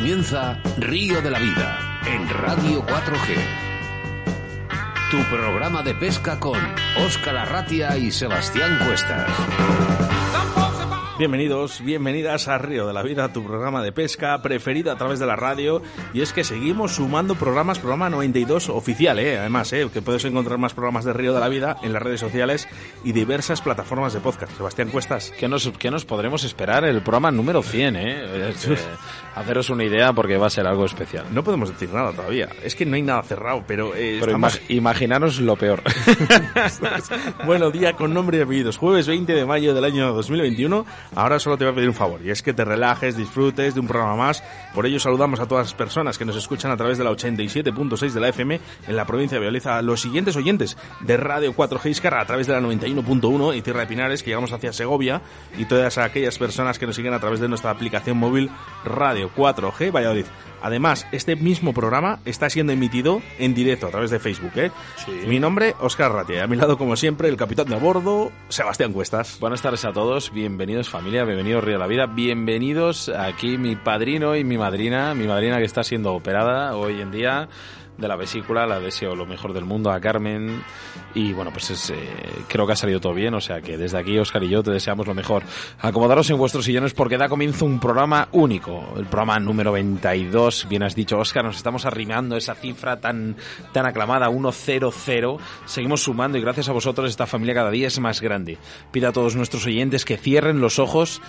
[0.00, 3.36] comienza Río de la Vida en Radio 4G.
[5.10, 6.58] Tu programa de pesca con
[7.04, 9.28] Óscar Arratia y Sebastián Cuestas.
[11.20, 15.26] Bienvenidos, bienvenidas a Río de la Vida, tu programa de pesca preferido a través de
[15.26, 15.82] la radio.
[16.14, 19.38] Y es que seguimos sumando programas, programa 92 oficial, ¿eh?
[19.38, 19.86] además, ¿eh?
[19.92, 22.66] que puedes encontrar más programas de Río de la Vida en las redes sociales
[23.04, 24.56] y diversas plataformas de podcast.
[24.56, 25.30] Sebastián Cuestas.
[25.38, 26.86] ¿Qué nos, qué nos podremos esperar?
[26.86, 28.54] El programa número 100, ¿eh?
[29.34, 31.26] haceros una idea porque va a ser algo especial.
[31.32, 32.48] No podemos decir nada todavía.
[32.62, 33.94] Es que no hay nada cerrado, pero...
[33.94, 34.60] Eh, pero estamos...
[34.68, 35.82] imaginaros lo peor.
[37.46, 38.76] bueno, día con nombre y apellidos.
[38.76, 40.80] Jueves 20 de mayo del año 2021
[41.14, 43.80] Ahora solo te voy a pedir un favor, y es que te relajes, disfrutes de
[43.80, 44.42] un programa más.
[44.74, 48.10] Por ello saludamos a todas las personas que nos escuchan a través de la 87.6
[48.10, 51.90] de la FM en la provincia de Violeza, a los siguientes oyentes de Radio 4G
[51.90, 55.22] Iscarra a través de la 91.1 y Tierra de Pinares, que llegamos hacia Segovia,
[55.58, 58.50] y todas aquellas personas que nos siguen a través de nuestra aplicación móvil
[58.84, 60.26] Radio 4G Valladolid.
[60.62, 64.52] Además, este mismo programa está siendo emitido en directo a través de Facebook.
[64.56, 64.70] ¿eh?
[65.04, 65.12] Sí.
[65.26, 66.44] Mi nombre, Oscar Ratia.
[66.44, 69.38] A mi lado, como siempre, el capitán de a bordo, Sebastián Cuestas.
[69.40, 70.32] Buenas tardes a todos.
[70.32, 71.24] Bienvenidos, familia.
[71.24, 72.06] Bienvenidos, Río de la Vida.
[72.06, 75.14] Bienvenidos aquí mi padrino y mi madrina.
[75.14, 77.48] Mi madrina que está siendo operada hoy en día
[78.00, 80.62] de la vesícula, la deseo lo mejor del mundo a Carmen
[81.14, 81.96] y bueno, pues es, eh,
[82.48, 84.70] creo que ha salido todo bien, o sea que desde aquí Oscar y yo te
[84.70, 85.42] deseamos lo mejor.
[85.78, 90.82] Acomodaros en vuestros sillones porque da comienzo un programa único, el programa número 92, bien
[90.82, 93.36] has dicho Oscar, nos estamos arrimando esa cifra tan,
[93.72, 98.20] tan aclamada, 100, seguimos sumando y gracias a vosotros esta familia cada día es más
[98.20, 98.58] grande.
[98.90, 101.20] Pido a todos nuestros oyentes que cierren los ojos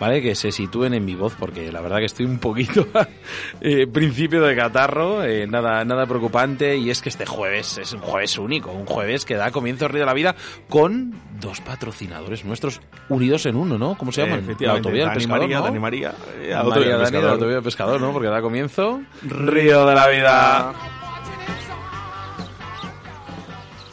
[0.00, 0.22] ¿vale?
[0.22, 2.86] Que se sitúen en mi voz, porque la verdad que estoy un poquito
[3.60, 8.00] eh, principio de catarro, eh, nada, nada preocupante, y es que este jueves es un
[8.00, 10.34] jueves único, un jueves que da comienzo al Río de la Vida
[10.68, 13.96] con dos patrocinadores nuestros unidos en uno, ¿no?
[13.96, 14.56] ¿Cómo se llaman?
[14.58, 15.64] la Autovía del Pescador, María, ¿no?
[15.64, 18.12] Dani María, eh, Autovía, Dani, la Autovía del Pescador, ¿no?
[18.12, 20.72] Porque da comienzo Río de la Vida.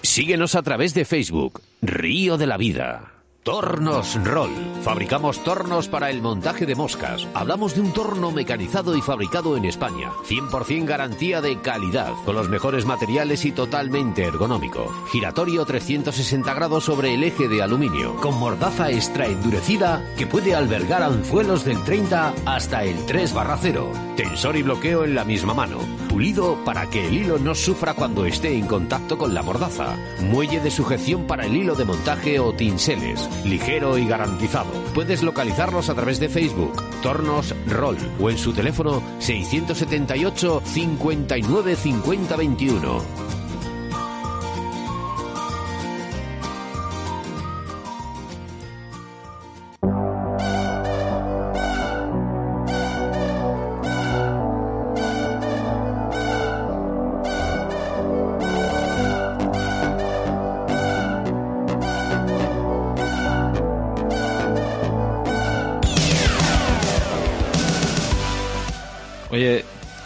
[0.01, 3.10] Síguenos a través de Facebook, Río de la Vida.
[3.43, 4.51] Tornos Roll.
[4.83, 7.27] Fabricamos tornos para el montaje de moscas.
[7.33, 10.11] Hablamos de un torno mecanizado y fabricado en España.
[10.27, 14.93] 100% garantía de calidad, con los mejores materiales y totalmente ergonómico.
[15.11, 21.01] Giratorio 360 grados sobre el eje de aluminio, con mordaza extra endurecida que puede albergar
[21.01, 23.91] anzuelos del 30 hasta el 3 barra 0.
[24.17, 25.79] Tensor y bloqueo en la misma mano.
[26.21, 29.97] Pulido para que el hilo no sufra cuando esté en contacto con la mordaza.
[30.19, 34.69] Muelle de sujeción para el hilo de montaje o tinseles ligero y garantizado.
[34.93, 42.35] Puedes localizarlos a través de Facebook, Tornos Roll, o en su teléfono 678 59 50
[42.37, 43.40] 21.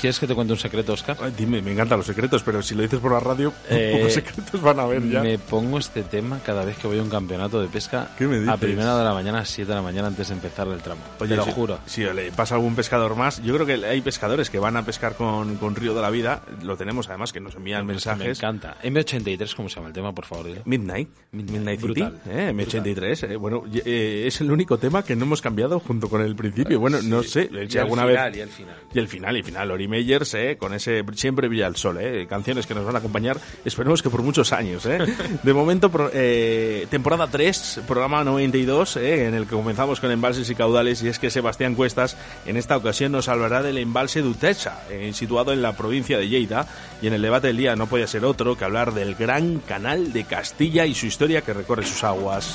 [0.05, 1.17] ¿Quieres que te cuente un secreto, Oscar?
[1.19, 4.13] Ay, dime, me encantan los secretos, pero si lo dices por la radio, Eh, pocos
[4.13, 5.21] secretos van a haber ya.
[5.21, 8.35] Me pongo este tema cada vez que voy a un campeonato de pesca ¿Qué me
[8.35, 8.49] dices?
[8.49, 11.01] a primera de la mañana, a 7 de la mañana antes de empezar el tramo.
[11.17, 11.79] te lo si, juro.
[11.85, 15.15] Si le pasa algún pescador más, yo creo que hay pescadores que van a pescar
[15.15, 18.37] con, con Río de la Vida, lo tenemos además, que nos envían Me mensajes.
[18.37, 18.77] encanta.
[18.83, 20.45] M83, ¿cómo se llama el tema, por favor?
[20.45, 20.61] dilo?
[20.65, 25.25] Midnight, Midnight City, eh, M83, eh, bueno, y- eh, es el único tema que no
[25.25, 26.79] hemos cambiado junto con el principio.
[26.79, 28.75] Bueno, no sé Y si el alguna final, vez y el final.
[28.93, 32.25] y el final y final, Ori Meyers, eh, con ese siempre brilla el sol, eh,
[32.27, 34.97] canciones que nos van a acompañar, esperemos que por muchos años, eh.
[35.41, 40.49] De momento, pro- eh, temporada 3, programa 92, eh, en el que comenzamos con embalses
[40.49, 44.79] y caudales, y es que Sebastián Cuestas en esta ocasión nos hablará del embalse d'Utecha,
[44.89, 46.67] eh, situado en la provincia de Lleida,
[47.01, 50.11] y en el debate del día no podía ser otro que hablar del gran canal
[50.11, 52.53] de Castilla y su historia que recorre sus aguas.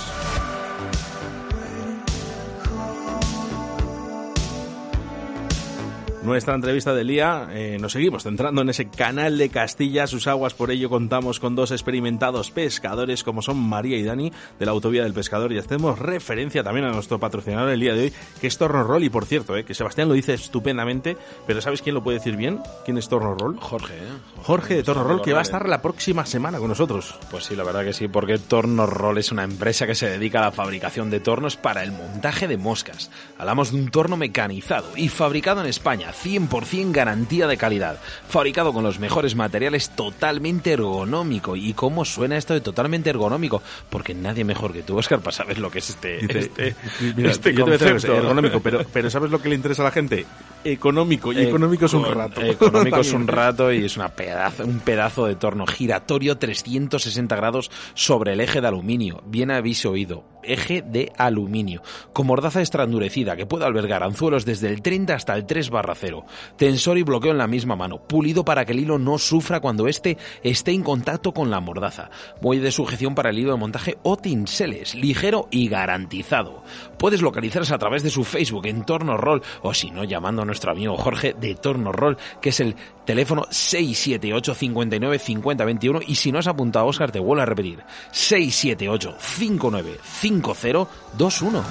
[6.23, 10.53] Nuestra entrevista del día eh, nos seguimos centrando en ese canal de Castilla, sus aguas,
[10.53, 15.03] por ello contamos con dos experimentados pescadores como son María y Dani de la Autovía
[15.03, 18.59] del Pescador y hacemos referencia también a nuestro patrocinador el día de hoy que es
[18.59, 22.05] Torno Roll y por cierto, eh, que Sebastián lo dice estupendamente, pero ¿sabes quién lo
[22.05, 22.61] puede decir bien?
[22.85, 23.57] ¿Quién es Torno Roll?
[23.59, 24.43] Jorge, ¿eh?
[24.43, 27.19] Jorge de Torno Roll que va a estar la próxima semana con nosotros.
[27.31, 30.41] Pues sí, la verdad que sí, porque Torno Roll es una empresa que se dedica
[30.41, 33.11] a la fabricación de tornos para el montaje de moscas.
[33.39, 37.99] Hablamos de un torno mecanizado y fabricado en España, 100% garantía de calidad.
[38.29, 41.57] Fabricado con los mejores materiales, totalmente ergonómico.
[41.57, 43.63] ¿Y cómo suena esto de totalmente ergonómico?
[43.89, 46.75] Porque nadie mejor que tú, Oscar, para saber lo que es este, este,
[47.17, 48.15] mira, este concepto.
[48.15, 50.27] ergonómico, pero, pero ¿sabes lo que le interesa a la gente?
[50.65, 51.33] económico.
[51.33, 52.43] Y económico es un rato.
[52.43, 57.71] Económico es un rato y es una pedazo, un pedazo de torno giratorio 360 grados
[57.95, 59.23] sobre el eje de aluminio.
[59.27, 60.25] Bien habéis oído.
[60.43, 61.83] Eje de aluminio.
[62.13, 65.95] Con mordaza extra endurecida que puede albergar anzuelos desde el 30 hasta el 3 barra
[65.95, 66.25] 0.
[66.57, 67.99] Tensor y bloqueo en la misma mano.
[67.99, 72.11] Pulido para que el hilo no sufra cuando éste esté en contacto con la mordaza.
[72.41, 74.95] Muelle de sujeción para el hilo de montaje o tinseles.
[74.95, 76.63] Ligero y garantizado.
[76.99, 80.45] Puedes localizarse a través de su Facebook en Torno Roll o si no llamando a
[80.45, 86.15] nuestro amigo Jorge de Torno Roll que es el teléfono 678 59 50 21 y
[86.15, 87.83] si no has apuntado Oscar te vuelvo a repetir
[88.13, 91.65] 678 59 50 21.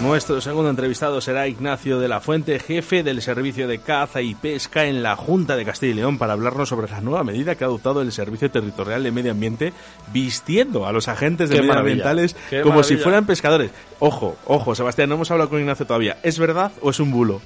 [0.00, 4.84] Nuestro segundo entrevistado será Ignacio de la Fuente, jefe del Servicio de Caza y Pesca
[4.84, 7.66] en la Junta de Castilla y León, para hablarnos sobre la nueva medida que ha
[7.66, 9.72] adoptado el Servicio Territorial de Medio Ambiente,
[10.12, 13.70] vistiendo a los agentes de medioambientales como si fueran pescadores.
[13.98, 16.18] Ojo, ojo, Sebastián, no hemos hablado con Ignacio todavía.
[16.22, 17.40] ¿Es verdad o es un bulo?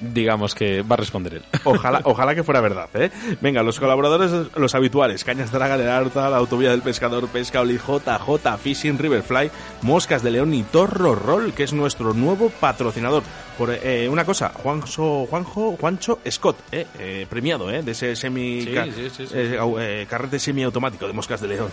[0.00, 1.42] Digamos que va a responder él.
[1.64, 3.10] Ojalá, ojalá que fuera verdad, ¿eh?
[3.40, 7.78] Venga, los colaboradores, los habituales, Cañas Draga de Arta, la Autovía del Pescador, Pesca Oli,
[7.78, 9.50] JJ, Fishing, Riverfly,
[9.82, 13.22] Moscas de León y Torro Roll, que es nuestro nuevo patrocinador.
[13.58, 17.82] Por eh, una cosa, Juanjo, Juanjo, Juancho Scott, eh, eh premiado, ¿eh?
[17.82, 18.64] De ese semi...
[18.66, 21.68] Eh, carrete semiautomático de Moscas de León.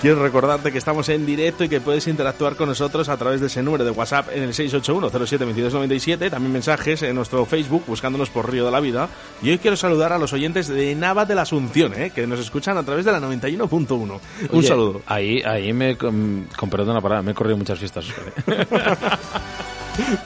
[0.00, 3.48] Quiero recordarte que estamos en directo y que puedes interactuar con nosotros a través de
[3.48, 8.64] ese número de WhatsApp en el 681-07-2297, también mensajes en nuestro Facebook buscándonos por Río
[8.64, 9.08] de la Vida.
[9.42, 12.10] Y hoy quiero saludar a los oyentes de Nava de la Asunción, ¿eh?
[12.12, 14.20] que nos escuchan a través de la 91.1.
[14.50, 15.02] Un saludo.
[15.06, 18.06] Ahí, ahí me, con, perdón la parada, me he corrido muchas fiestas.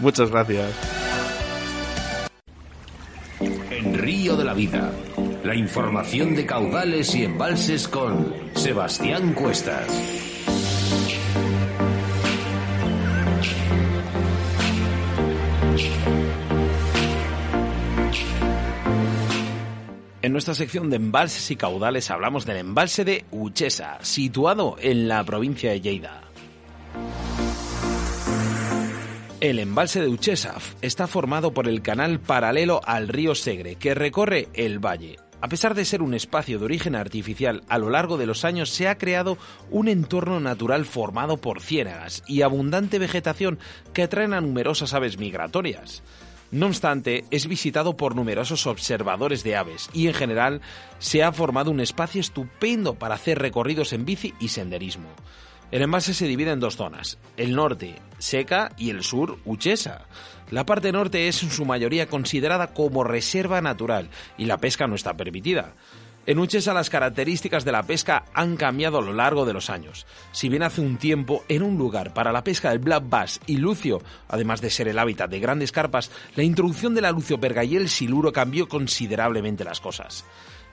[0.01, 0.71] Muchas gracias.
[3.71, 4.91] En Río de la Vida
[5.45, 9.87] la información de caudales y embalses con Sebastián Cuestas.
[20.23, 25.25] En nuestra sección de embalses y caudales hablamos del embalse de Uchesa, situado en la
[25.25, 26.23] provincia de Lleida.
[29.41, 34.47] El embalse de Uchesa está formado por el canal paralelo al río Segre, que recorre
[34.55, 35.19] el valle.
[35.41, 38.71] A pesar de ser un espacio de origen artificial, a lo largo de los años
[38.71, 39.39] se ha creado
[39.73, 43.59] un entorno natural formado por ciénagas y abundante vegetación
[43.93, 46.05] que atraen a numerosas aves migratorias.
[46.53, 50.61] No obstante, es visitado por numerosos observadores de aves y en general
[50.99, 55.09] se ha formado un espacio estupendo para hacer recorridos en bici y senderismo.
[55.71, 60.07] El embalse se divide en dos zonas, el norte, seca, y el sur, uchesa.
[60.51, 64.95] La parte norte es en su mayoría considerada como reserva natural y la pesca no
[64.95, 65.75] está permitida.
[66.25, 70.07] En Uchesa las características de la pesca han cambiado a lo largo de los años.
[70.31, 73.57] Si bien hace un tiempo en un lugar para la pesca del black bass y
[73.57, 77.75] lucio, además de ser el hábitat de grandes carpas, la introducción de la lucioperga y
[77.75, 80.25] el siluro cambió considerablemente las cosas.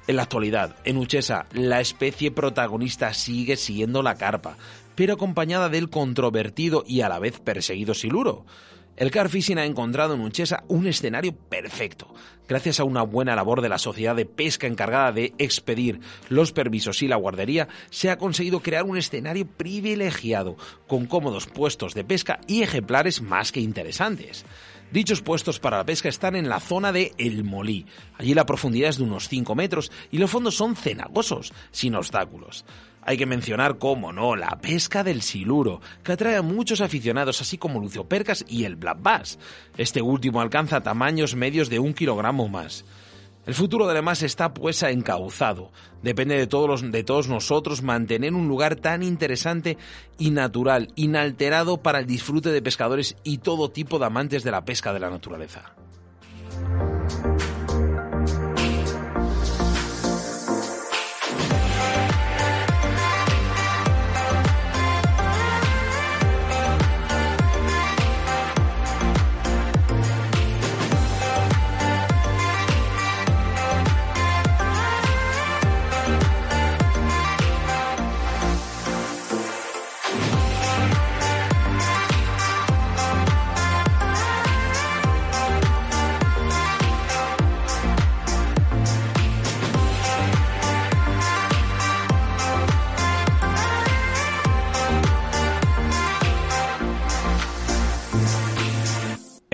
[0.05, 4.55] En la actualidad, en Uchesa, la especie protagonista sigue siendo la carpa,
[4.93, 8.45] pero acompañada del controvertido y a la vez perseguido siluro.
[8.97, 12.13] El car fishing ha encontrado en Uchesa un escenario perfecto,
[12.49, 17.01] gracias a una buena labor de la sociedad de pesca encargada de expedir los permisos
[17.01, 22.41] y la guardería, se ha conseguido crear un escenario privilegiado, con cómodos puestos de pesca
[22.45, 24.45] y ejemplares más que interesantes.
[24.91, 27.85] Dichos puestos para la pesca están en la zona de El Molí.
[28.17, 32.65] Allí la profundidad es de unos 5 metros y los fondos son cenagosos, sin obstáculos.
[33.01, 37.57] Hay que mencionar, cómo no, la pesca del siluro, que atrae a muchos aficionados, así
[37.57, 39.39] como luciopercas y el black bass.
[39.77, 42.85] Este último alcanza tamaños medios de un kilogramo más.
[43.45, 45.71] El futuro de masa está pues encauzado.
[46.03, 49.77] Depende de todos nosotros mantener un lugar tan interesante
[50.19, 54.65] y natural, inalterado para el disfrute de pescadores y todo tipo de amantes de la
[54.65, 55.73] pesca de la naturaleza.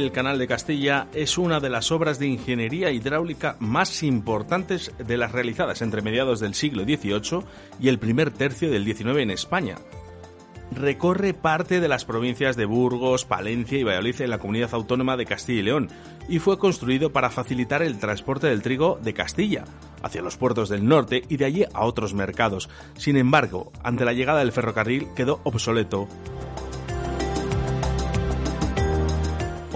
[0.00, 5.18] El Canal de Castilla es una de las obras de ingeniería hidráulica más importantes de
[5.18, 7.44] las realizadas entre mediados del siglo XVIII
[7.78, 9.76] y el primer tercio del XIX en España.
[10.72, 15.26] Recorre parte de las provincias de Burgos, Palencia y Valladolid en la comunidad autónoma de
[15.26, 15.90] Castilla y León
[16.30, 19.64] y fue construido para facilitar el transporte del trigo de Castilla
[20.02, 22.70] hacia los puertos del norte y de allí a otros mercados.
[22.96, 26.08] Sin embargo, ante la llegada del ferrocarril quedó obsoleto.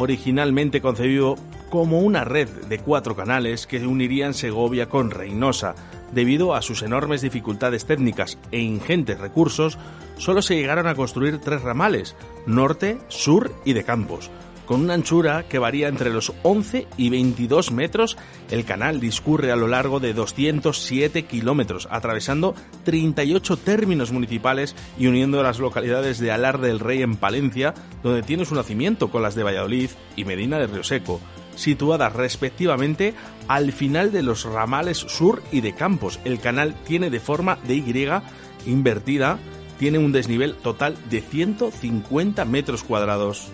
[0.04, 1.37] Originalmente concebido
[1.70, 5.75] como una red de cuatro canales que unirían Segovia con Reynosa.
[6.12, 9.78] Debido a sus enormes dificultades técnicas e ingentes recursos,
[10.16, 12.14] solo se llegaron a construir tres ramales,
[12.46, 14.30] norte, sur y de Campos.
[14.66, 18.16] Con una anchura que varía entre los 11 y 22 metros,
[18.50, 22.54] el canal discurre a lo largo de 207 kilómetros, atravesando
[22.85, 28.47] 38 términos municipales y uniendo las localidades de Alar del Rey en Palencia, donde tiene
[28.47, 31.21] su nacimiento, con las de Valladolid y Medina de Río Seco,
[31.56, 33.14] situadas respectivamente
[33.49, 36.21] al final de los ramales sur y de Campos.
[36.25, 39.38] El canal tiene de forma de Y invertida,
[39.78, 43.50] tiene un desnivel total de 150 metros cuadrados.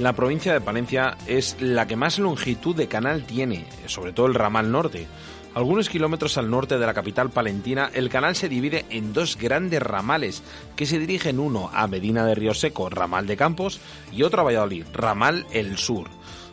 [0.00, 4.34] La provincia de Palencia es la que más longitud de canal tiene, sobre todo el
[4.34, 5.06] ramal norte.
[5.52, 9.82] Algunos kilómetros al norte de la capital palentina, el canal se divide en dos grandes
[9.82, 10.42] ramales
[10.74, 13.78] que se dirigen uno a Medina de Río Seco, ramal de Campos,
[14.10, 16.08] y otro a Valladolid, ramal el sur.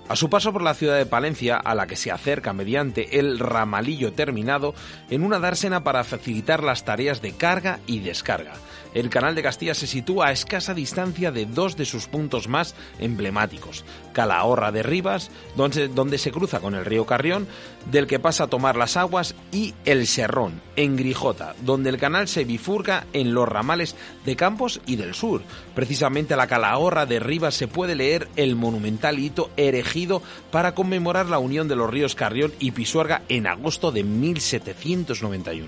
[0.10, 3.40] A su paso por la ciudad de Palencia, a la que se acerca mediante el
[3.40, 4.76] ramalillo terminado,
[5.10, 8.56] en una dársena para facilitar las tareas de carga y descarga.
[8.98, 12.74] El Canal de Castilla se sitúa a escasa distancia de dos de sus puntos más
[12.98, 17.48] emblemáticos, Calahorra de Rivas, donde, se cruza con el río Carrión,
[17.92, 22.28] del que pasa a tomar las aguas, y El Serrón, en Grijota, donde el canal
[22.28, 25.44] se bifurca en los ramales de Campos y del Sur.
[25.76, 31.28] Precisamente a la Calahorra de Rivas se puede leer el monumental hito erigido para conmemorar
[31.28, 35.68] la unión de los ríos Carrión y Pisuerga en agosto de 1791.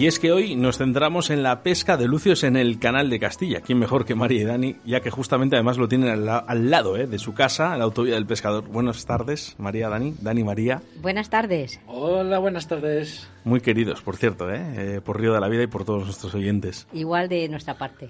[0.00, 3.20] Y es que hoy nos centramos en la pesca de lucios en el canal de
[3.20, 3.60] Castilla.
[3.60, 4.76] ¿Quién mejor que María y Dani?
[4.86, 7.06] Ya que justamente además lo tienen al, lado ¿eh?
[7.06, 8.66] de su casa, en la autovía del pescador.
[8.66, 10.14] Buenas tardes, María, Dani.
[10.18, 10.80] Dani, María.
[11.02, 11.82] Buenas tardes.
[11.86, 13.28] Hola, buenas tardes.
[13.44, 14.62] Muy queridos, por cierto, ¿eh?
[14.96, 16.86] eh por Río de la Vida y por todos nuestros oyentes.
[16.94, 18.08] Igual de nuestra parte.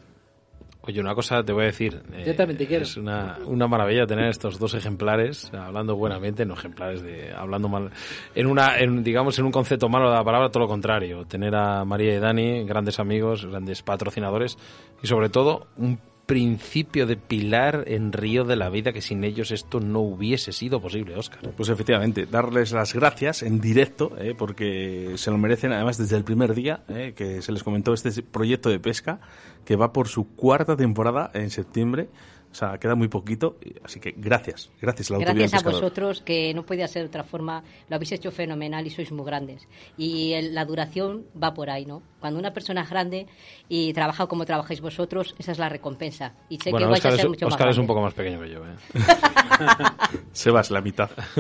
[0.83, 2.03] Oye, una cosa te voy a decir.
[2.25, 2.85] Yo también te quiero.
[2.85, 7.91] Es una, una maravilla tener estos dos ejemplares, hablando buenamente, no ejemplares de hablando mal.
[8.35, 11.27] En una, en, digamos, en un concepto malo de la palabra, todo lo contrario.
[11.27, 14.57] Tener a María y Dani, grandes amigos, grandes patrocinadores
[15.03, 15.99] y sobre todo un
[16.31, 20.81] principio de pilar en Río de la Vida que sin ellos esto no hubiese sido
[20.81, 21.41] posible, Óscar.
[21.57, 26.23] Pues efectivamente, darles las gracias en directo, eh, porque se lo merecen además desde el
[26.23, 29.19] primer día eh, que se les comentó este proyecto de pesca
[29.65, 32.09] que va por su cuarta temporada en septiembre
[32.51, 36.53] o sea, queda muy poquito, así que gracias, gracias a la Gracias a vosotros, que
[36.53, 39.69] no podía ser de otra forma, lo habéis hecho fenomenal y sois muy grandes.
[39.97, 42.03] Y la duración va por ahí, ¿no?
[42.19, 43.27] Cuando una persona es grande
[43.69, 46.35] y trabaja como trabajáis vosotros, esa es la recompensa.
[46.49, 48.59] Y sé que vais a ser mucho Oscar es un poco más pequeño que yo,
[48.67, 48.75] ¿eh?
[50.33, 51.09] Sebas, la mitad.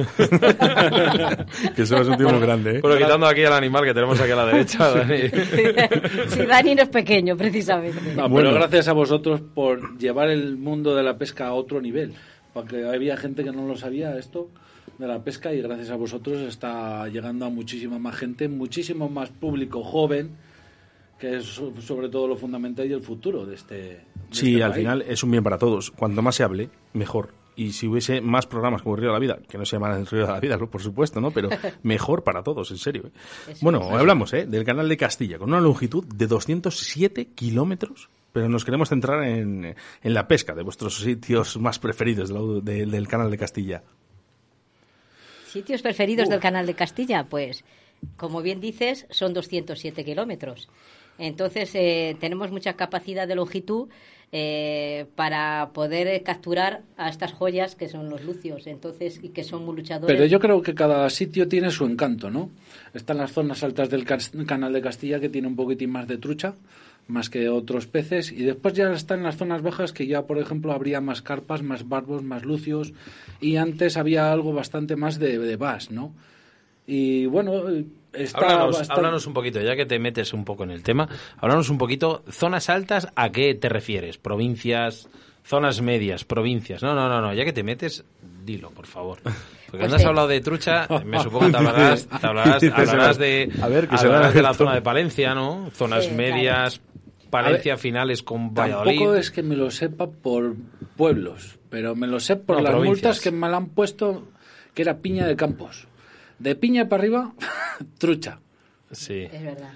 [1.77, 2.81] que Sebas es un tío muy grande, ¿eh?
[2.83, 5.29] Pero quitando aquí al animal que tenemos aquí a la derecha, Dani.
[6.29, 8.15] sí, Dani no es pequeño, precisamente.
[8.15, 8.53] No, bueno.
[8.53, 12.15] gracias a vosotros por llevar el mundo de de la pesca a otro nivel.
[12.53, 14.49] Porque había gente que no lo sabía esto
[14.99, 19.31] de la pesca y gracias a vosotros está llegando a muchísima más gente, muchísimo más
[19.31, 20.37] público joven,
[21.19, 24.01] que es sobre todo lo fundamental y el futuro de este.
[24.31, 25.91] sí, al final es un bien para todos.
[25.91, 27.33] Cuanto más se hable, mejor.
[27.57, 30.07] y si hubiese más programas como Río de la Vida, que no se llaman el
[30.07, 31.31] Río de la Vida, por supuesto, ¿no?
[31.31, 31.49] Pero
[31.83, 33.05] mejor para todos, en serio.
[33.07, 33.55] ¿eh?
[33.63, 34.47] Bueno, hablamos ¿eh?
[34.47, 39.75] del canal de Castilla, con una longitud de 207 kilómetros, pero nos queremos centrar en,
[40.03, 42.31] en, la pesca de vuestros sitios más preferidos
[42.65, 43.83] del, del canal de Castilla.
[45.47, 47.25] ¿Sitios preferidos del canal de Castilla?
[47.29, 47.65] Pues,
[48.17, 50.69] como bien dices, son 207 kilómetros.
[51.19, 53.89] Entonces, eh, tenemos mucha capacidad de longitud
[54.33, 59.67] eh, para poder capturar a estas joyas que son los lucios, entonces, y que son
[59.67, 60.17] muy luchadores.
[60.17, 62.49] Pero yo creo que cada sitio tiene su encanto, ¿no?
[62.95, 66.55] Están las zonas altas del canal de Castilla que tiene un poquitín más de trucha,
[67.11, 70.73] más que otros peces, y después ya están las zonas bajas que ya, por ejemplo,
[70.73, 72.93] habría más carpas, más barbos, más lucios,
[73.41, 76.15] y antes había algo bastante más de, de bass, ¿no?
[76.87, 77.63] Y bueno,
[78.89, 82.25] háblanos, un poquito, ya que te metes un poco en el tema, háblanos un poquito,
[82.29, 84.19] zonas altas, ¿a qué te refieres?
[84.19, 85.09] ¿Provincias,
[85.45, 86.83] zonas medias, provincias?
[86.83, 88.05] No, no, no, no, ya que te metes,
[88.45, 89.21] dilo, por favor.
[89.23, 93.69] Porque pues has hablado de trucha, me supongo que te hablarás, te hablarás, de, a
[93.69, 95.71] ver, que hablarás de la zona de Palencia, ¿no?
[95.73, 96.81] Zonas medias,
[97.31, 98.99] Palencia finales con Valladolid.
[98.99, 100.57] Tampoco es que me lo sepa por
[100.97, 104.29] pueblos, pero me lo sé por las multas que me han puesto,
[104.75, 105.87] que era Piña de Campos.
[106.39, 107.35] De piña para arriba,
[107.99, 108.41] trucha.
[108.91, 109.29] Sí.
[109.33, 109.73] Es verdad.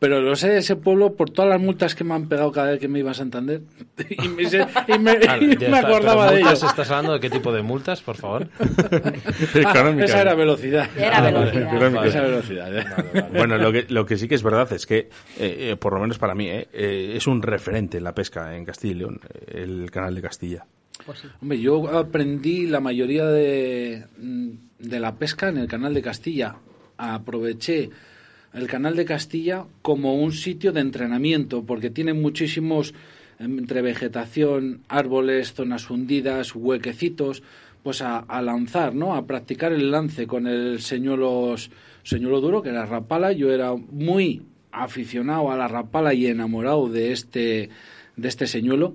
[0.00, 2.70] Pero lo sé de ese pueblo por todas las multas que me han pegado cada
[2.70, 3.60] vez que me iba a Santander.
[4.10, 6.62] Y me, y me, me acordaba de ellas.
[6.62, 8.48] ¿Estás hablando de qué tipo de multas, por favor?
[9.66, 10.88] ah, esa era velocidad.
[10.96, 12.06] Era velocidad.
[12.06, 12.78] Esa velocidad.
[12.78, 12.84] ¿eh?
[13.32, 16.00] Bueno, lo que, lo que sí que es verdad es que, eh, eh, por lo
[16.00, 19.90] menos para mí, eh, es un referente en la pesca en Castilla y León, el
[19.90, 20.66] canal de Castilla.
[21.04, 24.04] Pues Hombre, yo aprendí la mayoría de
[24.80, 26.56] de la pesca en el canal de Castilla.
[26.96, 27.90] Aproveché
[28.52, 32.94] el canal de Castilla como un sitio de entrenamiento porque tiene muchísimos
[33.38, 37.42] entre vegetación, árboles, zonas hundidas, huequecitos,
[37.82, 39.14] pues a, lanzar, ¿no?
[39.14, 41.54] A practicar el lance con el señuelo,
[42.02, 43.32] señuelo duro, que era rapala.
[43.32, 47.70] Yo era muy aficionado a la rapala y enamorado de este,
[48.16, 48.94] de este señuelo.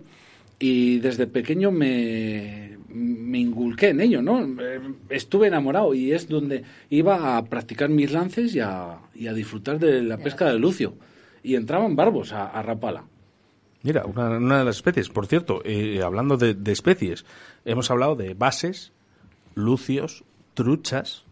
[0.59, 4.41] Y desde pequeño me, me inculqué en ello, ¿no?
[4.41, 4.79] Eh,
[5.09, 9.79] estuve enamorado y es donde iba a practicar mis lances y a, y a disfrutar
[9.79, 10.95] de la pesca de lucio.
[11.43, 13.03] Y entraban barbos a, rapala.
[13.83, 15.09] Mira, una, de las especies.
[15.09, 17.25] Por cierto, eh, hablando de, de, especies,
[17.65, 18.93] hemos hablado de bases,
[19.53, 21.24] lucios, truchas,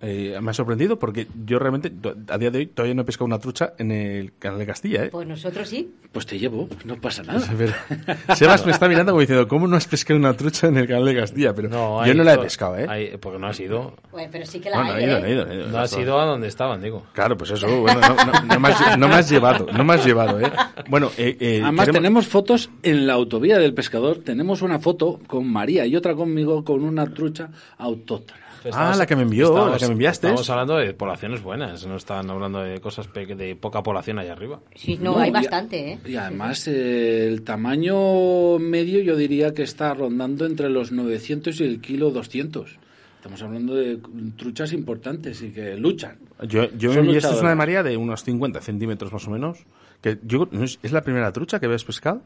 [0.00, 1.92] eh, me ha sorprendido porque yo realmente
[2.28, 5.04] a día de hoy todavía no he pescado una trucha en el canal de Castilla.
[5.04, 5.08] ¿eh?
[5.10, 5.92] Pues nosotros sí.
[6.12, 7.40] Pues te llevo, no pasa nada.
[8.36, 11.04] Sebas me está mirando como diciendo, ¿cómo no has pescado una trucha en el canal
[11.04, 11.52] de Castilla?
[11.52, 13.18] Pero yo no la he pescado, ¿eh?
[13.20, 13.94] porque no has ido.
[14.12, 17.04] Bueno, pero sí que la hay, he ido, no, has ido a donde estaban, digo.
[17.12, 20.40] Claro, pues eso, bueno, no, me, has, no me has llevado, no me has llevado,
[20.40, 20.50] ¿eh?
[20.88, 25.50] Bueno, eh, eh, Además tenemos fotos en la autovía del pescador, tenemos una foto con
[25.50, 29.86] María y otra conmigo con una trucha autóctona ah, la que me envió, la que
[29.86, 30.28] me enviaste.
[30.28, 34.60] Estamos hablando de poblaciones buenas, no están hablando de cosas de poca población allá arriba.
[34.74, 35.98] Sí, no, hay bastante, ¿eh?
[36.06, 41.80] Y además el tamaño medio yo diría que está rondando entre los 900 y el
[41.80, 42.78] kilo 200.
[43.16, 43.98] Estamos hablando de
[44.36, 46.18] truchas importantes y que luchan.
[46.46, 49.30] Yo, yo me envié esta es una de María de unos 50 centímetros más o
[49.30, 49.58] menos.
[50.00, 52.22] Que yo, ¿Es la primera trucha que habías pescado?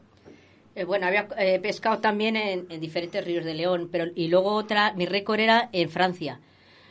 [0.75, 4.93] Eh, bueno, había eh, pescado también en, diferentes ríos de León, pero y luego otra,
[4.93, 6.39] mi récord era en Francia.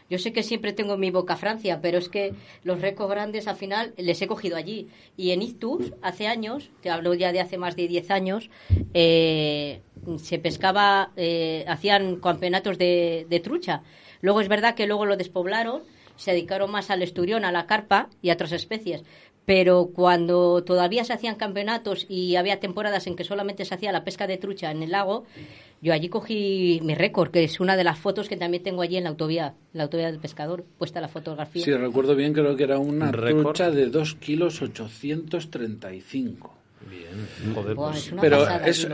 [0.09, 3.57] Yo sé que siempre tengo mi boca Francia, pero es que los récords grandes al
[3.57, 4.89] final les he cogido allí.
[5.17, 8.51] Y en Ictus, hace años, te hablo ya de hace más de 10 años,
[8.93, 9.81] eh,
[10.19, 11.13] se pescaba,
[11.67, 13.85] hacían campeonatos de, de trucha.
[14.21, 15.83] Luego es verdad que luego lo despoblaron,
[16.17, 19.05] se dedicaron más al esturión, a la carpa y a otras especies
[19.45, 24.05] pero cuando todavía se hacían campeonatos y había temporadas en que solamente se hacía la
[24.05, 25.25] pesca de trucha en el lago,
[25.81, 28.97] yo allí cogí mi récord, que es una de las fotos que también tengo allí
[28.97, 31.65] en la autovía, la autovía del pescador, puesta la fotografía.
[31.65, 36.55] Sí, recuerdo bien, creo que era una trucha de 2 kilos 835.
[36.89, 38.13] Bien, joder, pues.
[38.21, 38.45] Pero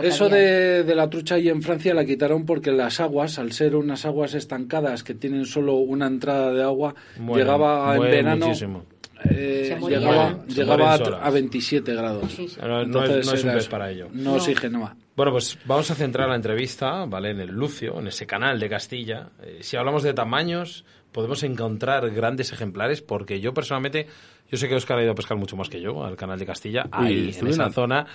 [0.02, 3.76] eso de, de, la trucha ahí en Francia la quitaron porque las aguas, al ser
[3.76, 8.46] unas aguas estancadas que tienen solo una entrada de agua, llegaba en verano.
[8.46, 8.84] Muchísimo
[9.24, 12.38] eh, llegaba, llegaba a, 27 grados.
[12.86, 14.08] no, es, un pez para ello.
[14.12, 14.96] No, oxigenaba.
[15.16, 17.30] Bueno, pues vamos a centrar la entrevista, ¿vale?
[17.30, 19.30] En el Lucio, en ese canal de Castilla.
[19.42, 24.06] Eh, si hablamos de tamaños, podemos encontrar grandes ejemplares, porque yo personalmente,
[24.50, 26.46] yo sé que Oscar ha ido a pescar mucho más que yo al canal de
[26.46, 28.06] Castilla, ahí, en esa zona.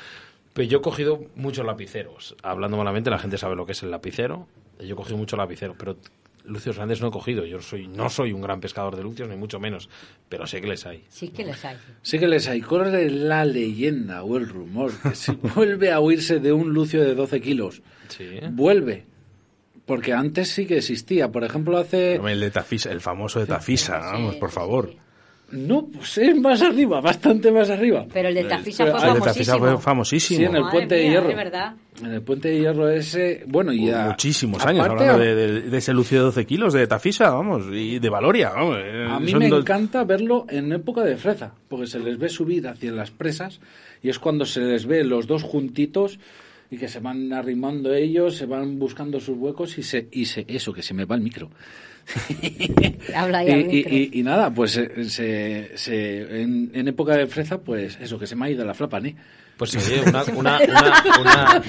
[0.54, 2.36] Pero yo he cogido muchos lapiceros.
[2.44, 4.48] Hablando malamente, la gente sabe lo que es el lapicero.
[4.80, 5.98] Yo he cogido mucho lapicero, pero
[6.46, 7.46] lucios grandes no he cogido.
[7.46, 9.90] Yo soy, no soy un gran pescador de lucios, ni mucho menos,
[10.30, 11.04] pero sé que les hay.
[11.10, 11.78] Sí que les hay.
[12.02, 12.62] Sí que les hay.
[12.62, 17.16] Corre la leyenda o el rumor que si vuelve a huirse de un lucio de
[17.16, 17.82] 12 kilos.
[18.10, 18.40] Sí.
[18.52, 19.06] Vuelve.
[19.86, 21.32] Porque antes sí que existía.
[21.32, 22.16] Por ejemplo, hace...
[22.16, 25.03] El de Tafisa, el famoso de Tafisa, vamos, por favor.
[25.52, 28.08] No, pues es más arriba, bastante más arriba.
[28.12, 29.78] Pero el de Tafisa Pero fue el de Tafisa famosísimo.
[29.78, 30.38] fue famosísimo.
[30.40, 31.28] Sí, en el Madre Puente de Hierro.
[31.28, 31.74] de verdad.
[32.04, 33.44] En el Puente de Hierro ese...
[33.46, 34.08] Bueno, y ya...
[34.08, 37.66] Muchísimos años aparte, hablando de, de- de ese Lucio de 12 kilos de Tafisa, vamos,
[37.72, 38.78] y de Valoria, vamos.
[38.84, 42.30] eh, A mí me dos- encanta verlo en época de freza, porque se les ve
[42.30, 43.60] subir hacia las presas
[44.02, 46.18] y es cuando se les ve los dos juntitos
[46.72, 50.46] y que se van arrimando ellos, se van buscando sus huecos y se, y se
[50.48, 51.52] eso, que se me va el micro.
[53.16, 57.28] Habla ahí y, y- y- y nada, pues eh, se, se- en, en época de
[57.28, 59.16] freza, pues eso, que se me ha ido la flapa, ¿eh?
[59.58, 61.62] Pues oye, una, una, una, una-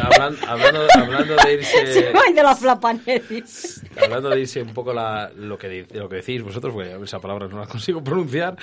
[0.00, 3.82] hablan- hablando, hablando de irse, Se va de la flapaneris.
[4.02, 7.20] hablando de irse un poco la, lo que di- lo que decís vosotros, porque esa
[7.20, 8.56] palabra no la consigo pronunciar.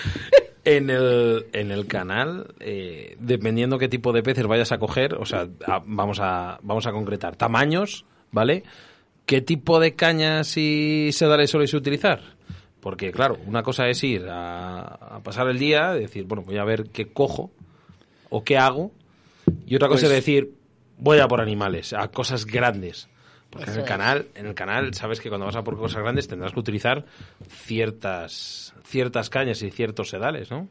[0.63, 5.25] En el, en el canal, eh, dependiendo qué tipo de peces vayas a coger, o
[5.25, 8.63] sea, a- vamos a vamos a concretar tamaños, ¿vale?
[9.25, 12.21] ¿Qué tipo de cañas y sedales soléis utilizar?
[12.79, 16.63] Porque, claro, una cosa es ir a, a pasar el día, decir, bueno, voy a
[16.63, 17.51] ver qué cojo
[18.29, 18.91] o qué hago,
[19.67, 20.53] y otra cosa Pues- es decir,
[20.97, 23.07] voy a por animales, a cosas grandes.
[23.49, 26.25] Porque en el canal, en el canal sabes que cuando vas a por cosas grandes
[26.27, 27.05] tendrás que utilizar
[27.49, 30.69] ciertas ciertas cañas y ciertos sedales, ¿no?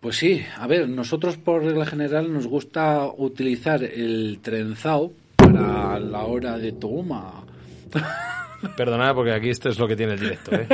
[0.00, 5.12] Pues sí, a ver, nosotros por regla general nos gusta utilizar el trenzado
[5.52, 7.44] para la hora de toma.
[8.76, 10.66] Perdonad porque aquí esto es lo que tiene el directo, ¿eh?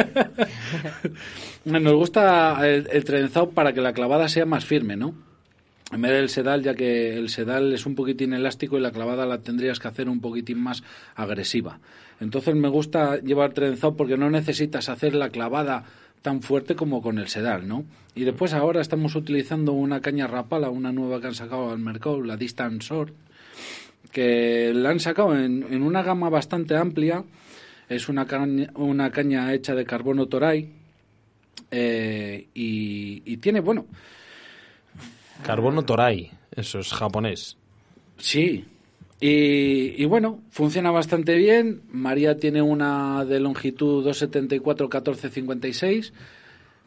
[1.64, 5.14] Nos gusta el, el trenzado para que la clavada sea más firme, ¿no?
[5.92, 9.26] En vez del sedal, ya que el sedal es un poquitín elástico y la clavada
[9.26, 10.82] la tendrías que hacer un poquitín más
[11.14, 11.78] agresiva.
[12.20, 15.84] Entonces me gusta llevar trenzado porque no necesitas hacer la clavada
[16.22, 17.84] tan fuerte como con el sedal, ¿no?
[18.14, 22.22] Y después ahora estamos utilizando una caña rapala, una nueva que han sacado al mercado,
[22.22, 23.12] la Distance Sword,
[24.14, 27.24] que la han sacado en, en una gama bastante amplia.
[27.88, 30.70] Es una caña, una caña hecha de carbono toray
[31.70, 33.86] eh, y, y tiene, bueno,
[35.42, 37.56] Carbono Toray, eso es japonés.
[38.16, 38.64] Sí.
[39.20, 41.82] Y, y bueno, funciona bastante bien.
[41.90, 46.12] María tiene una de longitud 274-1456,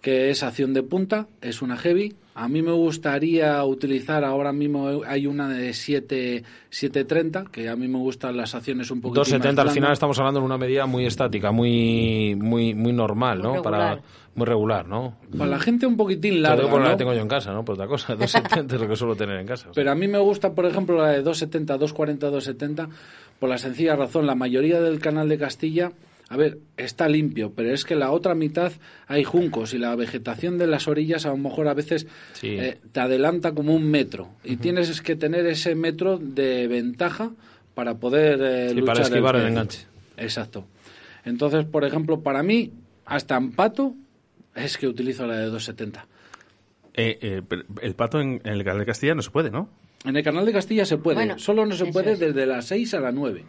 [0.02, 2.16] que es acción de punta, es una heavy.
[2.40, 7.88] A mí me gustaría utilizar, ahora mismo hay una de 7, 730, que a mí
[7.88, 11.08] me gustan las acciones un poquito 270 al final estamos hablando de una medida muy
[11.08, 13.62] estática, muy muy muy normal, Muy ¿no?
[13.64, 14.04] Para regular.
[14.36, 15.18] muy regular, ¿no?
[15.36, 16.90] Para la gente un poquitín larga, la ¿no?
[16.92, 17.66] que tengo yo en casa, ¿no?
[17.66, 19.70] Por otra cosa, 270 es lo que suelo tener en casa.
[19.74, 22.90] Pero a mí me gusta, por ejemplo, la de 270, 240, 270,
[23.40, 25.92] por la sencilla razón, la mayoría del canal de Castilla,
[26.30, 28.72] a ver, está limpio, pero es que la otra mitad
[29.08, 32.50] hay juncos y la vegetación de las orillas a lo mejor a veces Sí.
[32.50, 37.32] eh, te adelanta como un metro y tienes que tener ese metro de ventaja
[37.76, 39.86] para poder eh, Sí, luchar para esquivar el enganche.
[40.18, 40.66] Exacto.
[41.24, 42.72] Entonces, por ejemplo, para mí,
[43.06, 43.94] hasta en pato,
[44.56, 46.08] es que utilizo la de 270.
[46.96, 47.42] Eh, eh,
[47.82, 49.70] el pato en, en el canal de Castilla no se puede, ¿no?
[50.04, 52.20] En el canal de Castilla se puede, Bueno, solo no se puede es.
[52.20, 53.44] desde las 6 a las 9.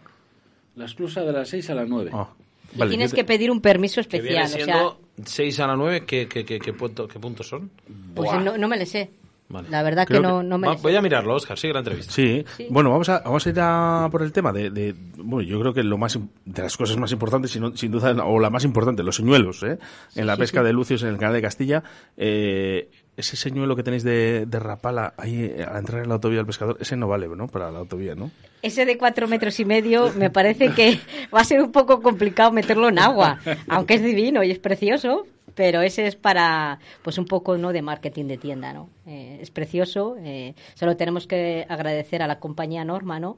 [0.77, 2.11] La exclusa de las 6 a las 9.
[2.13, 2.29] Ah,
[2.75, 4.69] Y vale, tienes yo que te- pedir un permiso que viene especial.
[4.71, 7.71] O sea, siendo 6 a la 9, ¿qué, qué, qué, qué punto- qué puntos son?
[8.15, 9.11] pues no, no me le sé.
[9.51, 9.71] Vale.
[9.71, 11.79] La verdad que Creo no, que- no me Va- voy a mirarlo, Oscar, sigue la
[11.79, 12.13] entrevista.
[12.13, 12.45] Sí.
[12.59, 12.67] Sí.
[12.69, 15.73] bueno, vamos a, vamos a ir a por el tema de, de- bueno, yo creo
[15.73, 19.03] que lo más de las cosas más importantes, sin, sin duda, o la más importante,
[19.03, 19.79] los señuelos, ¿eh?
[20.15, 21.83] En la pesca de lucios en el canal de Castilla,
[22.19, 26.47] eh, ese señuelo que tenéis de, de rapala ahí al entrar en la autovía del
[26.47, 27.47] pescador, ese no vale, ¿no?
[27.49, 28.31] Para la autovía, ¿no?
[28.61, 30.99] Ese de cuatro metros y medio me parece que
[31.35, 35.27] va a ser un poco complicado meterlo en agua, aunque es divino y es precioso,
[35.55, 38.91] pero ese es para, pues un poco no de marketing de tienda, ¿no?
[39.07, 43.37] Eh, es precioso, eh, solo tenemos que agradecer a la compañía Norma, ¿no?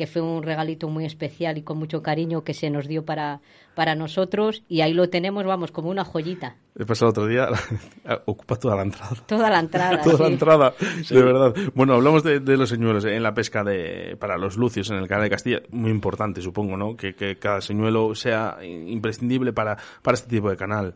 [0.00, 3.42] Que fue un regalito muy especial y con mucho cariño que se nos dio para,
[3.74, 6.56] para nosotros y ahí lo tenemos, vamos, como una joyita.
[6.74, 7.48] He pasado otro día,
[8.24, 9.10] ocupa toda la entrada.
[9.26, 10.00] Toda la entrada.
[10.02, 10.32] Toda la sí.
[10.32, 10.74] entrada,
[11.10, 11.54] de verdad.
[11.74, 15.06] Bueno, hablamos de, de los señuelos en la pesca de para los lucios en el
[15.06, 15.60] canal de Castilla.
[15.70, 16.96] Muy importante, supongo, ¿no?
[16.96, 20.94] Que, que cada señuelo sea imprescindible para, para este tipo de canal.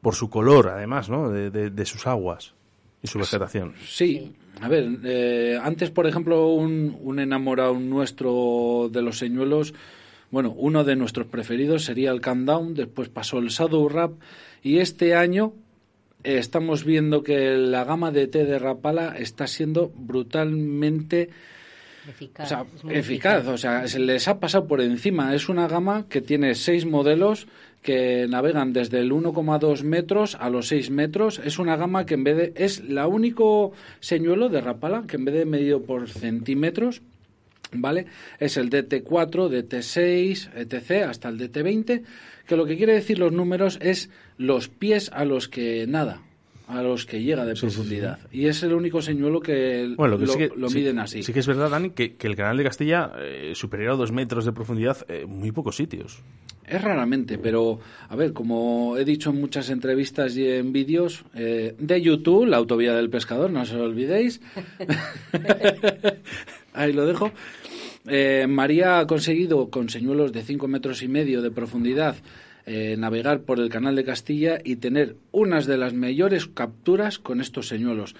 [0.00, 1.28] Por su color, además, ¿no?
[1.28, 2.54] De, de- de sus aguas
[3.02, 3.74] y su vegetación.
[3.86, 9.74] Sí, a ver, eh, antes, por ejemplo, un, un enamorado nuestro de los señuelos,
[10.30, 14.12] bueno, uno de nuestros preferidos sería el Countdown, después pasó el Shadow Rap,
[14.62, 15.54] y este año
[16.24, 21.30] eh, estamos viendo que la gama de té de Rapala está siendo brutalmente
[22.08, 25.34] Eficaz, o sea, eficaz, o sea, se les ha pasado por encima.
[25.34, 27.46] Es una gama que tiene seis modelos
[27.82, 31.40] que navegan desde el 1,2 metros a los 6 metros.
[31.44, 35.24] Es una gama que en vez de es la único señuelo de Rapala que en
[35.24, 37.02] vez de medido por centímetros
[37.72, 38.06] ¿vale?
[38.38, 42.02] Es el DT4, DT6, etc., hasta el DT20,
[42.46, 46.22] que lo que quiere decir los números es los pies a los que nada,
[46.66, 48.18] a los que llega de profundidad.
[48.32, 51.22] Y es el único señuelo que, Bueno, lo, que lo, que- miden así.
[51.22, 54.12] Sí que es verdad, Dani, que, que el canal de Castilla, eh, superior a dos
[54.12, 56.22] metros de profundidad, eh, muy pocos sitios.
[56.68, 61.74] Es raramente, pero a ver, como he dicho en muchas entrevistas y en vídeos eh,
[61.78, 64.40] de YouTube, la autovía del pescador, no se lo olvidéis.
[66.74, 67.32] Ahí lo dejo.
[68.06, 72.16] Eh, María ha conseguido con señuelos de 5 metros y medio de profundidad
[72.70, 77.40] eh, navegar por el canal de Castilla y tener unas de las mayores capturas con
[77.40, 78.14] estos señuelos.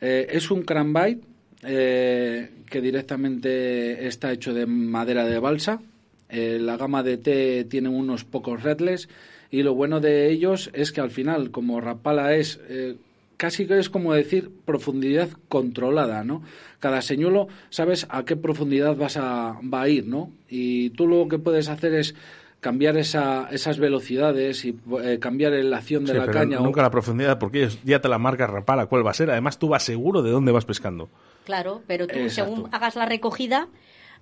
[0.00, 1.22] Eh, es un cranbait
[1.62, 5.80] eh, que directamente está hecho de madera de balsa.
[6.28, 9.08] Eh, la gama de T tiene unos pocos redles
[9.50, 12.96] y lo bueno de ellos es que al final, como Rapala es eh,
[13.36, 16.42] casi que es como decir profundidad controlada, ¿no?
[16.80, 20.32] Cada señuelo sabes a qué profundidad vas a, va a ir, ¿no?
[20.48, 22.14] Y tú lo que puedes hacer es
[22.60, 26.60] cambiar esa, esas velocidades y eh, cambiar la acción de Sí, la pero caña.
[26.60, 29.30] o- nunca la profundidad, porque ellos ya te la marca rapala cuál va a ser.
[29.30, 31.08] Además, tú vas seguro de dónde vas pescando.
[31.44, 32.54] Claro, pero tú Exacto.
[32.56, 33.68] según hagas la recogida,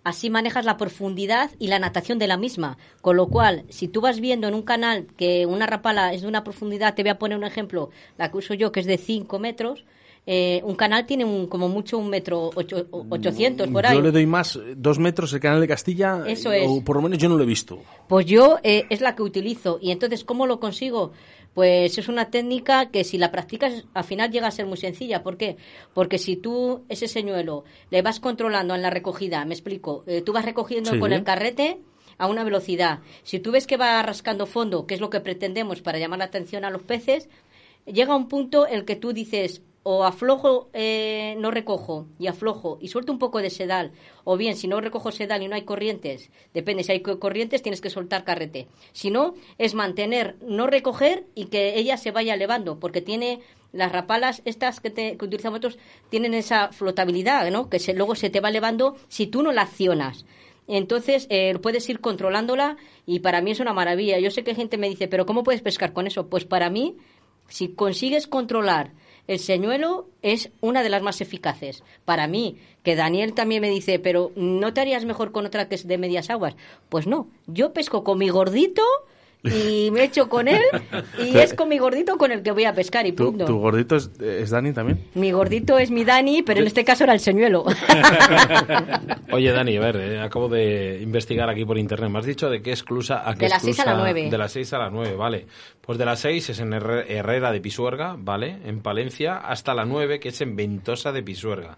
[0.05, 2.79] así manejas la profundidad y la natación de la misma.
[3.01, 6.29] Con lo cual, si tú vas viendo en un canal que una rapala es de
[6.29, 8.99] una profundidad, te voy a poner un ejemplo, la que uso yo, que es de
[8.99, 9.85] 5 metros,
[10.27, 13.95] eh, un canal tiene un, como mucho un metro ocho- o- 800 por ahí.
[13.97, 16.71] Yo le doy más, eh, dos metros el canal de Castilla, Eso eh, es.
[16.71, 17.79] o por lo menos yo no lo he visto.
[18.09, 19.79] Pues yo eh, es la que utilizo.
[19.83, 21.13] Y entonces, ¿cómo lo consigo?
[21.53, 25.23] Pues es una técnica que si la practicas al final llega a ser muy sencilla.
[25.23, 25.57] ¿Por qué?
[25.93, 30.33] Porque si tú ese señuelo le vas controlando en la recogida, me explico, eh, tú
[30.33, 30.99] vas recogiendo Sí.
[30.99, 31.79] con el carrete
[32.19, 33.01] a una velocidad.
[33.25, 36.25] Si tú ves que va rascando fondo, que es lo que pretendemos para llamar la
[36.27, 37.29] atención a los peces,
[37.87, 42.79] llega un punto en el que tú dices o aflojo, eh, no recojo y aflojo
[42.81, 43.93] y suelto un poco de sedal,
[44.25, 47.63] o bien si no recojo sedal y no hay corrientes, depende si hay co- corrientes
[47.63, 48.67] tienes que soltar carrete.
[48.93, 53.41] Si no, es mantener, no recoger y que ella se vaya elevando, porque tiene
[53.73, 57.69] las rapalas estas que, utilizamos nosotros tienen esa flotabilidad, ¿no?
[57.69, 60.25] Que luego se te va elevando si tú no la accionas.
[60.67, 64.19] Entonces, eh, puedes ir controlándola y para mí es una maravilla.
[64.19, 66.29] Yo sé que gente me dice, pero ¿cómo puedes pescar con eso?
[66.29, 66.97] Pues para mí,
[67.49, 68.93] si consigues controlar
[69.27, 71.83] el señuelo, es una de las más eficaces.
[72.05, 75.75] Para mí, que Daniel también me dice, pero ¿no te harías mejor con otra que
[75.75, 76.57] es de medias aguas?
[76.89, 78.83] Pues no, yo pesco con mi gordito
[79.45, 80.63] y me echo con él
[81.19, 83.45] y es con mi gordito con el que voy a pescar y ¿Tu, punto.
[83.45, 84.99] tu gordito es, es Dani también?
[85.15, 87.65] Mi gordito es mi Dani, pero en este caso era el señuelo.
[89.33, 92.11] Oye, Dani, a ver, eh, acabo de investigar aquí por internet.
[92.11, 94.31] Me has dicho de qué exclusa a qué De las seis a la exclusa- nueve.
[94.31, 95.47] De las 6 a las 9, vale.
[95.81, 98.59] Pues de las 6 es en Herre- Herrera de Pisuerga, ¿vale?
[98.65, 101.77] En Palencia, hasta la 9, que es en Ventosa de Pisuerga.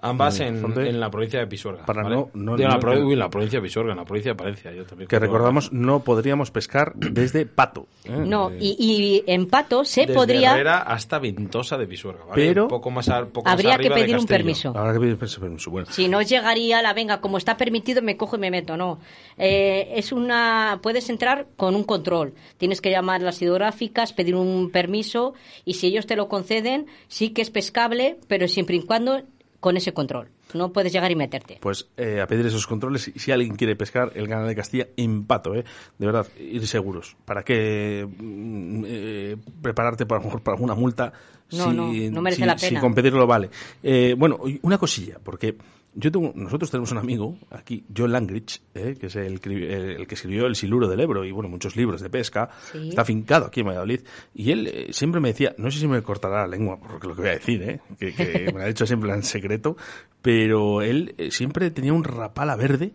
[0.00, 0.88] Ambas en, ¿Dónde?
[0.88, 1.84] en la provincia de Pisuerga.
[1.84, 2.14] Para ¿vale?
[2.16, 4.30] no- no- De la no- pro- uy, en la provincia de Pisuerga, en la provincia
[4.32, 4.72] de Palencia.
[4.72, 7.88] Yo también Que recordamos, no podríamos pescar desde Pato.
[8.04, 8.12] ¿eh?
[8.12, 10.52] No, y, y en pato se Desde podría...
[10.52, 12.46] Herrera hasta Ventosa de Pisuerga, ¿vale?
[12.46, 14.68] Pero- Un poco más, a- poco más Habría que pedir un permiso.
[14.76, 15.88] Habrá que pedir permiso, permiso, bueno.
[15.90, 18.76] Si no llegaría la venga, como está permitido, me cojo y me meto.
[18.76, 19.00] No.
[19.36, 20.78] Eh, es una.
[20.82, 22.34] Puedes entrar con un control.
[22.56, 25.34] Tienes que llamar a las hidrográficas, pedir un permiso
[25.64, 29.22] y si ellos te lo conceden, sí que es pescable, pero siempre y cuando
[29.60, 30.28] con ese control.
[30.54, 31.58] No puedes llegar y meterte.
[31.60, 33.08] Pues eh, a pedir esos controles.
[33.14, 35.64] Y si alguien quiere pescar el canal de Castilla, en Pato, ¿eh?
[35.98, 37.16] De verdad, ir seguros.
[37.24, 41.12] ¿Para qué mm, eh, prepararte para, para alguna multa?
[41.50, 42.80] No, si, no, no merece si- la Si pena.
[42.80, 43.50] con pedirlo vale.
[43.82, 45.56] Eh, bueno, una cosilla, porque
[45.94, 48.96] yo tengo, nosotros tenemos un amigo aquí, John Langridge, ¿eh?
[49.00, 51.74] que es el, cri- el- el que escribió El Siluro del Ebro y bueno, muchos
[51.76, 52.50] libros de pesca.
[52.72, 52.90] Sí.
[52.90, 54.00] Está afincado aquí en Valladolid.
[54.34, 57.14] Y él eh, siempre me decía, no sé si me cortará la lengua por lo
[57.14, 57.80] que voy a decir, ¿eh?
[57.98, 59.76] que, que me lo ha dicho siempre en secreto,
[60.22, 62.92] pero él eh, siempre tenía un rapala verde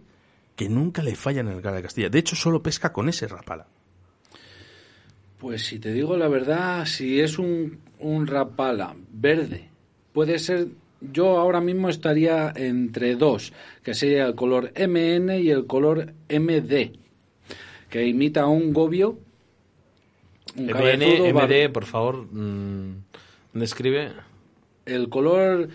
[0.56, 2.10] que nunca le falla en el canal de Castilla.
[2.10, 3.65] De hecho, solo pesca con ese rapala.
[5.39, 9.69] Pues si te digo la verdad, si es un, un rapala verde,
[10.13, 10.67] puede ser,
[11.12, 13.52] yo ahora mismo estaría entre dos,
[13.84, 16.92] que sería el color MN y el color MD,
[17.89, 19.20] que imita a un gobio.
[20.56, 23.04] Un MN, MD, por favor, mm,
[23.54, 24.12] describe.
[24.86, 25.70] El color,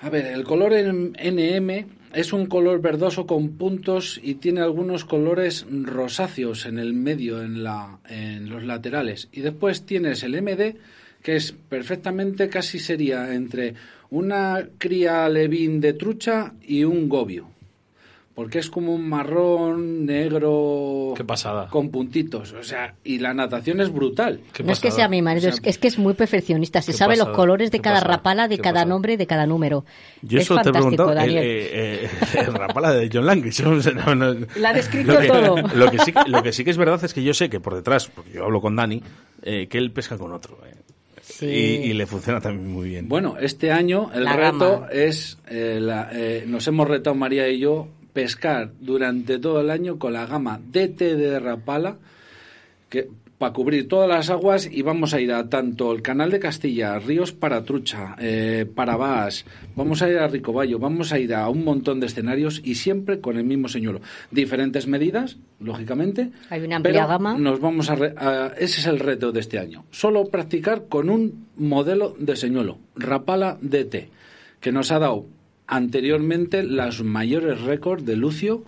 [0.00, 5.04] a ver, el color en- NM es un color verdoso con puntos y tiene algunos
[5.04, 9.28] colores rosáceos en el medio, en, la, en los laterales.
[9.32, 10.76] Y después tienes el MD,
[11.22, 13.74] que es perfectamente, casi sería entre
[14.14, 17.48] una cría levín de trucha y un gobio.
[18.34, 21.68] porque es como un marrón negro Qué pasada.
[21.68, 24.40] con puntitos, o sea, y la natación es brutal.
[24.52, 26.82] Qué no es que sea mi marido, es, es que es muy perfeccionista.
[26.82, 28.88] Se sabe los colores de qué cada pasada, rapala, de qué cada pasada.
[28.92, 29.84] nombre, de cada número.
[30.22, 31.38] Yo es eso te fantástico, Daniel.
[31.44, 32.08] eh, eh,
[32.48, 33.44] el rapala de John Lang.
[33.46, 35.56] eso no- no- La ha descrito lo que, todo.
[35.76, 37.76] Lo que, sí, lo que sí que es verdad es que yo sé que por
[37.76, 39.00] detrás, porque yo hablo con Dani,
[39.44, 40.58] eh, que él pesca con otro.
[41.36, 41.46] Sí.
[41.46, 43.08] Y, y le funciona también muy bien.
[43.08, 44.88] Bueno, este año el La reto gama.
[44.92, 49.98] es, eh, la- eh, nos hemos retado María y yo, pescar durante todo el año
[49.98, 51.96] con la gama DT de Rapala,
[52.88, 53.08] que
[53.44, 56.98] para cubrir todas las aguas y vamos a ir a tanto el canal de Castilla,
[56.98, 59.44] ríos para trucha, eh, para Baas,
[59.76, 63.20] vamos a ir a Ricoballo, vamos a ir a un montón de escenarios y siempre
[63.20, 64.00] con el mismo señuelo.
[64.30, 66.30] Diferentes medidas, lógicamente.
[66.48, 67.36] Hay una amplia pero gama.
[67.36, 69.84] Nos vamos a, re- a- ese es el reto de este año.
[69.90, 74.08] Solo practicar con un modelo de señuelo, Rapala DT,
[74.60, 75.26] que nos ha dado
[75.66, 78.64] anteriormente los mayores récords de Lucio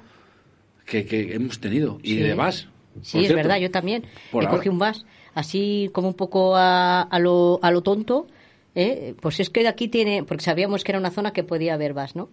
[0.84, 2.16] que, que hemos tenido y Sí.
[2.20, 2.68] de Bass.
[3.02, 3.34] Sí, es cierto.
[3.36, 4.04] verdad, yo también.
[4.30, 4.56] Por ahora.
[4.56, 5.04] cogí un vas,
[5.34, 8.26] así como un poco a, a, lo, a lo tonto.
[8.74, 9.14] ¿eh?
[9.20, 11.94] Pues es que de aquí tiene, porque sabíamos que era una zona que podía haber
[11.94, 12.28] vas, ¿no?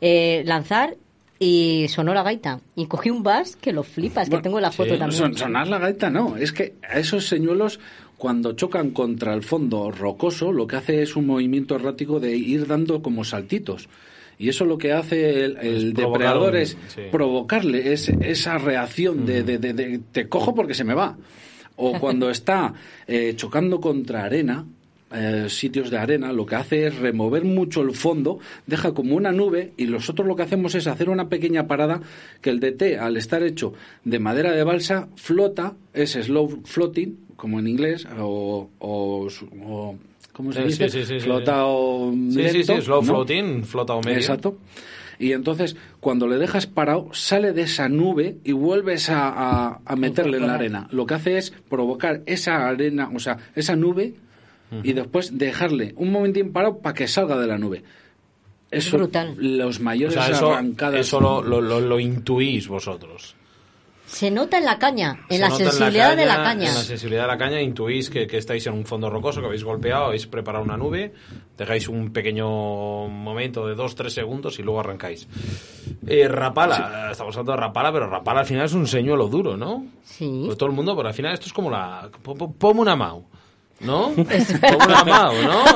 [0.00, 0.96] Eh, lanzar
[1.38, 2.60] y sonó la gaita.
[2.76, 4.98] Y cogí un vas que lo flipas, que Bueno, tengo la foto sí.
[4.98, 5.18] también.
[5.20, 7.78] Son- sonar la gaita no, es que a esos señuelos
[8.16, 12.66] cuando chocan contra el fondo rocoso lo que hace es un movimiento errático de ir
[12.68, 13.88] dando como saltitos.
[14.38, 17.02] Y eso lo que hace el, Es depredador es sí.
[17.10, 21.16] provocarle ese- esa reacción de, de- de- de, te cojo porque se me va.
[21.76, 22.74] O cuando está
[23.06, 24.64] eh, chocando contra arena,
[25.14, 29.30] eh, sitios de arena, lo que hace es remover mucho el fondo, deja como una
[29.30, 32.00] nube y nosotros lo que hacemos es hacer una pequeña parada
[32.40, 37.58] que el DT, al estar hecho de madera de balsa, flota, es slow floating, como
[37.60, 38.70] en inglés, o...
[38.78, 39.96] o, su- o-
[40.32, 40.88] ¿Cómo se Sí, dice?
[40.88, 41.26] sí, sí, sí, sí.
[41.26, 43.02] flota o Sí, sí, sí, slow ¿no?
[43.02, 44.18] floating, flota o medio.
[44.18, 44.56] Exacto.
[45.18, 49.96] Y entonces, cuando le dejas parado, sale de esa nube y vuelves a, a- a
[49.96, 50.88] meterle en la arena.
[50.90, 54.14] Lo que hace es provocar esa arena, o sea, esa nube,
[54.82, 57.84] y después dejarle un momentín parado para que salga de la nube.
[58.70, 59.34] Eso, brutal.
[59.38, 60.98] Los O mayores sea, eso, arrancadas.
[61.00, 63.36] eso lo, lo, lo- lo intuís vosotros.
[64.12, 66.68] Se nota en la caña, en Se la sensibilidad de la caña.
[66.68, 69.46] En la sensibilidad de la caña intuís que, que estáis en un fondo rocoso, que
[69.46, 71.14] habéis golpeado, habéis preparado una nube,
[71.56, 72.46] dejáis un pequeño
[73.08, 75.26] momento de dos, tres segundos y luego arrancáis.
[76.06, 79.86] Eh, rapala, estamos hablando de rapala, pero rapala al final es un señuelo duro, ¿no?
[80.04, 80.42] Sí.
[80.44, 82.10] Pues todo el mundo, pero al final esto es como la...
[82.22, 83.24] po- po- Ponme una Mau,
[83.80, 84.10] ¿no?
[84.14, 85.64] Ponme una Mau, ¿no?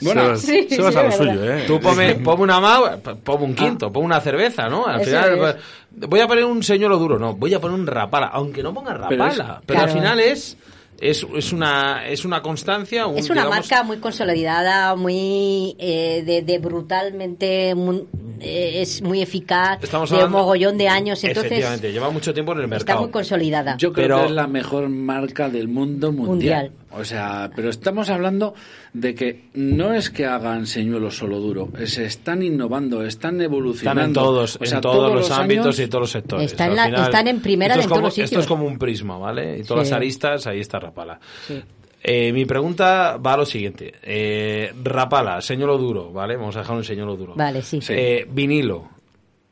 [0.00, 1.44] Bueno, sí, sí, a lo suyo.
[1.52, 1.64] ¿eh?
[1.66, 4.86] Tú ponme, ponme una Mau, p- ponme un quinto, ponme una cerveza, ¿no?
[4.86, 5.56] Al Eso final, es.
[6.06, 8.92] Voy a poner un señuelo duro, no, voy a poner un rapala, aunque no ponga
[9.08, 10.56] Pero rapala, es- pero, al final es,
[11.00, 13.06] es, es, una, es una constancia.
[13.06, 18.04] Un, Es una digamos, marca muy consolidada, muy eh, de, de brutalmente, muy-
[18.40, 22.52] eh, es muy eficaz, Estamos de hablando- mogollón de años, entonces Efectivamente, lleva mucho tiempo
[22.52, 23.00] en el está mercado.
[23.02, 23.76] muy consolidada.
[23.78, 26.70] Yo creo Pero- que es la mejor marca del mundo mundial.
[26.70, 26.72] Mundial.
[26.90, 28.54] O sea, pero estamos hablando
[28.94, 34.00] de que no es que hagan señuelos solo duro, se están innovando, están evolucionando.
[34.00, 36.52] Están en todos, O sea, en todos, los, ámbitos y todos los sectores.
[36.58, 38.30] En la- final, están en primera esto es en todos como- los sitios.
[38.32, 39.58] Esto es como un prisma, ¿vale?
[39.58, 39.90] Y todas Sí.
[39.92, 41.20] las aristas, ahí está Rapala.
[41.46, 41.62] Sí.
[42.02, 43.92] Eh, mi pregunta va a lo siguiente.
[44.02, 46.36] Eh, Rapala, señuelo duro, ¿vale?
[46.36, 47.34] Vamos a dejar un señuelo duro.
[47.36, 47.80] Vale, sí.
[47.88, 48.88] Eh, vinilo.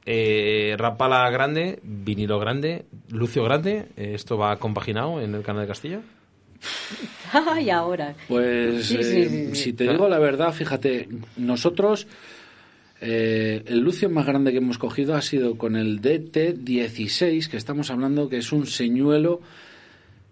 [0.06, 3.86] Eh, Rapala grande, vinilo grande, Lucio grande.
[3.96, 6.00] Eh, ¿Esto va compaginado en el canal de Castilla?
[7.32, 8.14] Ay, ahora.
[8.28, 9.54] Pues Sí, eh, sí, sí, sí.
[9.54, 12.06] si te digo la verdad, fíjate, nosotros
[13.00, 17.90] eh, el lucio más grande que hemos cogido ha sido con el DT16, que estamos
[17.90, 19.40] hablando que es un señuelo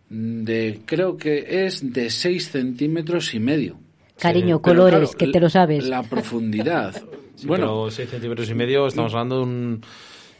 [0.08, 3.78] de creo que es de 6 centímetros y medio.
[4.18, 5.86] Cariño, colores, claro, que te lo sabes.
[5.86, 6.94] La profundidad.
[7.36, 9.80] Sí, bueno, pero 6 centímetros y medio, estamos hablando de un...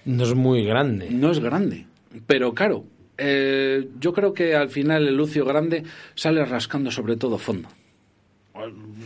[0.04, 1.08] No es muy grande.
[1.10, 1.86] no es grande,
[2.24, 2.84] pero claro,
[3.18, 5.84] eh, yo creo que al final el lucio grande
[6.14, 7.68] sale rascando sobre todo fondo.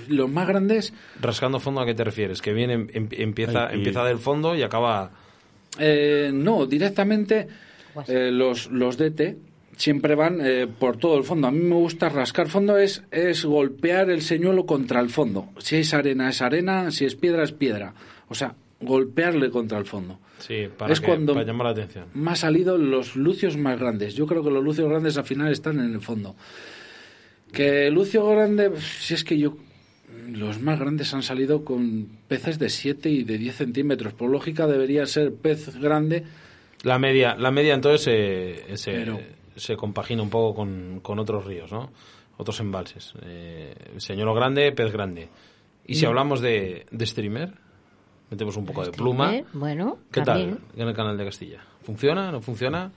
[0.09, 2.43] Los más grandes Rascando fondo, ¿a qué te refieres?
[2.43, 5.11] Que viene, em- empieza, Ay, y- empieza del fondo y acaba...
[5.79, 7.49] Eh, no, directamente
[8.09, 9.37] eh, los, los DT
[9.77, 11.47] siempre van eh, por todo el fondo.
[11.47, 15.49] A mí me gusta rascar fondo, es, es golpear el señuelo contra el fondo.
[15.59, 17.95] Si es arena, es arena, si es piedra, es piedra.
[18.29, 20.19] O sea, golpearle contra el fondo.
[20.39, 22.07] Sí, para, Es que- cuando- para llamar la atención.
[22.15, 24.15] Me han salido los lucios más grandes.
[24.15, 26.37] Yo creo que los lucios grandes al final están en el fondo.
[27.53, 29.57] Que lucio grande, si es que yo...
[30.31, 34.13] Los más grandes han salido con peces de 7 y de 10 centímetros.
[34.13, 36.25] Por lógica debería ser pez grande
[36.83, 39.21] La media, la media entonces se, se, Pero-
[39.57, 41.91] se compagina un poco con, con otros ríos, ¿no?
[42.37, 43.15] Otros embalses.
[43.23, 45.29] Eh, señuelo grande, pez grande.
[45.87, 45.97] Y Mm.
[45.97, 47.53] si hablamos de, de streamer,
[48.31, 49.33] metemos un poco de pluma.
[49.53, 50.57] Bueno, ¿Qué también.
[50.75, 51.61] tal en el canal de Castilla?
[51.83, 52.31] ¿Funciona?
[52.33, 52.91] ¿No funciona?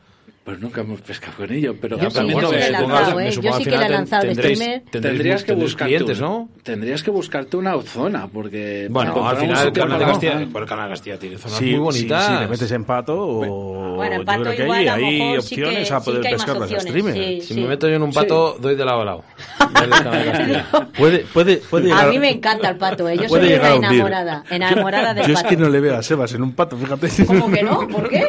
[0.43, 2.89] Pues nunca hemos pescado con ello, pero Yo sí, también yo no, sí me supongo-
[2.89, 3.31] lanzado, me ¿eh?
[3.31, 6.49] supongo Yo sí que le he lanzado de tendréis- tendrías que buscarte clientes, un- ¿no?
[6.63, 10.85] Tendrías que buscarte una zona, porque Bueno, al final el canal Castilla, pues el canal
[10.85, 12.25] de Castilla tiene zonas Sí, muy sí, bonitas.
[12.25, 14.93] Si le metes en pato o Bueno, en yo pato creo que igual, hay, a
[14.95, 15.17] hay sí
[15.55, 17.17] que- opciones a sí poder pescar las opciones, streamers.
[17.17, 17.41] sí.
[17.53, 19.23] Si me meto yo en un pato, doy de lado a lado.
[20.97, 23.15] Puede, puede, puede A llegar- mí me encanta el pato, ¿eh?
[23.17, 25.49] Yo soy una a enamorada, enamorada del Yo es pato.
[25.49, 27.09] que no le veo a Sebas en un pato, fíjate.
[27.25, 27.87] ¿Cómo que no?
[27.87, 28.25] ¿Por qué?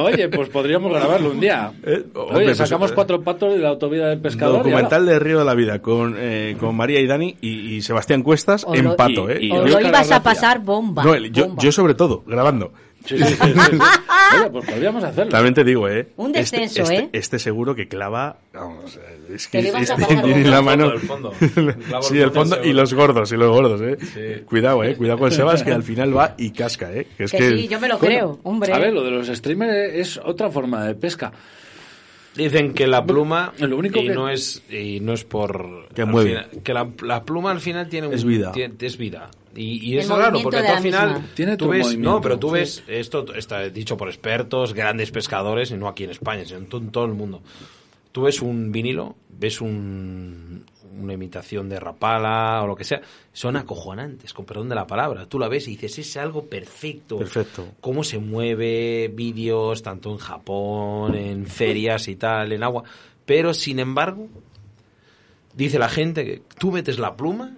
[0.00, 1.55] Oye, pues podríamos grabarlo un día.
[1.84, 4.58] Eh, hombre, Oye, pues, sacamos eh, cuatro patos de la autovía del pescador.
[4.64, 8.22] Documental de Río de la Vida con, eh, con María y Dani y, y Sebastián
[8.22, 9.38] Cuestas O en lo- pato, y- ¿eh?
[9.42, 11.04] y- O lo ibas a pasar bomba.
[11.04, 11.62] No, el- yo, bomba.
[11.62, 12.72] yo sobre todo, grabando.
[13.04, 13.78] Sí, sí, sí, sí, sí.
[14.40, 15.30] Oye, pues podríamos hacerlo.
[15.30, 16.08] También te digo, ¿eh?
[16.16, 17.08] Un Este- descenso, este, ¿eh?
[17.12, 20.92] Este seguro que clava, vamos, eh, es que pasar tiene la mano...
[20.92, 21.74] El fondo, el fondo.
[21.74, 23.96] Clavo sí, el fondo y los gordos, y los gordos, ¿eh?
[24.00, 24.44] Sí.
[24.44, 24.94] Cuidado, ¿eh?
[24.96, 27.06] Cuidado con Sebas que al final va y casca, ¿eh?
[27.16, 27.48] Que es Que que...
[27.58, 28.72] sí, yo me lo creo, hombre.
[28.72, 31.32] A ver, lo de los streamers es otra forma de pesca.
[32.34, 36.04] Dicen que la pluma Lo único y que- no es y no es por Que
[36.04, 36.28] mueve.
[36.30, 38.52] final- que la, la pluma al final tiene un, Es vida.
[38.52, 41.28] tiene- es vida y, y es raro porque tú al final misma.
[41.34, 42.54] Tiene tú ves no pero tú sí.
[42.56, 46.90] ves esto está dicho por expertos grandes pescadores y no aquí en España sino en
[46.90, 47.40] todo el mundo
[48.16, 50.64] tú ves un vinilo ves un,
[50.98, 55.26] una imitación de rapala o lo que sea son acojonantes con perdón de la palabra
[55.26, 57.68] tú la ves y dices es algo perfecto Perfecto.
[57.82, 62.84] cómo se mueve, vídeos tanto en Japón, en ferias y tal, en agua.
[63.26, 64.28] Pero, sin embargo,
[65.54, 67.52] dice la gente que tú metes la pluma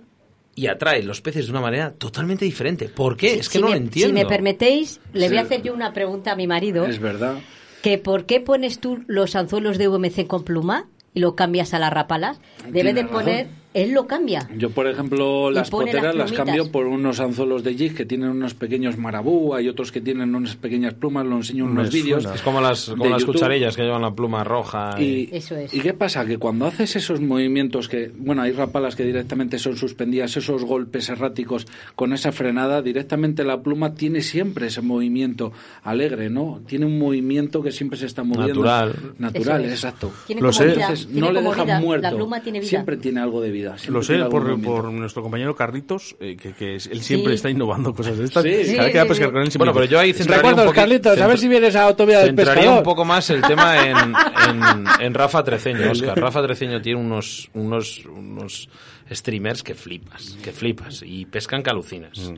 [0.57, 2.89] y atraes los peces de una manera totalmente diferente.
[2.89, 3.35] ¿Por qué?
[3.35, 4.19] Es que Si no me- lo entiendo.
[4.19, 6.85] Si me permitéis, le voy a hacer yo una pregunta a mi marido.
[6.85, 7.39] Es verdad.
[7.83, 11.79] Que ¿Por qué pones tú los anzuelos de VMC con pluma y lo cambias a
[11.79, 12.41] las rapalas?
[12.69, 13.47] Debe de poner...
[13.47, 13.68] razón.
[13.75, 14.49] Él lo cambia.
[14.57, 18.55] Yo, por ejemplo, las poteras las cambio por unos anzuelos de jig que tienen unos
[18.55, 22.25] pequeños marabú, hay otros que tienen unas pequeñas plumas, lo enseño en unos vídeos.
[22.25, 25.01] Es como las, como las cucharillas que llevan la pluma roja.
[25.01, 25.75] Y, Eso es.
[25.75, 26.25] ¿Y qué pasa?
[26.25, 31.09] Que cuando haces esos movimientos que, bueno, hay rapalas que directamente son suspendidas, esos golpes
[31.09, 35.53] erráticos con esa frenada, directamente la pluma tiene siempre ese movimiento
[35.83, 36.63] alegre, ¿no?
[36.67, 38.63] Tiene un movimiento que siempre se está moviendo.
[38.63, 39.15] Natural.
[39.19, 39.73] Natural, es.
[39.73, 40.11] exacto.
[40.27, 40.65] Tiene Lo como sé.
[40.67, 40.75] vida.
[40.81, 42.11] Entonces, tiene no le dejan muerto.
[42.11, 42.69] La pluma tiene vida.
[42.69, 43.58] Siempre tiene algo de vida.
[43.63, 47.35] Siempre Lo sé por, por nuestro compañero Carlitos, eh, que, él siempre Sí.
[47.37, 48.43] está innovando cosas de estas.
[48.43, 48.51] Sí.
[48.51, 49.33] Cada Sí, que va a sí, pescar sí.
[49.33, 51.77] con él Bueno, pero yo ahí centraría Recuerdos, un poquito- Carlitos, a ver si vienes
[51.77, 52.79] a Autovía del Centraría Pescador.
[52.79, 53.97] un poco más el tema en,
[54.49, 56.19] en, en Rafa Treceño, Oscar.
[56.19, 58.69] Rafa Treceño tiene unos, unos, unos
[59.13, 62.33] streamers que flipas, que flipas, y pescan que alucinas.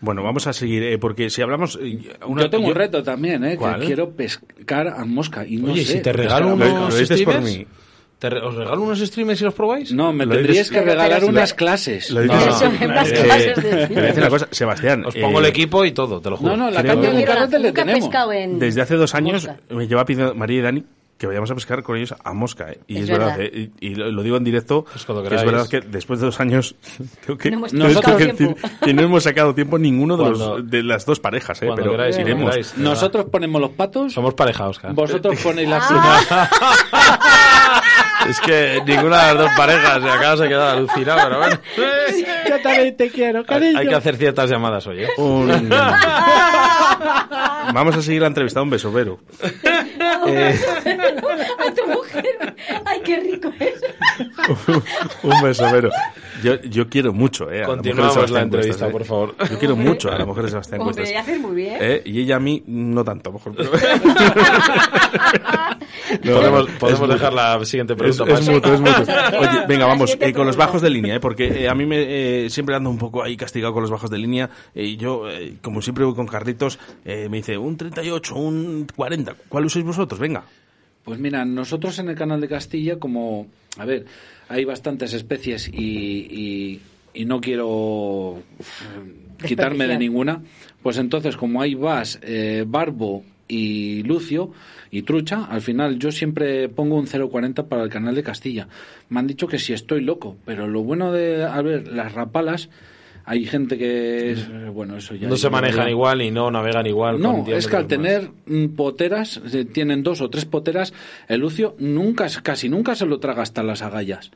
[0.00, 1.78] Bueno, vamos a seguir, eh, porque si hablamos...
[1.80, 3.56] eh, una- yo tengo un reto también, ¿eh?
[3.56, 3.80] ¿Cuál?
[3.80, 5.94] Que quiero pescar a mosca y no Oye, sé.
[5.94, 7.66] si te regalo Lo- lo unos dices por mí.
[8.24, 9.92] ¿Te re- ¿os regalo unos streamers y los probáis?
[9.92, 12.10] No, me Lo tendrías dices- que regalar unas clases.
[12.10, 12.62] Lo No, no, las
[13.12, 15.04] eh, clases de te voy a decir una cosa, Sebastián.
[15.04, 16.56] Os pongo eh, el equipo y todo, te lo juro.
[16.56, 18.00] No, no, la caña de carrete le tenemos.
[18.00, 20.84] pescado en Desde hace dos años me lleva pidiendo María y Dani
[21.18, 22.80] que vayamos a pescar con ellos a mosca, ¿eh?
[22.88, 23.54] Y es, Es verdad, verdad.
[23.54, 23.70] ¿eh?
[23.80, 26.26] y, y lo, lo digo en directo, Pues cuando que es verdad que después de
[26.26, 26.74] dos años
[27.24, 28.54] creo que, No hemos tengo sacado que tiempo.
[28.60, 31.68] decir que no hemos sacado tiempo ninguno de, los- de las dos parejas, ¿eh?
[31.74, 32.50] Pero queráis, iremos.
[32.50, 32.76] queráis.
[32.78, 34.92] Nosotros ponemos los patos, Somos pareja, Oscar.
[34.92, 35.88] vosotros ponéis las Ah.
[35.88, 36.50] plumas.
[38.28, 41.58] Es que ninguna de las dos parejas se acaba de quedar alucinada, pero bueno.
[42.48, 43.78] Yo también te quiero, Hay, cariño.
[43.78, 45.08] hay que hacer ciertas llamadas hoy, ¿eh?
[45.18, 45.68] Un-
[47.74, 49.18] Vamos a seguir la entrevista, un beso, Vero.
[50.26, 50.54] Eh,
[51.58, 52.54] Ay, tu mujer.
[52.84, 53.80] Ay, qué rico es.
[55.22, 55.90] un beso, Vero.
[56.42, 57.64] Yo, yo quiero mucho, ¿eh?
[57.64, 58.92] a la mujer de Continuamos la entrevista, Cuestas, ¿eh?
[58.92, 59.34] por favor.
[59.50, 61.22] Yo quiero mucho a la mujer de Sebastián Hombre, Cuestas.
[61.22, 61.76] haces muy bien.
[61.80, 62.02] ¿Eh?
[62.04, 63.54] Y ella a mí no tanto, a lo mejor.
[63.56, 63.70] Pero...
[66.22, 68.24] No, podemos podemos dejar la siguiente pregunta.
[68.34, 68.46] es es.
[68.48, 71.20] Venga, Oye, venga, la vamos, eh, con los bajos de línea, ¿eh?
[71.20, 74.10] porque eh, a mí me eh, siempre ando un poco ahí castigado con los bajos
[74.10, 74.50] de línea.
[74.74, 79.34] Y yo, eh, como siempre voy con Carlitos, eh, me dice un 38, un 40.
[79.48, 80.13] ¿Cuál usáis vosotros?
[80.18, 80.44] Venga.
[81.04, 83.46] Pues mira, nosotros en el canal de Castilla, como,
[83.76, 84.06] a ver,
[84.48, 85.82] hay bastantes especies y,
[86.30, 86.80] y,
[87.12, 88.42] y no quiero
[89.46, 90.42] quitarme de ninguna,
[90.82, 94.52] pues entonces como hay Bass, eh, Barbo y Lucio
[94.90, 98.68] y Trucha, al final yo siempre pongo un 0.40 para el canal de Castilla.
[99.08, 102.70] Me han dicho que si estoy loco, pero lo bueno de, a ver, las rapalas,
[103.26, 105.28] hay gente que es, eh, bueno, eso ya...
[105.28, 107.20] No se manejan igual y no navegan igual.
[107.20, 107.88] no, con 10 es que al más.
[107.88, 110.92] tener mm, poteras, eh, tienen dos o tres poteras,
[111.28, 114.30] el lucio nunca, casi nunca se lo traga hasta las agallas.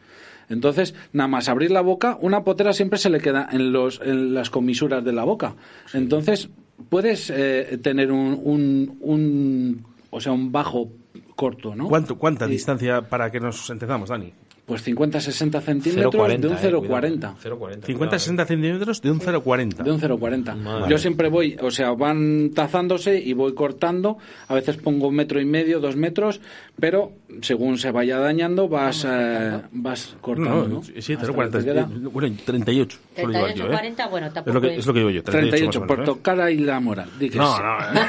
[0.50, 4.32] Entonces, nada más abrir la boca, una potera siempre se le queda en, los, en
[4.32, 5.54] las comisuras de la boca.
[5.92, 6.48] Entonces,
[6.88, 10.88] puedes eh, tener un, un, un- o sea, un bajo
[11.36, 11.86] corto, ¿no?
[11.88, 12.52] ¿Cuánto, ¿Cuánta Sí.
[12.52, 14.32] distancia para que nos entendamos, Dani?
[14.68, 17.36] Pues 50-60 centímetros de un 0,40.
[17.80, 19.82] 50-60 centímetros de un 0,40.
[19.82, 20.88] De un 0,40.
[20.88, 24.18] Yo siempre voy, o sea, van tazándose y voy cortando.
[24.46, 26.42] A veces pongo un metro y medio, dos metros,
[26.78, 27.12] pero
[27.42, 30.68] según se vaya dañando vas, eh, vas cortando.
[30.68, 30.82] ¿no?
[30.82, 32.10] Sí, 0,40.
[32.10, 32.98] Bueno, 38.
[33.14, 34.08] 38, 40, ¿eh?
[34.10, 35.22] bueno, tampoco es lo, que, es lo que digo yo.
[35.22, 36.12] 38, 38 por menos, ¿eh?
[36.14, 37.08] tocar ahí la moral.
[37.34, 38.00] No, no, no,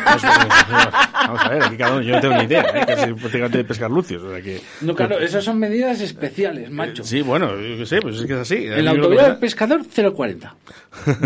[1.13, 2.85] Vamos a ver, aquí cada uno, yo no tengo ni idea, ¿eh?
[2.85, 4.23] que es prácticamente de pescar lucios.
[4.23, 7.03] O sea que, no, claro, esas son medidas especiales macho.
[7.03, 8.55] Sí, bueno, yo qué sé, pues es que es así.
[8.55, 10.53] En la autovía del pescador, 0,40.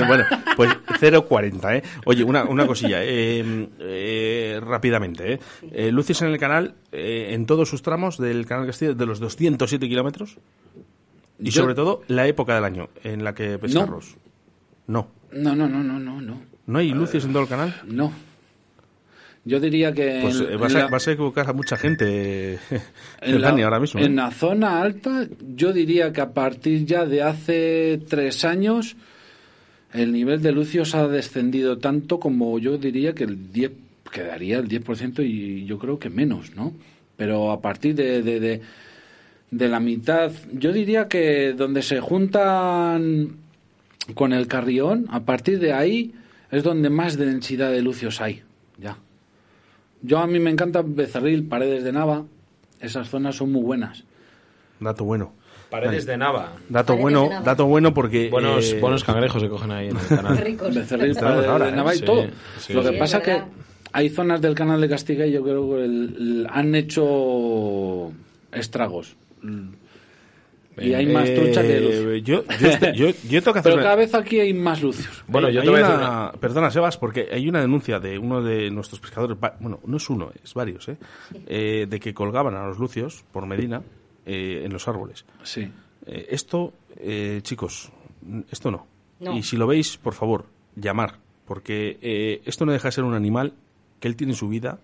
[0.07, 0.25] bueno,
[0.55, 1.83] pues 0,40, ¿eh?
[2.05, 5.39] Oye, una, una cosilla, eh, eh, rápidamente, ¿eh?
[5.71, 5.91] ¿eh?
[5.91, 9.87] Luces en el canal, eh, en todos sus tramos del canal Castillo, de los 207
[9.87, 10.39] kilómetros.
[11.39, 11.61] Y yo...
[11.61, 14.15] sobre todo, la época del año en la que pescarlos.
[14.87, 15.09] No.
[15.31, 16.21] No, no, no, no, no.
[16.21, 17.75] ¿No, ¿No hay luces en todo el canal?
[17.85, 18.11] No.
[19.45, 20.19] Yo diría que...
[20.21, 22.59] Pues en, vas, a, la, vas, a, equivocar a mucha gente
[23.21, 23.99] en la, ahora mismo.
[23.99, 24.15] En ¿eh?
[24.15, 28.95] la zona alta, yo diría que a partir ya de hace tres años,
[29.93, 33.71] el nivel de lucios ha descendido tanto como yo diría que el 10,
[34.11, 36.73] quedaría el 10% y yo creo que menos, ¿no?
[37.17, 38.61] Pero a partir de, de, de,
[39.51, 43.37] de la mitad, yo diría que donde se juntan
[44.15, 46.13] con el carrión, a partir de ahí
[46.51, 48.43] es donde más densidad de lucios hay,
[48.77, 48.97] ya.
[50.01, 52.25] Yo a mí me encanta Becerril, Paredes de Nava.
[52.81, 54.03] Esas zonas son muy buenas.
[54.81, 55.31] Dato bueno.
[55.69, 56.51] Paredes de Nava.
[56.67, 60.07] Dato Paredes bueno, dato bueno porque buenos eh, buenos cangrejos se cogen ahí en el
[60.07, 60.37] canal.
[60.37, 60.75] Ricos.
[60.75, 62.25] Becerril, Paredes ahora, de Nava y sí, todo.
[62.59, 62.73] sí.
[62.73, 63.47] Lo que Sí, pasa es que verdad.
[63.93, 68.11] Hay zonas del canal de Castilla y yo creo que el- el- han hecho
[68.51, 69.15] estragos.
[70.75, 72.23] Y hay más eh, trucha que luz.
[72.23, 74.81] Yo, yo, estoy- yo, yo tengo que hacer Pero una- cada vez aquí hay más
[74.81, 75.23] lucios.
[75.27, 78.17] Bueno, Hay- yo te voy a decir una- Perdona, Sebas, porque hay una denuncia de
[78.17, 80.97] uno de nuestros pescadores, bueno, no es uno, es varios, ¿eh?
[81.45, 83.83] Eh, de que colgaban a los lucios por Medina
[84.25, 85.25] eh, en los árboles.
[85.43, 85.69] Sí.
[86.07, 87.91] Eh, esto, eh, chicos,
[88.49, 88.87] esto no.
[89.19, 89.37] No.
[89.37, 93.13] Y si lo veis, por favor, llamar, porque eh, esto no deja de ser un
[93.13, 93.53] animal
[94.03, 94.79] que él tiene en su vida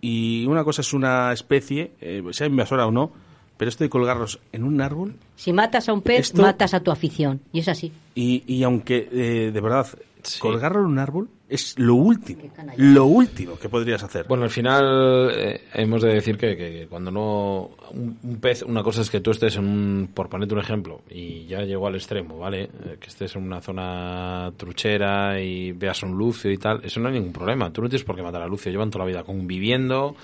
[0.00, 3.10] y una cosa es una especie, eh, sea invasora o no,
[3.56, 6.80] pero esto de colgarlos en un árbol Si matas a un pez, Esto- matas a
[6.80, 7.40] tu afición.
[7.52, 7.90] Y es así.
[8.14, 9.84] y, y aunque eh, de verdad
[10.22, 10.38] Sí.
[10.38, 12.42] colgarlo en un árbol es lo último,
[12.76, 14.26] lo último que podrías hacer.
[14.28, 18.82] Bueno, al final eh, hemos de decir que, que cuando no un, un pez, una
[18.82, 21.96] cosa es que tú estés en un, por ponerte un ejemplo, y ya llegó al
[21.96, 22.62] extremo, ¿vale?
[22.62, 27.08] Eh, que estés en una zona truchera y veas un lucio y tal, eso no
[27.08, 27.72] hay ningún problema.
[27.72, 30.14] Tú no tienes por qué matar a lucio, llevan toda la vida conviviendo,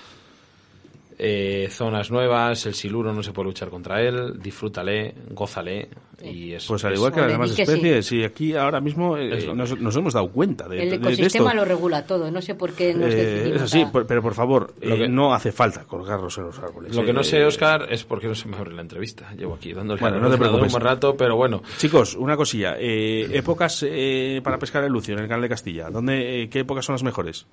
[1.19, 5.89] eh, zonas nuevas, el siluro no se puede luchar contra él, disfrútale, gózale
[6.23, 7.61] y es, pues al es- igual que las demás que sí.
[7.71, 11.49] especies, y aquí ahora mismo eh, nos, nos hemos dado cuenta de, El de ecosistema
[11.51, 11.55] esto.
[11.55, 12.29] lo regula todo.
[12.29, 14.97] No sé por qué nos Eh, es así, a- por- pero por favor, Lo eh,
[14.99, 16.95] que- no hace falta colgarlos en los árboles.
[16.95, 19.31] Lo que no sé, Oscar, es por qué no se me abre la entrevista.
[19.35, 20.65] Llevo aquí dándole Bueno, no te preocupes.
[20.67, 21.61] un buen rato, pero bueno.
[21.77, 22.75] Chicos, una cosilla.
[22.79, 25.89] eh, épocas eh, para pescar el lucio en el canal de Castilla.
[25.89, 27.47] ¿Dónde, eh, ¿Qué épocas son las mejores?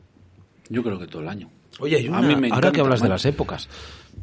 [0.68, 1.50] Yo creo que todo el año.
[1.80, 3.68] Oye, hay A una, mí me ahora encanta, que hablas de las épocas,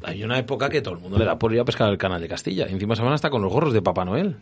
[0.04, 2.22] hay una época que todo el mundo le da por ir a pescar al canal
[2.22, 2.68] de Castilla.
[2.70, 4.36] Y encima se van hasta con los gorros de Papá Noel.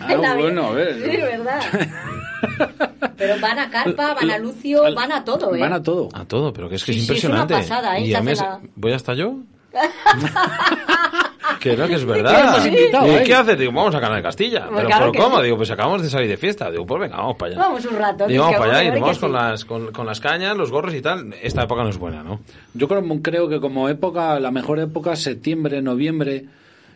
[0.00, 0.94] Ah, bueno, a ver.
[0.94, 1.60] Sí, verdad.
[3.16, 5.60] Pero van a carpa, van a lucio, van a todo, ¿eh?
[5.60, 6.08] Van a todo.
[6.12, 7.54] A todo, pero que es que Sí, es sí, es una impresionante.
[7.54, 8.06] pasada, ¿eh?
[8.06, 9.36] Y la- ¿Voy hasta yo?
[11.60, 12.62] que no, que es verdad.
[12.64, 13.22] Digo, ¿eh?
[13.24, 13.58] ¿Qué haces?
[13.58, 14.66] Digo, vamos a Canal de Castilla.
[14.66, 15.36] Pues Pero, claro ¿pero que cómo?
[15.38, 15.44] sí.
[15.44, 16.70] Digo, pues acabamos de salir de fiesta.
[16.70, 17.60] Digo, pues venga, vamos para allá.
[17.62, 18.26] Vamos un rato.
[18.26, 19.34] Digo, vamos para allá y nos vamos con sí.
[19.34, 21.34] las, con, con las cañas, los gorros y tal.
[21.42, 22.40] Esta época no es buena, ¿no?
[22.74, 26.46] Yo creo, creo que como época, la mejor época, septiembre, noviembre,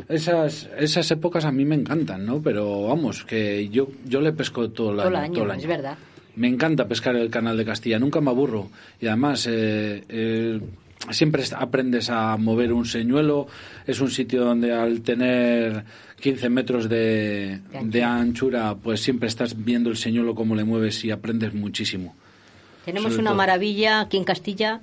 [0.09, 2.41] esas, esas épocas a mí me encantan, ¿no?
[2.43, 5.51] Pero vamos, que yo, yo le pesco todo el, Todo el año, año, todo el
[5.53, 5.61] año.
[5.63, 5.99] es verdad.
[6.37, 8.69] Me encanta pescar el canal de Castilla, nunca me aburro.
[9.01, 10.61] Y además, eh, eh,
[11.11, 13.47] siempre aprendes a mover un señuelo.
[13.87, 15.85] Es un sitio donde al tener
[16.21, 21.11] 15 metros de, De anchura, pues siempre estás viendo el señuelo cómo le mueves y
[21.11, 22.15] aprendes muchísimo.
[22.85, 23.39] Tenemos Sobre una todo.
[23.39, 24.81] maravilla aquí en Castilla.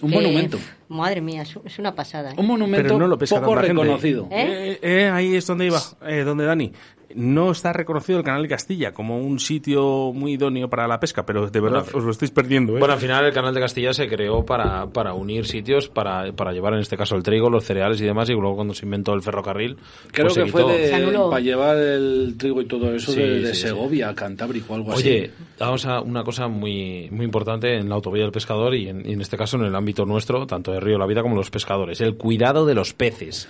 [0.00, 0.58] Un que, monumento.
[0.88, 2.30] Madre mía, es, una pasada.
[2.30, 2.34] ¿eh?
[2.36, 4.28] Un monumento Pero no lo poco reconocido.
[4.30, 4.78] ¿Eh?
[4.80, 6.72] Eh, eh, ahí es donde iba, eh, donde Dani.
[7.14, 11.24] No está reconocido el canal de Castilla como un sitio muy idóneo para la pesca,
[11.24, 12.76] pero de verdad Bueno, os lo estáis perdiendo.
[12.76, 12.78] ¿eh?
[12.80, 16.52] Bueno, al final el canal de Castilla se creó para, para unir sitios, para, para
[16.52, 19.14] llevar en este caso el trigo, los cereales y demás, y luego cuando se inventó
[19.14, 19.78] el ferrocarril,
[20.12, 20.90] Creo pues se que fue de,
[21.30, 23.68] para llevar el trigo y todo eso Sí, de, de sí, sí.
[23.68, 25.44] Segovia, Cantábrico, algo Oye, así.
[25.58, 29.12] vamos a una cosa muy, muy importante en la autovía del pescador y en, y
[29.14, 32.02] en este caso en el ámbito nuestro, tanto de Río La Vida como los pescadores,
[32.02, 33.48] el cuidado de los peces.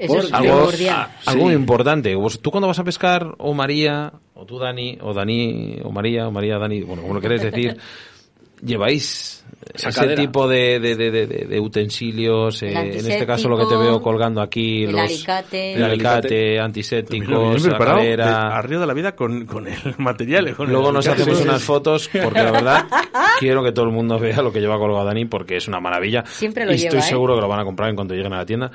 [0.00, 0.54] Eso es Algo,
[0.90, 1.36] a- algo Sí.
[1.36, 2.14] muy importante.
[2.14, 2.93] Vos- tú cuando vas a pescar,
[3.38, 7.20] o María, o tú Dani, o Dani, o María, o María, Dani, bueno, como lo
[7.20, 7.76] queréis decir,
[8.62, 13.64] lleváis ese tipo de, de, de, de- de utensilios, eh, en este caso lo que
[13.66, 16.54] te veo colgando aquí, el los, alicate.
[16.54, 18.56] el antisépticos, preparado de- sacadera.
[18.56, 20.54] a Río de la Vida con, con el material.
[20.54, 21.30] con Luego el nos alicate.
[21.30, 22.84] hacemos unas fotos porque la verdad
[23.40, 26.24] quiero que todo el mundo vea lo que lleva colgado Dani porque es una maravilla.
[26.26, 27.02] Siempre lo y estoy ¿eh?
[27.02, 28.70] seguro que lo van a comprar en cuanto lleguen a la tienda.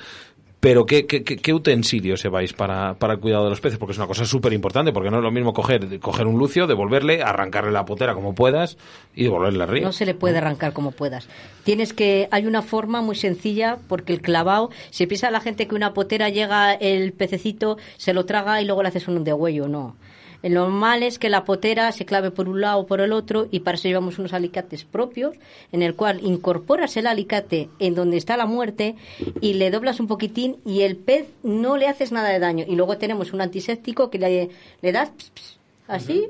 [0.60, 3.80] Pero ¿qué, qué, qué, utensilios lleváis para, para el cuidado de los peces?
[3.80, 6.68] Porque es una cosa súper importante, porque no es lo mismo coger, coger un lucio,
[6.68, 8.78] devolverle, arrancarle la potera como puedas
[9.16, 9.84] y devolverle al río.
[9.84, 11.30] No se le puede arrancar como puedas.
[11.64, 15.76] Tienes que, hay una forma muy sencilla porque el clavado, se piensa la gente que
[15.76, 19.96] una potera llega el pececito, se lo traga y luego le haces un degüello, no.
[20.42, 23.48] El normal es que la potera se clave por un lado o por el otro
[23.52, 25.36] y para eso llevamos unos alicates propios
[25.74, 28.96] en el cual incorporas el alicate en donde está la muerte
[29.42, 32.64] y le doblas un poquitín y el pez no le haces nada de daño.
[32.68, 34.50] Y luego tenemos un antiséptico que le,
[34.82, 36.28] le das ps, ps, así,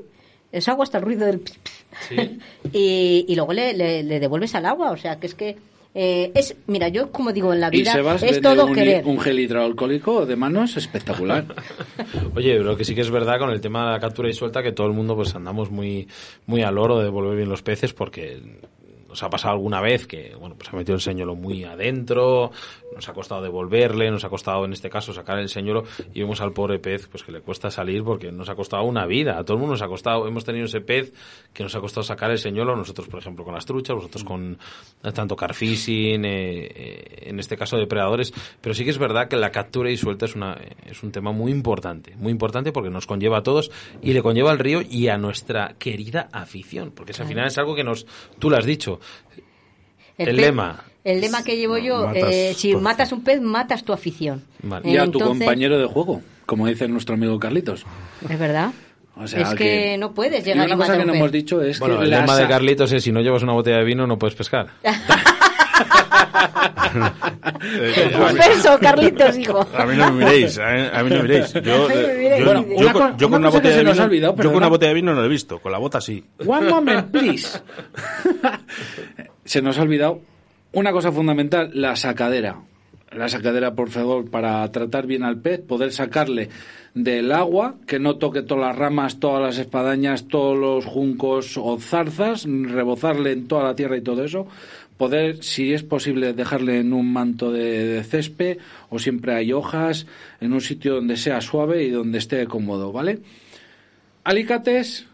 [0.50, 2.20] es agua hasta el ruido del ps, ps.
[2.72, 4.90] y, y luego le, le- le devuelves al agua.
[4.90, 5.56] O sea, que es que
[5.94, 9.04] eh, es, mira, yo como digo en la Y vida, Sebas es todo un, querer.
[9.04, 11.44] un gel hidroalcohólico de manos espectacular.
[12.36, 14.62] Oye, lo que sí que es verdad con el tema de la captura y suelta
[14.62, 16.06] que todo el mundo pues andamos muy
[16.46, 18.40] muy al oro de devolver bien los peces porque
[19.08, 22.52] nos ha pasado alguna vez que bueno pues ha metido el señuelo muy adentro,
[22.94, 25.82] nos ha costado devolverle, nos ha costado en este caso sacar el señuelo
[26.14, 29.06] y vemos al pobre pez pues que le cuesta salir porque nos ha costado una
[29.06, 31.12] vida, a todo el mundo nos ha costado, hemos tenido ese pez
[31.52, 34.58] que nos ha costado sacar el señuelo, nosotros por ejemplo con las truchas, vosotros con
[35.14, 39.50] tanto carfishing, eh, eh, en este caso depredadores, pero sí que es verdad que la
[39.50, 43.38] captura y suelta es una es un tema muy importante, muy importante porque nos conlleva
[43.38, 43.70] a todos
[44.00, 47.58] y le conlleva al río y a nuestra querida afición, porque es, al final es
[47.58, 48.06] algo que nos
[48.38, 49.00] tú lo has dicho,
[50.16, 50.84] el lema.
[51.02, 54.44] El lema que llevo yo, Matas eh, si tu matas un pez, matas tu afición.
[54.62, 54.90] Vale.
[54.90, 57.86] y a tu Entonces, compañero de juego, como dice nuestro amigo Carlitos.
[58.28, 58.72] Es verdad.
[59.16, 61.60] O sea, es que, no puedes y llegar una y cosa que no hemos dicho
[61.62, 64.06] es Bueno, que el lema de Carlitos es si no llevas una botella de vino
[64.06, 64.68] no puedes pescar.
[67.62, 69.66] Eh, Un beso, Carlitos, hijo.
[69.76, 71.52] A mí no me miréis, a, a mí no me miréis.
[71.54, 75.14] Yo, A una con, una una botella de vino, olvidado, yo una botella de vino
[75.14, 76.24] no lo he visto, con la bota sí.
[76.44, 77.60] One moment, please.
[79.44, 80.20] Se nos ha olvidado
[80.72, 82.56] una cosa fundamental, la sacadera.
[83.12, 86.48] La sacadera, por favor, para tratar bien al pez, poder sacarle
[86.94, 91.78] del agua, que no toque todas las ramas, todas las espadañas, todos los juncos o
[91.78, 94.46] zarzas, rebozarle en toda la tierra y todo eso.
[94.96, 98.58] Poder, si es posible, dejarle en un manto de, de césped
[98.90, 100.06] o siempre hay hojas,
[100.40, 103.20] en un sitio donde sea suave y donde esté cómodo, ¿vale?
[104.24, 105.06] alicates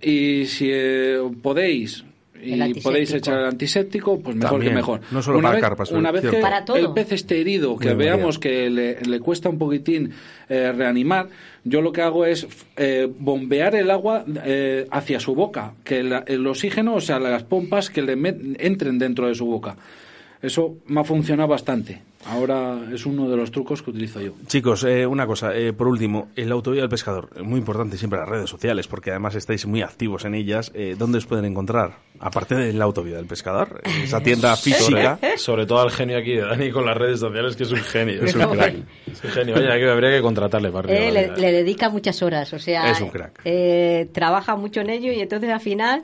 [0.00, 2.04] y si eh, podéis
[2.42, 5.00] y El podéis echar el antiséptico, pues mejor También, que mejor.
[5.10, 6.76] no solo una para vez, carpas, una vez que Para todo.
[6.76, 10.10] el pez esté herido, que Muy veamos que le, le cuesta un poquitín
[10.48, 11.28] eh, reanimar,
[11.64, 16.24] yo lo que hago es eh, bombear el agua eh, hacia su boca, que la-
[16.26, 19.76] el oxígeno, o sea, las pompas que le met- entren dentro de su boca.
[20.42, 22.02] Eso me ha funcionado bastante.
[22.26, 24.32] Ahora es uno de los trucos que utilizo yo.
[24.46, 28.28] Chicos, eh, una cosa, eh, por último, el autovía del pescador, muy importante siempre las
[28.28, 30.72] redes sociales, porque además estáis muy activos en ellas.
[30.74, 31.98] Eh, ¿Dónde os pueden encontrar?
[32.20, 35.16] Aparte de la autovía del pescador, eh, esa tienda física.
[35.20, 37.78] Sobre, sobre todo al genio aquí de Dani con las redes sociales, que es un
[37.78, 38.22] genio.
[38.24, 38.74] Es un crack.
[39.12, 39.56] Es un genio.
[39.56, 43.00] Oye, aquí habría que contratarle para Eh, le, le dedica muchas horas, o sea, Es
[43.00, 43.40] un crack.
[43.44, 46.02] eh, trabaja mucho en ello y entonces al final,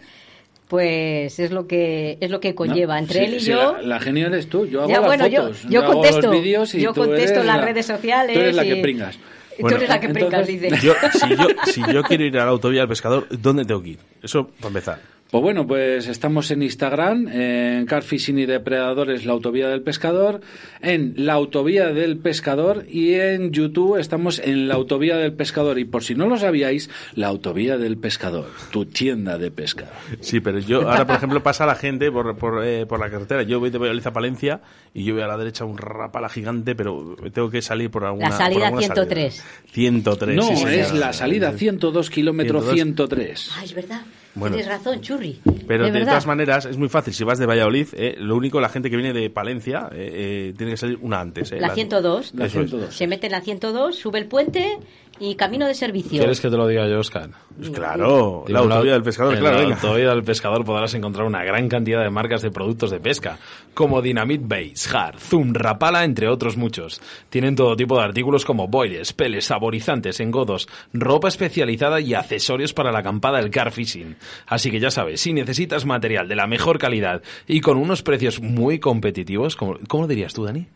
[0.71, 3.01] pues es lo que es lo que conlleva ¿No?
[3.01, 3.73] entre Sí, él y sí, yo.
[3.79, 4.67] La, la genial eres tú.
[4.67, 5.63] Yo hago Ya, las bueno, yo- fotos.
[5.69, 8.55] yo hago contesto, los vídeos y yo tú contesto las la- redes sociales Tú eres
[8.55, 9.19] la y- que pringas.
[9.59, 10.87] Bueno, tú eres la que pringas, entonces- dice.
[10.87, 13.91] Yo, si, yo, si yo quiero ir a la autovía del pescador, ¿dónde tengo que
[13.91, 13.99] ir?
[14.23, 15.01] Eso para empezar.
[15.31, 20.41] Pues bueno, pues estamos en Instagram, en Carfishing y Depredadores, la autovía del pescador,
[20.83, 25.79] en la autovía del pescador y en YouTube estamos en la autovía del pescador.
[25.79, 29.89] Y por si no lo sabíais, la autovía del pescador, tu tienda de pesca.
[30.19, 33.45] Sí, pero yo ahora, por ejemplo, pasa la gente por, por, eh, por la carretera.
[33.45, 34.61] Yo voy de Valladolid a Palencia
[34.93, 38.31] y yo voy a la derecha un rapala gigante, pero tengo que salir por alguna
[38.31, 39.35] La salida alguna 103.
[39.35, 39.65] salida.
[39.71, 40.37] 103.
[40.37, 42.75] No, sí, es la salida 102 kilómetro 102.
[42.75, 43.51] 103.
[43.57, 44.01] Ah, es verdad.
[44.35, 44.57] Bueno.
[44.57, 45.41] Tienes razón, churri.
[45.67, 47.13] Pero de todas maneras es muy fácil.
[47.13, 50.55] Si vas de Valladolid, eh, lo único, la gente que viene de Palencia eh, eh,
[50.57, 51.51] tiene que salir una antes.
[51.53, 52.35] eh, La 102.
[52.35, 52.71] La Eso es.
[52.71, 52.95] 102.
[52.95, 54.79] Se mete en la 102, sube el puente
[55.19, 56.19] y camino de servicio.
[56.19, 57.29] ¿Quieres que te lo diga yo, Oscar?
[57.57, 59.69] Pues claro, la autovía del pescador, en claro.
[59.69, 63.39] la autovía del pescador podrás encontrar una gran cantidad de marcas de productos de pesca,
[63.75, 67.03] como Dynamite Base, Hard, Zoom, Rapala, entre otros muchos.
[67.29, 72.91] Tienen todo tipo de artículos como boiles, peles, saborizantes, engodos, ropa especializada y accesorios para
[72.91, 74.17] la acampada del car fishing.
[74.47, 78.41] Así que ya sabes, si necesitas material de la mejor calidad y con unos precios
[78.41, 80.67] muy competitivos, ¿cómo, lo dirías tú, Dani?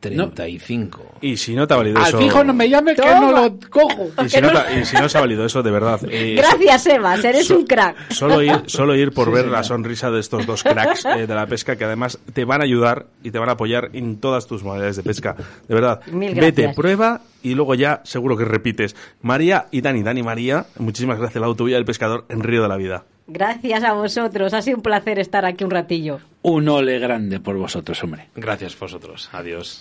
[0.08, 1.14] 35.
[1.20, 2.18] Y si no te ha valido Al eso...
[2.18, 4.10] fijo no me llames que no lo cojo.
[4.24, 6.00] Y si, no te- y si no se ha valido eso, de verdad.
[6.10, 8.10] eh, Gracias, Evas, eres so- un crack.
[8.12, 11.46] Solo ir, solo ir por ver la sonrisa de estos dos cracks eh, de la
[11.46, 14.62] pesca que además te van a ayudar y te van a apoyar en todas tus
[14.62, 15.34] modalidades de pesca.
[15.68, 18.94] De verdad, Mil vete, prueba y luego ya seguro que repites.
[19.22, 21.40] María y Dani, Dani María, muchísimas gracias.
[21.40, 23.04] La autovía del pescador en Río de la Vida.
[23.26, 26.20] Gracias a vosotros, ha sido un placer estar aquí un ratillo.
[26.42, 28.28] Un ole grande por vosotros, hombre.
[28.34, 29.30] Gracias vosotros.
[29.32, 29.78] Adiós.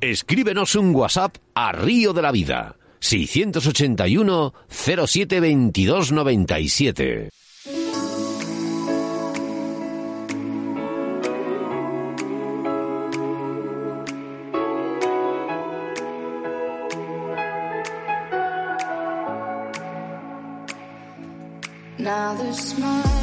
[0.00, 2.76] Escríbenos un WhatsApp a Río de la Vida.
[3.00, 7.30] 681 07 22 97.
[22.16, 23.15] another smile.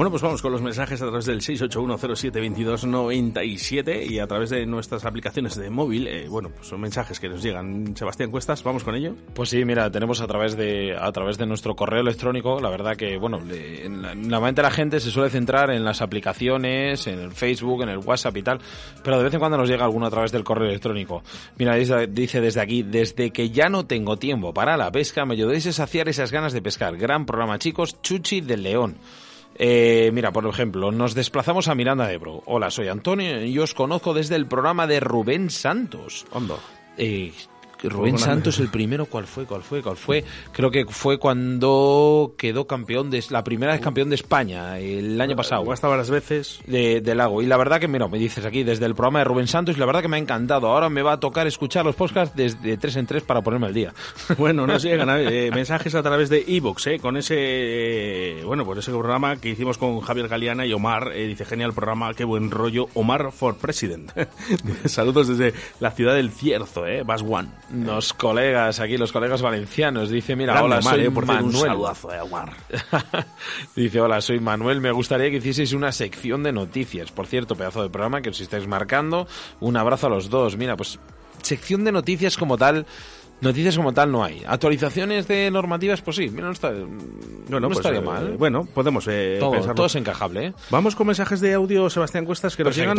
[0.00, 5.04] Bueno, pues vamos con los mensajes a través del 681072297 y a través de nuestras
[5.04, 6.06] aplicaciones de móvil.
[6.06, 7.94] eh, bueno, pues son mensajes que nos llegan.
[7.94, 9.14] Sebastián Cuestas, vamos con ello.
[9.34, 12.96] Pues sí, mira, tenemos a través de a través de nuestro correo electrónico, la verdad
[12.96, 17.18] que, bueno, le- en la, normalmente la gente se suele centrar en las aplicaciones, en
[17.18, 18.58] el Facebook, en el WhatsApp y tal,
[19.04, 21.22] pero de vez en cuando nos llega alguno a través del correo electrónico.
[21.58, 25.66] Mira, dice desde aquí, desde que ya no tengo tiempo para la pesca, me ayudéis
[25.66, 26.96] a saciar esas ganas de pescar.
[26.96, 28.96] Gran programa, chicos, Chuchi del León.
[29.62, 32.42] Eh, mira, por ejemplo, nos desplazamos a Miranda de Ebro.
[32.46, 36.24] Hola, soy Antonio y os conozco desde el programa de Rubén Santos.
[36.32, 36.58] Hondo.
[36.96, 37.30] Eh,
[37.88, 39.44] Rubén Santos el primero, ¿cuál fue?
[39.44, 39.82] ¿Cuál fue?
[39.82, 40.24] ¿Cuál fue?
[40.52, 45.36] Creo que fue cuando quedó campeón de la primera vez campeón de España el año
[45.36, 45.70] pasado.
[45.72, 46.60] Hasta varias veces.
[46.66, 47.42] De, de Lago.
[47.42, 49.80] Y la verdad que, mira, me dices aquí desde el programa de Rubén Santos, y
[49.80, 50.68] la verdad que me ha encantado.
[50.68, 53.74] Ahora me va a tocar escuchar los podcasts desde tres en tres para ponerme al
[53.74, 53.92] día.
[54.38, 58.78] Bueno, nos llegan eh, mensajes a través de Evox, eh, con ese, eh, bueno, pues
[58.78, 61.12] ese programa que hicimos con Javier Galeana y Omar.
[61.14, 62.88] eh, dice, genial programa, qué buen rollo.
[62.94, 64.10] Omar for President.
[64.86, 67.48] Saludos desde la ciudad del Cierzo, eh, Bas One.
[67.72, 71.44] Los colegas, aquí los colegas valencianos, dice, mira, Grande hola, Omar, soy eh, por cierto,
[71.44, 71.70] un Manuel.
[71.70, 72.52] saludazo, eh, Omar.
[73.76, 77.12] Dice, hola, soy Manuel, me gustaría que hicieseis una sección de noticias.
[77.12, 79.28] Por cierto, pedazo de programa que os estáis marcando.
[79.60, 80.56] Un abrazo a los dos.
[80.56, 80.98] Mira, pues
[81.42, 82.86] sección de noticias como tal,
[83.40, 84.42] noticias como tal no hay.
[84.46, 88.36] Actualizaciones de normativas, pues sí, mira, no, está, Bueno, no pues, estaría eh, mal.
[88.36, 90.54] Bueno, podemos eh, todo, es encajable, ¿eh?
[90.70, 92.96] Vamos con mensajes de audio, Sebastián Cuestas, que nos llegan.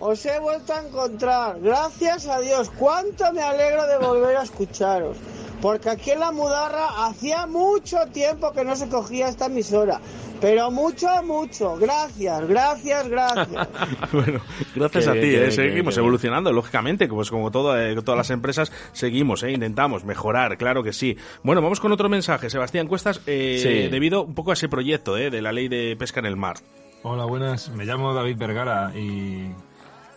[0.00, 1.60] Os he vuelto a encontrar.
[1.60, 2.70] Gracias a Dios.
[2.78, 5.16] Cuánto me alegro de volver a escucharos.
[5.62, 10.00] Porque aquí en la Mudarra hacía mucho tiempo que no se cogía esta emisora.
[10.38, 11.76] Pero mucho, mucho.
[11.78, 13.48] Gracias, gracias, gracias.
[14.12, 14.40] Bueno,
[14.74, 17.96] gracias Qué a bien, ti, eh, qué seguimos qué evolucionando, lógicamente, pues como todo, eh,
[18.02, 21.16] todas las empresas, seguimos, eh, intentamos mejorar, claro que sí.
[21.42, 23.88] Bueno, vamos con otro mensaje, Sebastián Cuestas, eh, Sí.
[23.88, 26.56] debido un poco a ese proyecto eh, de la ley de pesca en el mar.
[27.02, 27.70] Hola, buenas.
[27.70, 29.46] Me llamo David Vergara y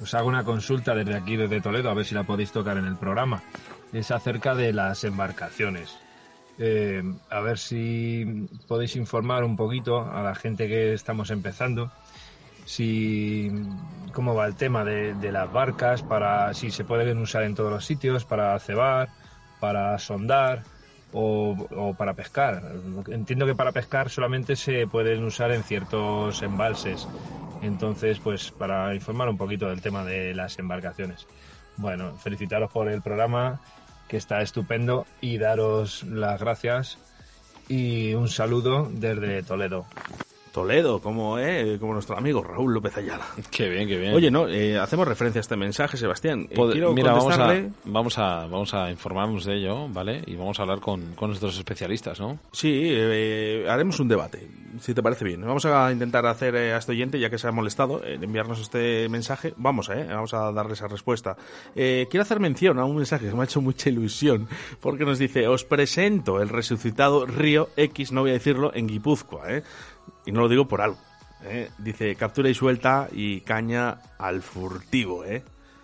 [0.01, 2.85] os hago una consulta desde aquí, desde Toledo, a ver si la podéis tocar en
[2.85, 3.41] el programa.
[3.91, 5.97] Es acerca de las embarcaciones.
[6.57, 11.91] Eh, a ver si podéis informar un poquito a la gente que estamos empezando
[12.65, 13.51] si
[14.13, 17.71] cómo va el tema de, de las barcas, para si se pueden usar en todos
[17.71, 19.09] los sitios, para cebar,
[19.59, 20.61] para sondar
[21.13, 22.61] o, para pescar.
[23.07, 27.07] Entiendo que para pescar solamente se pueden usar en ciertos embalses.
[27.61, 31.27] Entonces, pues para informar un poquito del tema de las embarcaciones.
[31.77, 33.59] Bueno, felicitaros por el programa,
[34.07, 36.97] que está estupendo, y daros las gracias
[37.67, 39.85] y un saludo desde Toledo.
[40.51, 43.25] Toledo, como, eh, como nuestro amigo Raúl López Ayala.
[43.51, 44.13] Qué bien, qué bien.
[44.13, 46.47] Oye, no, eh, hacemos referencia a este mensaje, Sebastián.
[46.49, 50.23] Eh, Pod- quiero Mira, vamos a, vamos, a, vamos a informarnos de ello, ¿vale?
[50.25, 52.39] Y vamos a hablar con, con nuestros especialistas, ¿no?
[52.51, 54.47] Sí, eh, haremos un debate,
[54.79, 55.41] si te parece bien.
[55.41, 58.59] Vamos a intentar hacer eh, a este oyente, ya que se ha molestado, en enviarnos
[58.59, 59.53] este mensaje.
[59.57, 61.37] Vamos, eh, vamos a darle esa respuesta.
[61.75, 64.47] Eh, quiero hacer mención a un mensaje que me ha hecho mucha ilusión,
[64.81, 69.51] porque nos dice, os presento el resucitado Río X, no voy a decirlo, en Guipúzcoa,
[69.57, 69.63] ¿eh?
[70.29, 70.97] Y no lo digo por algo.
[71.43, 71.69] ¿eh?
[71.79, 75.41] Dice, captura y suelta y caña al furtivo, ¿eh?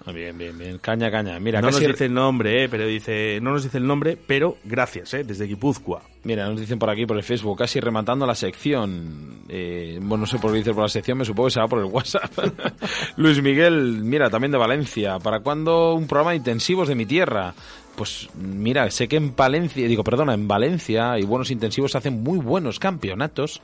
[0.08, 0.78] Ah, Bien, bien, bien.
[0.78, 1.40] Caña, caña.
[1.40, 2.70] Mira, no casi- nos dice el nombre, ¿eh?
[2.70, 5.24] Pero dice, no nos dice el nombre, pero gracias, ¿eh?
[5.24, 6.04] Desde Guipúzcoa.
[6.26, 9.40] Mira, nos dicen por aquí, por el Facebook, casi rematando la sección.
[9.50, 11.80] Eh, bueno, no sé por qué dice por la sección, me supongo que será por
[11.80, 12.32] el WhatsApp.
[13.18, 15.18] Luis Miguel, mira, también de Valencia.
[15.18, 17.56] ¿Para cuándo un programa de intensivos de mi tierra?
[17.96, 22.40] pues mira, sé que en Valencia, digo, perdona, en Valencia y buenos intensivos hacen muy
[22.40, 23.62] buenos campeonatos.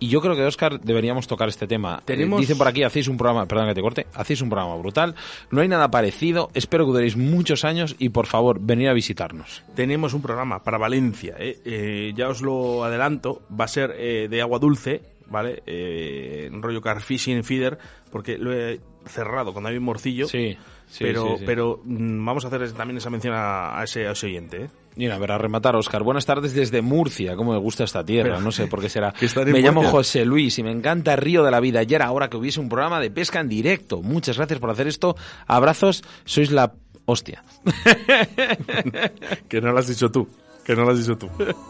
[0.00, 2.02] Y yo creo que, Oscar, deberíamos tocar este tema.
[2.04, 4.76] Tenemos- Eh, Dicen por aquí, hacéis un programa, perdón que te corte, hacéis un programa
[4.76, 5.14] brutal.
[5.50, 6.50] No hay nada parecido.
[6.52, 9.62] Espero que duréis muchos años y, por favor, venid a visitarnos.
[9.74, 11.58] Tenemos un programa para Valencia, ¿eh?
[11.64, 15.62] Eh, ya os lo adelanto, va a ser eh, de agua dulce, ¿vale?
[15.66, 17.78] Eh, en rollo car fishing feeder,
[18.10, 20.26] porque lo he cerrado con David Morcillo.
[20.28, 20.56] Sí,
[20.88, 21.44] sí, pero, sí, sí.
[21.46, 24.68] pero mm, vamos a hacer también esa mención a, a ese, a ese oyente, ¿eh?
[24.96, 26.02] Mira, a ver, a rematar, Oscar.
[26.02, 27.34] Buenas tardes desde Murcia.
[27.36, 28.30] ¿Cómo me gusta esta tierra?
[28.34, 29.12] Pero- no sé por qué será.
[29.12, 29.82] que Me llamo.
[29.84, 31.82] José Luis y me encanta Río de la Vida.
[31.82, 34.02] Ya era hora que hubiese un programa de pesca en directo.
[34.02, 35.16] Muchas gracias por hacer esto.
[35.46, 36.04] Abrazos.
[36.24, 36.72] Sois la
[37.06, 37.42] hostia.
[39.48, 40.28] Que no lo has dicho tú.
[40.64, 41.28] Que no lo has dicho tú.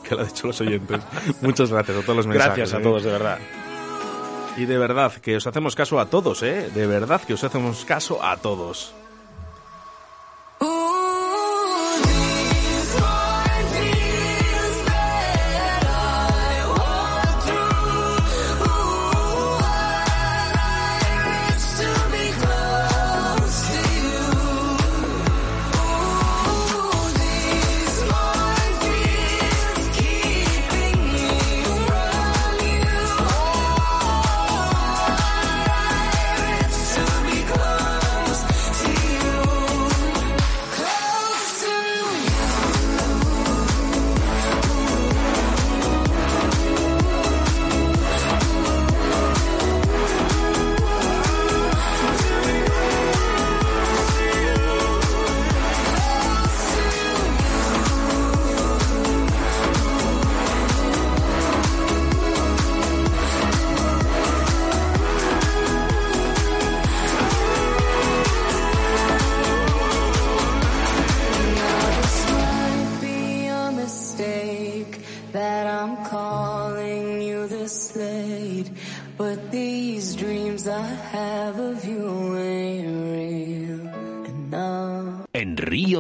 [0.08, 1.00] Que lo han dicho los oyentes.
[1.40, 2.56] Muchas gracias a todos los mensajes.
[2.56, 2.82] Gracias a ¿eh?
[2.82, 3.38] todos, de verdad.
[4.56, 6.70] Y de verdad, que os hacemos caso a todos, ¿eh?
[6.74, 8.94] De verdad que os hacemos caso a todos.
[10.60, 10.93] This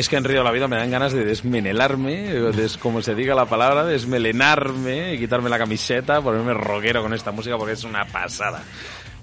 [0.00, 2.32] Es que en Río de la Vida me dan ganas de desmenelarme,
[2.80, 7.74] como se diga la palabra, desmelenarme, quitarme la camiseta, ponerme rockero con esta música porque
[7.74, 8.62] es una pasada.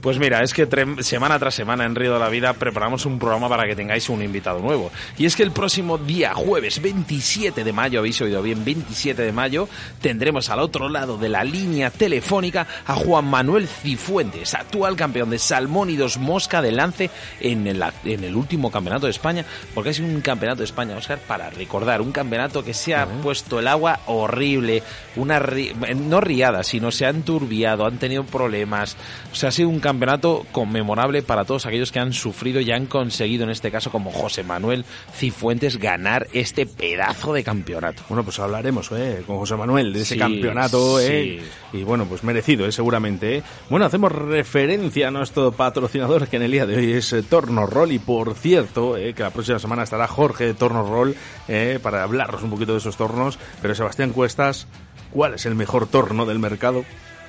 [0.07, 0.65] Pues mira, es que
[1.01, 4.21] semana tras semana en Río de la Vida preparamos un programa para que tengáis un
[4.21, 4.89] invitado nuevo.
[5.17, 9.33] Y es que el próximo día, jueves 27 de mayo, habéis oído bien, 27 de
[9.33, 9.67] mayo,
[9.99, 15.39] tendremos al otro lado de la línea telefónica a Juan Manuel Cifuentes, actual campeón de
[15.39, 17.09] Salmónidos Mosca de Lance
[17.41, 19.43] en el, en el último campeonato de España,
[19.73, 23.59] porque sido un campeonato de España, Oscar, para recordar, un campeonato que se ha puesto
[23.59, 24.83] el agua horrible,
[25.17, 28.95] una ri- no riada, sino se ha enturbiado, han tenido problemas,
[29.33, 29.96] o sea, ha sido un campeonato
[30.51, 34.43] conmemorable para todos aquellos que han sufrido y han conseguido, en este caso como José
[34.43, 38.03] Manuel Cifuentes, ganar este pedazo de campeonato.
[38.09, 39.23] Bueno, pues hablaremos ¿eh?
[39.25, 41.39] con José Manuel de ese Sí, campeonato, ¿eh?
[41.71, 41.77] sí.
[41.79, 42.71] Y bueno, pues merecido, ¿eh?
[42.71, 43.37] seguramente.
[43.37, 43.43] ¿eh?
[43.69, 47.91] Bueno, hacemos referencia a nuestro patrocinador que en el día de hoy es Torno Roll.
[47.91, 49.13] Y por cierto, ¿eh?
[49.13, 51.15] que la próxima semana estará Jorge de Torno Roll
[51.81, 53.39] para hablarnos un poquito de esos tornos.
[53.61, 54.67] Pero Sebastián Cuestas,
[55.11, 56.83] ¿cuál es el mejor torno del mercado?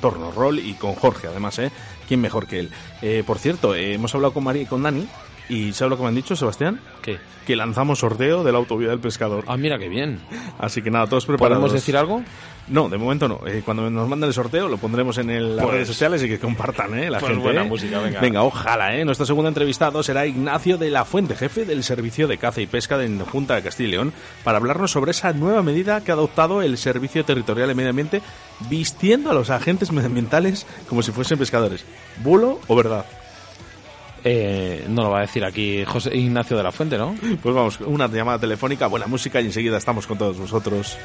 [0.00, 1.70] Torno Roll y con Jorge, además, ¿eh?
[2.08, 2.70] ¿Quién mejor que él?
[3.02, 5.06] Eh, por cierto, eh, hemos hablado con María y con Dani
[5.48, 6.80] ¿Y sabes lo que me han dicho, Sebastián?
[7.02, 7.18] ¿Qué?
[7.46, 9.44] Que lanzamos sorteo de la autovía del pescador.
[9.46, 10.18] Ah, mira qué bien.
[10.58, 11.58] Así que nada, todos preparados.
[11.60, 12.22] ¿Podemos decir algo?
[12.68, 13.40] No, de momento no.
[13.46, 16.28] Eh, cuando nos manden el sorteo lo pondremos en el- las Pues- redes sociales y
[16.28, 17.10] que compartan, ¿eh?
[17.10, 17.44] La pues gente.
[17.44, 17.68] buena ¿eh?
[17.68, 18.42] música, venga.
[18.42, 19.04] ojalá, ¿eh?
[19.04, 22.96] Nuestro segundo entrevistado será Ignacio de la Fuente, jefe del Servicio de Caza y Pesca
[22.96, 24.12] de la Junta de Castilla y León,
[24.44, 28.22] para hablarnos sobre esa nueva medida que ha adoptado el Servicio Territorial de Medio Ambiente,
[28.70, 31.84] vistiendo a los agentes medioambientales como si fuesen pescadores.
[32.22, 33.04] ¿Bulo o verdad?
[34.26, 37.14] Eh, no lo va a decir aquí José Ignacio de la Fuente, ¿no?
[37.42, 40.96] Pues vamos, una llamada telefónica, buena música y enseguida estamos con todos vosotros.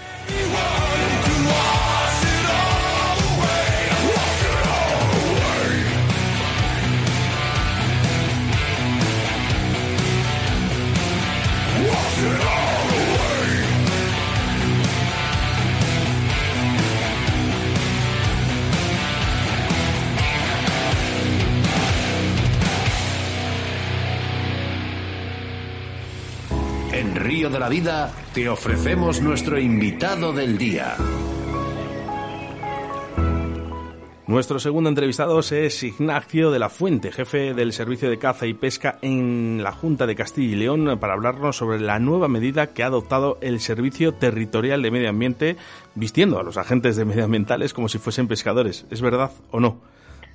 [27.40, 30.98] De la Vida te ofrecemos nuestro invitado del día.
[34.28, 39.00] Nuestro segundo entrevistado es Ignacio de la Fuente, jefe del Servicio de Caza y Pesca
[39.02, 42.88] en la Junta de Castilla y León, para hablarnos sobre la nueva medida que ha
[42.88, 45.56] adoptado el Servicio Territorial de Medio Ambiente,
[45.96, 48.86] vistiendo a los agentes de medioambientales como si fuesen pescadores.
[48.92, 49.80] ¿Es verdad o no?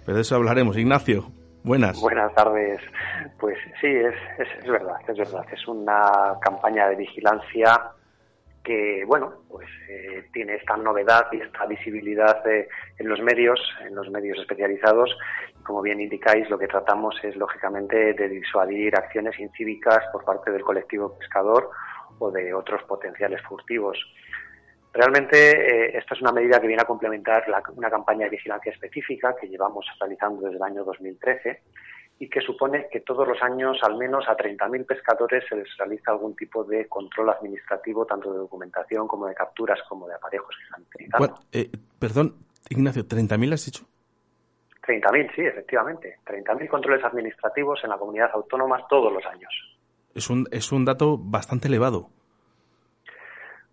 [0.07, 0.79] Pero de eso hablaremos.
[0.79, 1.31] Ignacio,
[1.65, 2.01] buenas.
[2.01, 2.81] Buenas tardes.
[3.41, 5.45] Pues sí, es, es, es verdad, es verdad.
[5.53, 7.91] Es una campaña de vigilancia
[8.65, 12.67] que, bueno, pues eh, tiene esta novedad y esta visibilidad eh,
[12.99, 15.17] en los medios, en los medios especializados.
[15.65, 20.63] Como bien indicáis, lo que tratamos es, lógicamente, de disuadir acciones incívicas por parte del
[20.63, 21.71] colectivo pescador
[22.19, 23.99] o de otros potenciales furtivos.
[24.95, 28.71] Realmente eh, esta es una medida que viene a complementar la, una campaña de vigilancia
[28.71, 31.63] específica que llevamos realizando desde el año 2013
[32.21, 36.13] y que supone que todos los años al menos a 30.000 pescadores se les realiza
[36.13, 40.63] algún tipo de control administrativo, tanto de documentación como de capturas como de aparejos que
[40.63, 41.19] están utilizando.
[41.27, 42.37] Bueno, eh, perdón,
[42.69, 43.85] Ignacio, ¿30.000 has dicho?
[44.87, 46.19] 30.000, sí, efectivamente.
[46.25, 49.51] 30.000 controles administrativos en la comunidad autónoma todos los años.
[50.15, 52.11] Es un, es un dato bastante elevado.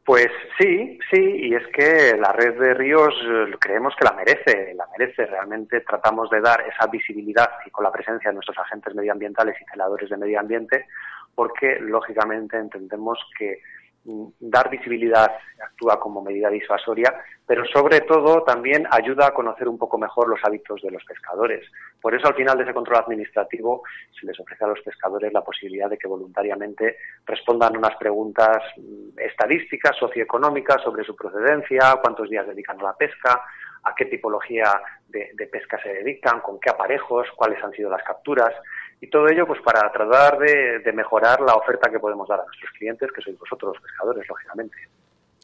[0.03, 0.29] Pues
[0.59, 4.87] sí, sí, y es que la red de ríos eh, creemos que la merece, la
[4.97, 5.27] merece.
[5.27, 9.65] Realmente tratamos de dar esa visibilidad y con la presencia de nuestros agentes medioambientales y
[9.71, 10.87] celadores de medio ambiente,
[11.35, 13.61] porque lógicamente entendemos que
[14.03, 15.31] dar visibilidad
[15.63, 17.13] actúa como medida disuasoria,
[17.45, 21.65] pero sobre todo también ayuda a conocer un poco mejor los hábitos de los pescadores.
[22.01, 23.83] Por eso al final de ese control administrativo
[24.19, 29.19] se les ofrece a los pescadores la posibilidad de que voluntariamente respondan unas preguntas mm,
[29.19, 33.43] estadísticas, socioeconómicas sobre su procedencia, cuántos días dedican a la pesca,
[33.83, 38.03] a qué tipología de, de pesca se dedican, con qué aparejos, cuáles han sido las
[38.03, 38.53] capturas
[39.01, 42.45] y todo ello pues para tratar de, de, mejorar la oferta que podemos dar a
[42.45, 44.77] nuestros clientes, que sois vosotros los pescadores, lógicamente.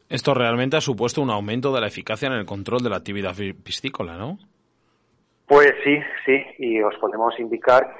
[0.08, 3.34] Esto realmente ha supuesto un aumento de la eficacia en el control de la actividad
[3.62, 4.38] piscícola, ¿no?
[5.48, 7.96] Pues sí, sí, y os podemos indicar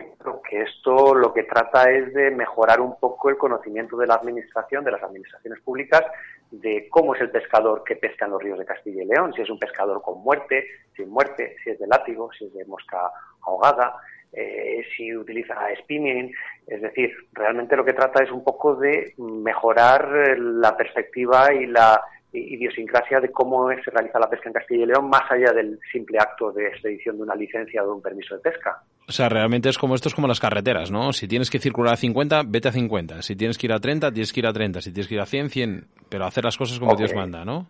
[0.48, 4.84] que esto lo que trata es de mejorar un poco el conocimiento de la administración,
[4.84, 6.02] de las administraciones públicas,
[6.50, 9.40] de cómo es el pescador que pesca en los ríos de Castilla y León, si
[9.40, 13.11] es un pescador con muerte, sin muerte, si es de látigo, si es de mosca
[13.46, 13.94] ahogada,
[14.32, 16.32] eh, si utiliza spinning,
[16.66, 22.00] es decir, realmente lo que trata es un poco de mejorar la perspectiva y la
[22.32, 26.18] idiosincrasia de cómo se realiza la pesca en Castilla y León, más allá del simple
[26.18, 28.82] acto de expedición de una licencia o de un permiso de pesca.
[29.08, 31.14] O sea, realmente es como esto es como las carreteras, ¿no?
[31.14, 33.22] Si tienes que circular a 50, vete a 50.
[33.22, 34.82] Si tienes que ir a 30, tienes que ir a 30.
[34.82, 35.86] Si tienes que ir a 100, 100.
[36.10, 37.06] Pero hacer las cosas como okay.
[37.06, 37.66] Dios manda, ¿no?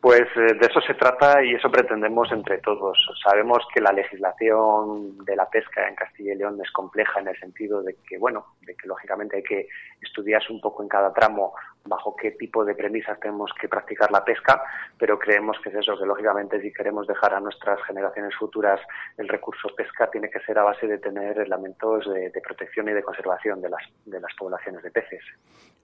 [0.00, 2.96] Pues eh, de eso se trata y eso pretendemos entre todos.
[3.22, 7.38] Sabemos que la legislación de la pesca en Castilla y León es compleja en el
[7.38, 9.68] sentido de que, bueno, de que lógicamente hay que
[10.04, 11.54] estudiarse un poco en cada tramo
[11.86, 14.62] bajo qué tipo de premisas tenemos que practicar la pesca,
[14.98, 18.80] pero creemos que es eso, que lógicamente si queremos dejar a nuestras generaciones futuras
[19.18, 23.02] el recurso pesca tiene que ser a base de tener elementos de, protección y de
[23.02, 25.22] conservación de las, de las poblaciones de peces.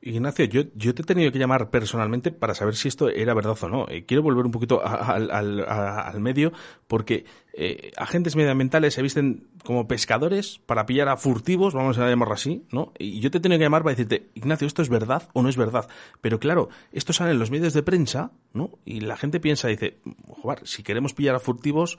[0.02, 3.56] Ignacio, yo, yo te he tenido que llamar personalmente para saber si esto era verdad
[3.60, 3.86] o no.
[3.88, 6.52] Eh, quiero volver un poquito al, al, al medio
[6.88, 7.24] porque
[7.62, 12.64] eh, agentes medioambientales se visten como pescadores para pillar a furtivos, vamos a llamarlo así,
[12.72, 12.94] ¿no?
[12.98, 15.50] Y yo te he tenido que llamar para decirte, Ignacio, ¿esto es verdad o no
[15.50, 15.86] es verdad?
[16.22, 18.78] Pero claro, esto sale en los medios de prensa, ¿no?
[18.86, 21.98] Y la gente piensa, dice, joder, si queremos pillar a furtivos,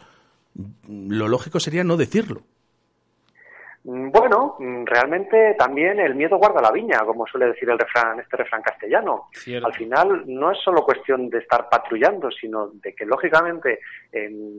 [0.88, 2.42] lo lógico sería no decirlo.
[3.84, 8.20] Mm, Bueno, mm, realmente también el miedo guarda la viña, como suele decir el refrán,
[8.20, 9.28] este refrán castellano.
[9.32, 9.68] Cierto.
[9.68, 13.80] Al final no es solo cuestión de estar patrullando, sino de que lógicamente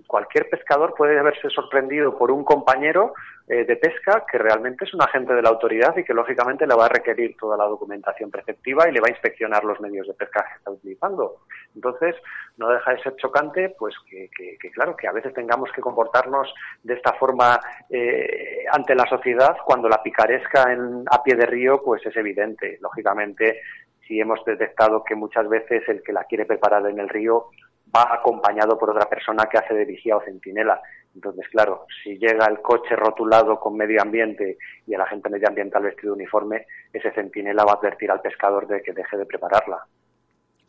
[0.06, 3.14] cualquier pescador puede haberse sorprendido por un compañero
[3.48, 6.74] eh, de pesca que realmente es un agente de la autoridad y que lógicamente le
[6.74, 10.14] va a requerir toda la documentación preceptiva y le va a inspeccionar los medios de
[10.14, 11.38] pesca que está utilizando.
[11.74, 12.14] Entonces,
[12.56, 15.80] no deja de ser chocante, pues que, que- que, claro, que a veces tengamos que
[15.80, 16.52] comportarnos
[16.82, 21.82] de esta forma eh, ante la sociedad cuando la picaresca en, a pie de río,
[21.82, 22.78] pues es evidente.
[22.80, 23.60] Lógicamente,
[24.06, 27.46] si hemos detectado que muchas veces el que la quiere preparar en el río
[27.94, 30.80] va acompañado por otra persona que hace de vigía o centinela.
[31.14, 34.56] Entonces, claro, si llega el coche rotulado con medio ambiente
[34.86, 38.80] y el agente medioambiental vestido de uniforme, ese centinela va a advertir al pescador de
[38.82, 39.84] que deje de prepararla.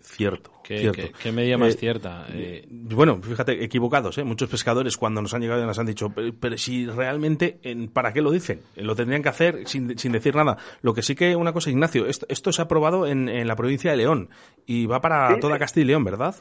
[0.06, 1.02] Cierto, Qué, cierto.
[1.02, 2.26] qué- qué medida más Eh, cierta.
[2.34, 2.68] eh.
[2.70, 4.24] Bueno, fíjate, equivocados, ¿eh?
[4.26, 8.12] Muchos pescadores cuando nos han llegado nos han dicho, pero, pero si realmente, en- ¿para
[8.12, 8.62] qué lo dicen?
[8.76, 10.58] Lo tendrían que hacer sin, sin decir nada.
[10.82, 13.56] Lo que sí que, una cosa, Ignacio, esto, esto se ha aprobado en, en la
[13.56, 14.30] provincia de León
[14.66, 15.60] y va para Sí, toda sí.
[15.60, 16.36] Castilla y León, ¿verdad?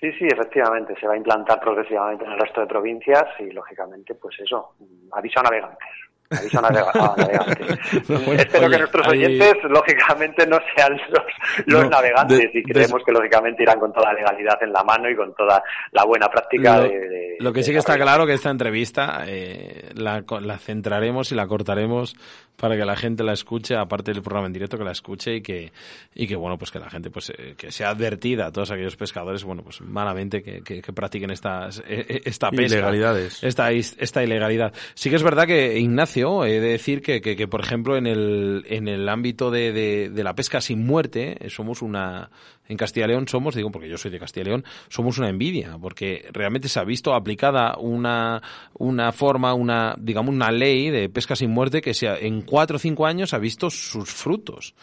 [0.00, 4.14] Sí, sí, efectivamente, se va a implantar progresivamente en el resto de provincias y, lógicamente,
[4.16, 4.74] pues eso,
[5.12, 5.88] aviso a navegantes.
[6.30, 7.78] Aviso a navega- a navegantes.
[8.08, 11.22] No, bueno, Espero oye, que nuestros oyentes, lógicamente, no sean los,
[11.66, 14.72] los No, navegantes de- y de- creemos que, lógicamente, irán con toda la legalidad en
[14.72, 15.62] la mano y con toda
[15.92, 18.50] la buena práctica Lo, de, de- lo que de sí que está claro que esta
[18.50, 22.16] entrevista eh, la, la centraremos y la cortaremos
[22.56, 25.40] para que la gente la escuche, aparte del programa en directo, que la escuche y
[25.42, 25.72] que,
[26.14, 28.96] y que bueno, pues que la gente pues eh, que sea advertida a todos aquellos
[28.96, 32.76] pescadores, bueno, pues malamente que, que, que practiquen estas, eh, eh, esta pesca.
[32.76, 33.42] Ilegalidades.
[33.42, 34.72] Esta, esta ilegalidad.
[34.94, 38.06] Sí que es verdad que, Ignacio, he de decir que, que, que, por ejemplo, en
[38.06, 42.30] el, en el ámbito de, de, de la pesca sin muerte, eh, somos una,
[42.66, 45.28] en Castilla y León somos, digo porque yo soy de Castilla y León, somos una
[45.28, 48.42] envidia, porque realmente se ha visto aplicada una,
[48.74, 52.78] una forma, una, digamos, una ley de pesca sin muerte que sea, en cuatro o
[52.78, 54.74] cinco años ha visto sus frutos.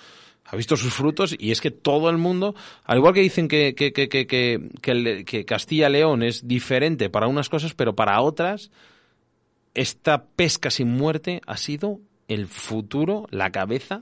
[0.46, 3.74] Ha visto sus frutos y es que todo el mundo, al igual que dicen que,
[3.74, 8.70] que, que, que, Castilla-León es diferente para unas cosas, pero para otras,
[9.74, 14.02] esta pesca sin muerte ha sido el futuro, la cabeza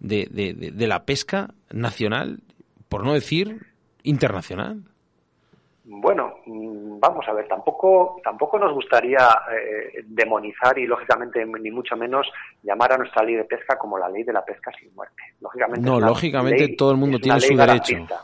[0.00, 2.40] de- de la pesca nacional,
[2.90, 3.58] por no decir
[4.02, 4.82] internacional.
[5.84, 9.18] Bueno, mm, vamos a ver, tampoco, tampoco nos gustaría
[9.50, 12.30] eh, demonizar y, lógicamente, ni mucho menos
[12.62, 15.22] llamar a nuestra ley de pesca como la ley de la pesca sin muerte.
[15.40, 18.14] Lógicamente, No, es una lógicamente ley- todo el mundo es una tiene su ley derecho.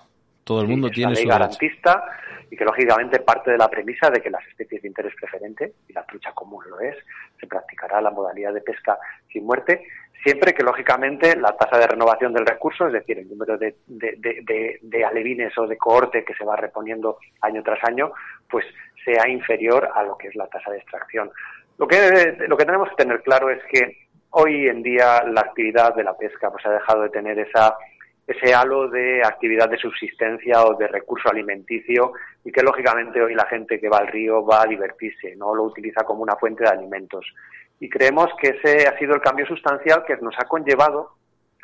[0.44, 1.38] Todo el Sí, mundo es tiene una ley su derecho.
[1.38, 2.04] garantista
[2.50, 5.92] y que lógicamente parte de la premisa de que las especies de interés preferente, y
[5.92, 6.94] la trucha común lo es,
[7.40, 8.96] se practicará la modalidad de pesca
[9.32, 9.82] sin muerte,
[10.22, 14.16] siempre que lógicamente la tasa de renovación del recurso, es decir, el número de, de,
[14.18, 18.12] de- de- alevines o de cohorte que se va reponiendo año tras año,
[18.50, 18.64] pues
[19.04, 21.30] sea inferior a lo que es la tasa de extracción.
[21.78, 25.94] Lo que, lo que tenemos que tener claro es que hoy en día la actividad
[25.94, 27.76] de la pesca pues ha dejado de tener esa
[28.26, 32.12] ese halo de actividad de subsistencia o de recurso alimenticio
[32.44, 35.62] y que lógicamente hoy la gente que va al río va a divertirse, no lo
[35.62, 37.24] utiliza como una fuente de alimentos.
[37.81, 41.11] Y creemos que ese ha sido el cambio sustancial que nos ha conllevado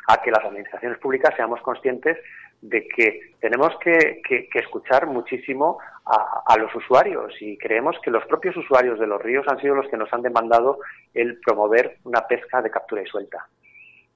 [0.07, 2.17] a que las administraciones públicas seamos conscientes
[2.61, 8.11] de que tenemos que, que- que escuchar muchísimo a, a los usuarios y creemos que
[8.11, 10.79] los propios usuarios de los ríos han sido los que nos han demandado
[11.13, 13.47] el promover una pesca de captura y suelta.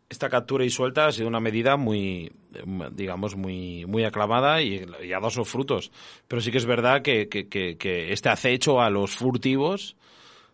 [0.09, 2.31] esta captura y suelta ha sido una medida muy,
[2.91, 5.91] digamos, muy, muy aclamada y, y ha dado sus frutos.
[6.27, 9.97] Pero sí que es verdad que, que este acecho a los furtivos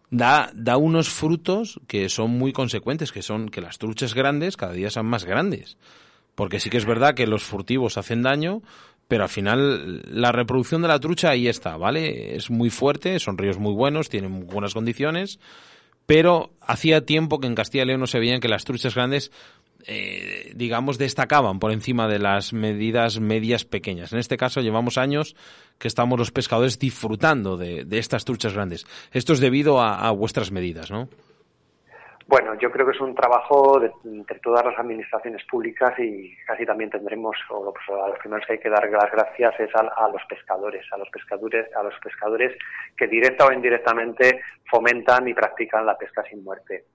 [0.09, 4.73] da, da unos frutos que son muy consecuentes, que son que las truchas grandes cada
[4.73, 5.77] día son más grandes.
[6.35, 8.61] Porque sí que es verdad que los furtivos hacen daño,
[9.07, 12.35] pero al final la reproducción de la trucha ahí está, ¿vale?
[12.35, 15.39] Es muy fuerte, son ríos muy buenos, tienen buenas condiciones,
[16.05, 19.31] pero hacía tiempo que en Castilla y León no se veían que las truchas grandes,
[19.87, 24.13] eh, digamos, destacaban por encima de las medidas medias pequeñas.
[24.13, 25.35] En este caso llevamos años
[25.79, 28.85] que estamos los pescadores disfrutando de, estas truchas grandes.
[29.11, 31.09] Esto es debido a, vuestras medidas, ¿no?
[32.25, 36.65] Bueno, yo creo que es un trabajo de, entre todas las administraciones públicas y casi
[36.65, 40.07] también tendremos, o pues, a los primeros que hay que dar las gracias es a
[40.07, 42.57] los pescadores, a los pescadores, a los pescadores
[42.97, 44.41] que directa o indirectamente
[44.71, 46.85] fomentan y practican la pesca sin muerte.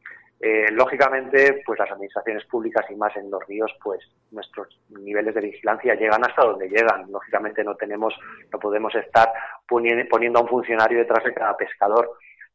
[0.40, 4.00] Eh, lógicamente, pues las administraciones públicas y más en los ríos, pues
[4.30, 7.10] nuestros niveles de vigilancia llegan hasta donde llegan.
[7.10, 8.14] Lógicamente no tenemos,
[8.52, 9.32] no podemos estar
[9.68, 12.10] poni- poniendo a un funcionario detrás de cada pescador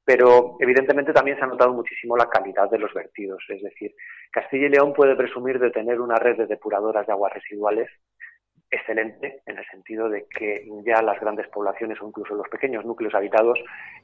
[0.06, 3.42] pero evidentemente también se ha notado muchísimo la calidad de los vertidos.
[3.48, 3.96] Es decir,
[4.32, 7.90] Castilla y León puede presumir de tener una red de depuradoras de aguas residuales
[8.74, 13.14] excelente en el sentido de que ya las grandes poblaciones o incluso los pequeños núcleos
[13.14, 13.60] habitados,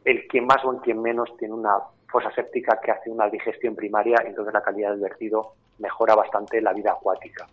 [0.06, 1.78] el quien más o en quien menos tiene una
[2.08, 6.62] fosa séptica que hace una digestión primaria y entonces la calidad del vertido mejora bastante
[6.62, 7.48] la vida acuática.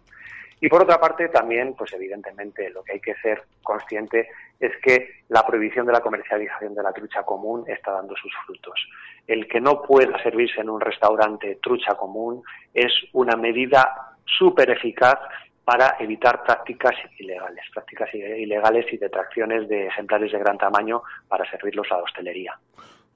[0.58, 4.28] Y por otra parte, también, pues evidentemente, lo que hay que ser consciente
[4.58, 8.88] es que la prohibición de la comercialización de la trucha común está dando sus frutos.
[9.26, 15.18] El que no pueda servirse en un restaurante trucha común es una medida súper eficaz
[15.66, 21.88] para evitar prácticas ilegales, prácticas ilegales y detracciones de ejemplares de gran tamaño para servirlos
[21.90, 22.56] a la hostelería.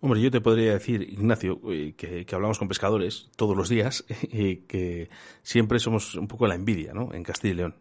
[0.01, 4.57] Hombre, yo te podría decir, Ignacio, eh, que, hablamos con pescadores todos los días y
[4.67, 5.09] que
[5.43, 7.15] siempre somos un poco la envidia, ¿no?
[7.15, 7.77] En Castilla y León.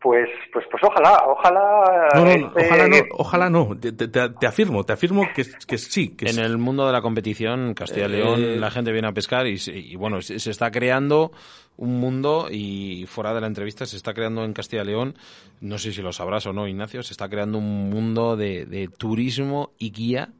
[0.00, 2.08] Pues, pues, pues ojalá, ojalá.
[2.14, 3.76] No, no, ojalá no, ojalá no.
[3.76, 6.14] Te, afirmo, te afirmo que, que sí.
[6.14, 9.12] Que en el mundo de la competición, Castilla y León, eh, la gente viene a
[9.12, 11.32] pescar y, y, bueno, se, está creando
[11.76, 15.16] un mundo y fuera de la entrevista se está creando en Castilla y León,
[15.60, 18.86] no sé si lo sabrás o no, Ignacio, se está creando un mundo de, de
[18.86, 20.30] turismo y guía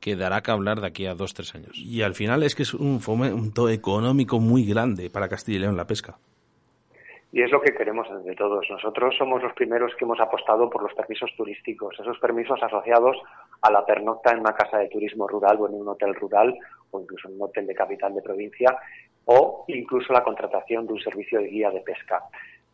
[0.00, 1.76] que dará que hablar de aquí a dos, tres años.
[1.76, 5.76] Y al final es que es un fomento económico muy grande para Castilla y León
[5.76, 6.18] la pesca.
[7.32, 8.66] Y es lo que queremos entre todos.
[8.68, 13.16] Nosotros somos los primeros que hemos apostado por los permisos turísticos, esos permisos asociados
[13.62, 16.58] a la pernocta en una casa de turismo rural o en un hotel rural
[16.90, 18.76] o incluso en un hotel de capital de provincia
[19.26, 22.24] o incluso la contratación de un servicio de guía de pesca.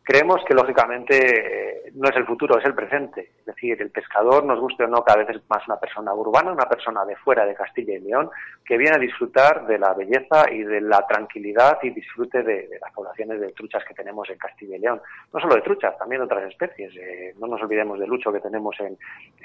[0.07, 3.31] Creemos que, lógicamente, no es el futuro, es el presente.
[3.39, 6.53] Es decir, el pescador, nos guste o no, cada vez es más una persona urbana,
[6.53, 8.29] una persona de fuera de Castilla y León,
[8.65, 12.93] que viene a disfrutar de la belleza y de la tranquilidad y disfrute de, las
[12.93, 15.01] poblaciones de truchas que tenemos en Castilla y León.
[15.33, 16.95] No solo de truchas, también de otras especies.
[16.95, 18.97] Eh, no nos olvidemos del lucho que tenemos en,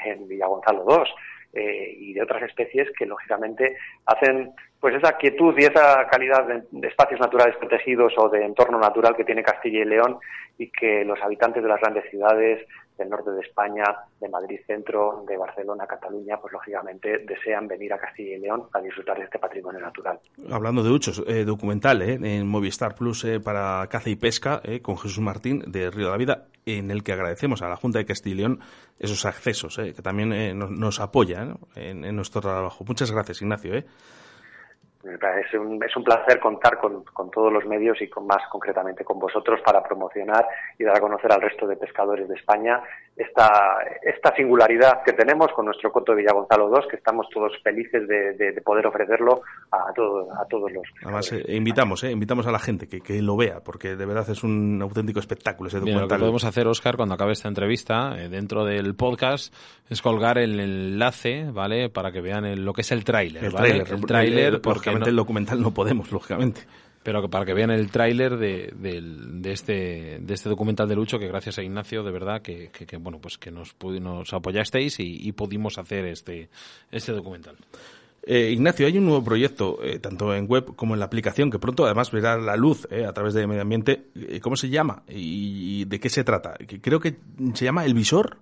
[0.04, 1.12] en Villagonzalo II.
[1.54, 3.76] Eh, y de otras especies que lógicamente
[4.06, 9.14] hacen pues esa quietud y esa calidad de, espacios naturales protegidos o de entorno natural
[9.14, 10.18] que tiene Castilla y León
[10.56, 12.66] y que los habitantes de las grandes ciudades
[12.96, 13.84] del norte de España,
[14.20, 18.80] de Madrid Centro, de Barcelona, Cataluña, pues lógicamente desean venir a Castilla y León a
[18.80, 20.20] disfrutar de este patrimonio natural.
[20.50, 24.96] Hablando de muchos, eh, documental eh, en Movistar Plus eh, para caza y pesca con
[24.98, 28.06] Jesús Martín de Río de la Vida, en el que agradecemos a la Junta de
[28.06, 28.60] Castilla y León
[28.98, 32.84] esos accesos, que también nos, apoya en, en, nuestro trabajo.
[32.86, 33.74] Muchas gracias, Ignacio.
[35.04, 39.04] Es un, es un placer contar con, con, todos los medios y con más concretamente
[39.04, 40.46] con vosotros para promocionar
[40.78, 42.80] y dar a conocer al resto de pescadores de España
[43.16, 48.08] esta, esta singularidad que tenemos con nuestro coto de Villagonzalo II, que estamos todos felices
[48.08, 50.82] de, de, poder ofrecerlo a, todo, a todos los.
[51.02, 54.28] Además, eh, invitamos, eh, invitamos a la gente que, que, lo vea, porque de verdad
[54.30, 56.08] es un auténtico espectáculo ese documental.
[56.08, 59.54] lo que podemos hacer, Oscar, cuando acabe esta entrevista, eh, dentro del podcast,
[59.90, 61.90] es colgar el enlace, ¿vale?
[61.90, 63.76] Para que vean lo que es el tráiler, el ¿vale?
[63.76, 66.62] el tráiler, porque el documental no podemos, lógicamente.
[67.02, 71.26] Pero para que vean el tráiler de, de, este, de este documental de Lucho, que
[71.26, 75.78] gracias a Ignacio, de verdad, que, que, bueno, pues que nos, nos apoyasteis y, pudimos
[75.78, 76.48] hacer este,
[76.90, 77.56] este documental.
[78.24, 81.58] Eh, Ignacio, hay un nuevo proyecto, eh, tanto en web como en la aplicación, que
[81.58, 84.04] pronto además verá la luz eh, a través de Medio Ambiente.
[84.40, 86.54] ¿Cómo se llama y de qué se trata?
[86.80, 87.16] Creo que
[87.54, 88.36] se llama El Visor.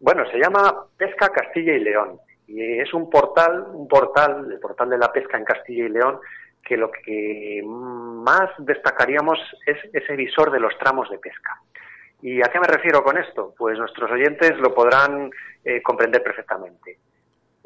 [0.00, 4.90] Bueno, se llama Pesca Castilla y León y es un portal, un portal, el portal
[4.90, 6.18] de la pesca en Castilla y León,
[6.64, 11.60] que lo que más destacaríamos es ese visor de los tramos de pesca.
[12.22, 13.54] ¿Y a qué me refiero con esto?
[13.56, 15.30] Pues nuestros oyentes lo podrán
[15.62, 16.98] eh, comprender perfectamente.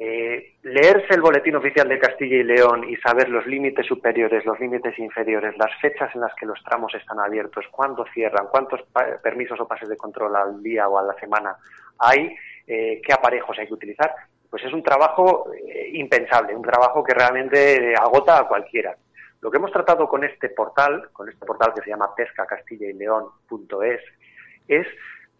[0.00, 4.58] Eh, leerse el boletín oficial de Castilla y León y saber los límites superiores, los
[4.60, 8.80] límites inferiores, las fechas en las que los tramos están abiertos, cuándo cierran, cuántos
[9.22, 11.56] permisos o pases de control al día o a la semana
[11.98, 14.14] hay, eh, qué aparejos hay que utilizar,
[14.50, 18.96] pues es un trabajo eh, impensable, un trabajo que realmente agota a cualquiera.
[19.40, 24.00] Lo que hemos tratado con este portal, con este portal que se llama pescacastillaYleón.es,
[24.66, 24.86] es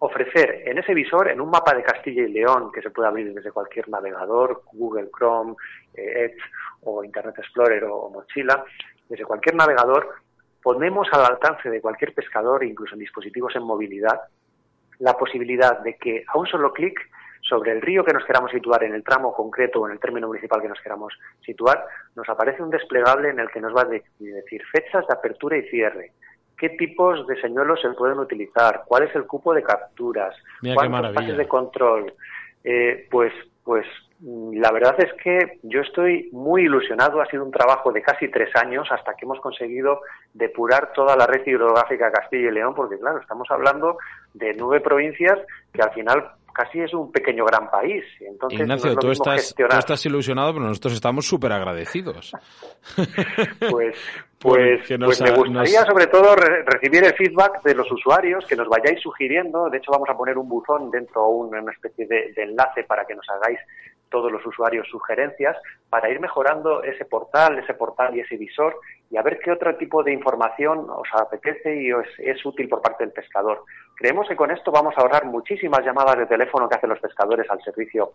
[0.01, 3.35] ofrecer en ese visor, en un mapa de Castilla y León que se puede abrir
[3.35, 5.57] desde cualquier navegador, Google Chrome,
[5.95, 6.43] eh, Edge
[6.83, 8.65] o Internet Explorer o Mochila,
[9.09, 10.15] desde cualquier navegador,
[10.63, 14.21] ponemos al alcance de cualquier pescador, incluso en dispositivos en movilidad,
[14.99, 17.01] la posibilidad de que a un solo clic
[17.41, 20.27] sobre el río que nos queramos situar, en el tramo concreto o en el término
[20.27, 21.85] municipal que nos queramos situar,
[22.15, 25.69] nos aparece un desplegable en el que nos va a decir fechas de apertura y
[25.69, 26.13] cierre,
[26.59, 30.35] qué tipos de señuelos se pueden utilizar, cuál es el cupo de capturas,
[30.75, 32.13] cuántos pases de control.
[32.65, 33.33] Eh, pues,
[33.65, 33.87] pues
[34.21, 37.21] la verdad es que yo estoy muy ilusionado.
[37.21, 40.01] Ha sido un trabajo de casi tres años hasta que hemos conseguido
[40.35, 43.99] depurar toda la red hidrográfica de Castilla y León, porque claro, estamos hablando
[44.35, 45.39] de nueve provincias
[45.73, 48.05] que al final casi es un pequeño gran país.
[48.19, 52.33] Entonces, Ignacio, tú, estás, tú estás ilusionado, pero nosotros estamos súper agradecidos.
[53.71, 53.97] pues,
[54.41, 58.55] Pues, pues me gustaría nos- sobre todo re- recibir el feedback de los usuarios, que
[58.57, 59.69] nos vayáis sugiriendo.
[59.69, 63.05] De hecho, vamos a poner un buzón dentro, un- una especie de, de enlace para
[63.05, 63.59] que nos hagáis
[64.11, 65.55] todos los usuarios sugerencias
[65.91, 68.77] para ir mejorando ese portal, ese portal y ese visor
[69.11, 72.81] y a ver qué otro tipo de información os apetece y os es útil por
[72.81, 73.65] parte del pescador.
[73.97, 77.51] Creemos que con esto vamos a ahorrar muchísimas llamadas de teléfono que hacen los pescadores
[77.51, 78.13] al servicio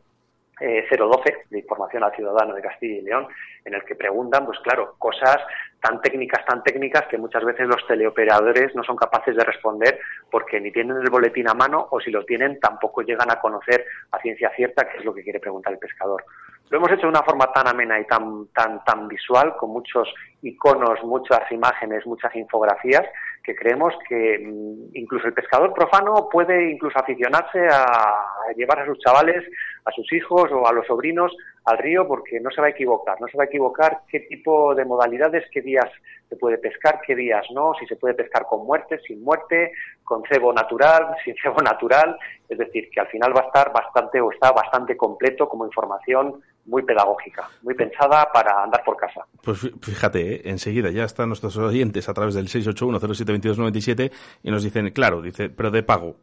[0.59, 3.27] eh, 012 de información al ciudadano de Castilla y León,
[3.65, 5.37] en el que preguntan, pues claro, cosas
[5.81, 9.99] tan técnicas, tan técnicas que muchas veces los teleoperadores no son capaces de responder
[10.31, 13.85] porque ni tienen el boletín a mano o si lo tienen tampoco llegan a conocer
[14.11, 16.23] a ciencia cierta qué es lo que quiere preguntar el pescador.
[16.69, 20.11] Lo hemos hecho de una forma tan amena y tan, tan, tan visual, con muchos
[20.41, 23.03] iconos, muchas imágenes, muchas infografías,
[23.43, 28.99] que creemos que mm, incluso el pescador profano puede incluso aficionarse a llevar a sus
[28.99, 29.43] chavales,
[29.85, 33.19] a sus hijos o a los sobrinos al río porque no se va a equivocar,
[33.21, 35.89] no se va a equivocar qué tipo de modalidades, qué días
[36.29, 39.71] se puede pescar, qué días no, si se puede pescar con muerte, sin muerte,
[40.03, 42.17] con cebo natural, sin cebo natural,
[42.49, 46.41] es decir, que al final va a estar bastante o está bastante completo como información
[46.65, 49.25] muy pedagógica, muy pensada para andar por casa.
[49.43, 50.41] Pues fí- fíjate, ¿eh?
[50.45, 54.11] enseguida ya están nuestros oyentes a través del 681072297
[54.43, 56.15] y nos dicen, claro, dice, pero de pago.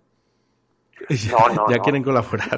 [1.30, 1.82] No, no, ya no.
[1.82, 2.48] quieren colaborar.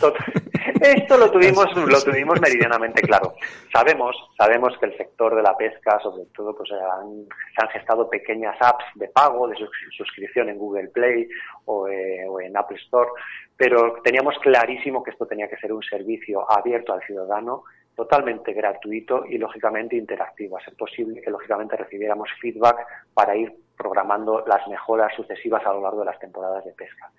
[0.80, 3.34] Esto lo tuvimos, lo tuvimos meridianamente claro.
[3.72, 7.26] Sabemos, sabemos que el sector de la pesca, sobre todo, pues han-
[7.56, 11.28] se han gestado pequeñas apps de pago, de sus- suscripción en Google Play
[11.66, 13.10] o, eh, o en Apple Store,
[13.56, 17.64] pero teníamos clarísimo que esto tenía que ser un servicio abierto al ciudadano,
[17.94, 24.44] totalmente gratuito y lógicamente interactivo, a ser posible que lógicamente recibiéramos feedback para ir programando
[24.46, 27.10] las mejoras sucesivas a lo largo de las temporadas de pesca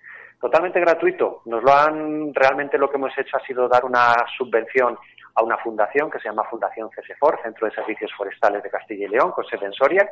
[0.44, 1.40] totalmente gratuito.
[1.46, 4.98] Nos lo han, realmente lo que hemos hecho ha sido dar una subvención
[5.34, 9.08] a una fundación que se llama Fundación CSFOR, Centro de Servicios Forestales de Castilla y
[9.08, 10.08] León, con sede en Soria.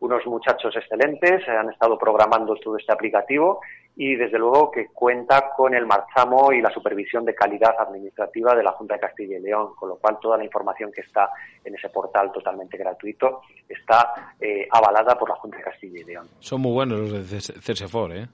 [0.00, 3.60] Unos muchachos excelentes han estado programando todo este aplicativo
[3.96, 8.62] y desde luego que cuenta con el marchamo y la supervisión de calidad administrativa de
[8.62, 11.30] la Junta de Castilla y León, con lo cual toda la información que está
[11.64, 16.28] en ese portal totalmente gratuito está eh, avalada por la Junta de Castilla y León.
[16.38, 18.28] Son muy buenos los de CSFOR, ¿eh?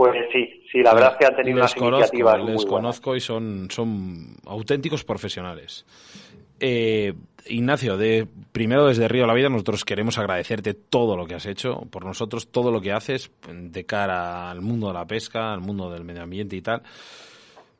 [0.00, 2.70] Pues sí, sí, la verdad es que han tenido les unas iniciativas muy les buenas.
[2.70, 5.84] conozco y son, son auténticos profesionales.
[6.58, 7.12] Eh,
[7.46, 11.46] Ignacio, de, primero desde Río de la Vida nosotros queremos agradecerte todo lo que has
[11.46, 15.60] hecho por nosotros, todo lo que haces de cara al mundo de la pesca, al
[15.60, 16.82] mundo del medio ambiente y tal.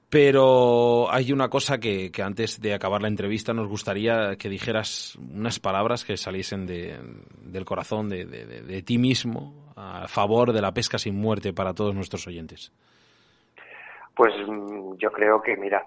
[0.09, 5.17] Pero hay una cosa que, que antes de acabar la entrevista nos gustaría que dijeras
[5.33, 6.99] unas palabras que saliesen de-
[7.45, 11.95] del corazón de- de ti mismo a favor de la pesca sin muerte para todos
[11.95, 12.73] nuestros oyentes.
[14.15, 15.87] Pues mm, yo creo que, mira,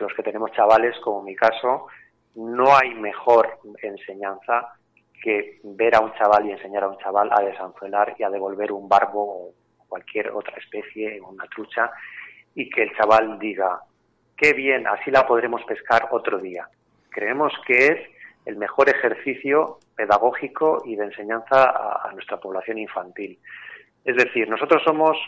[0.00, 1.86] los, que tenemos chavales, como mi caso,
[2.34, 4.74] no hay mejor enseñanza
[5.22, 8.72] que ver a un chaval y enseñar a un chaval a desanzuelar y a devolver
[8.72, 9.54] un barbo o
[9.88, 11.90] cualquier otra especie, una trucha,
[12.54, 13.80] y que el chaval diga,
[14.36, 16.68] qué bien, así la podremos pescar otro día.
[17.10, 18.17] Creemos que es
[18.48, 21.70] el mejor ejercicio pedagógico y de enseñanza
[22.06, 23.38] a, nuestra población infantil.
[24.04, 25.18] Es decir, nosotros somos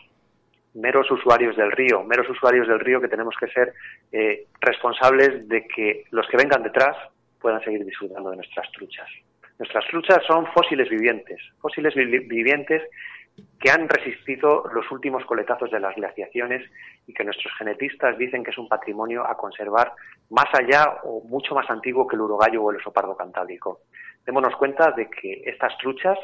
[0.72, 3.74] meros usuarios del río, meros usuarios del río que tenemos que ser
[4.10, 6.96] eh, responsables de que los que vengan detrás
[7.40, 9.08] puedan seguir disfrutando de nuestras truchas.
[9.58, 12.82] Nuestras truchas son fósiles vivientes, fósiles vi- vivientes
[13.58, 16.68] que han resistido los últimos coletazos de las glaciaciones
[17.06, 19.92] y que nuestros genetistas dicen que es un patrimonio a conservar
[20.30, 23.80] más allá o mucho más antiguo que el urogallo o el oso pardo cantábrico.
[24.24, 26.18] Démonos cuenta de que estas truchas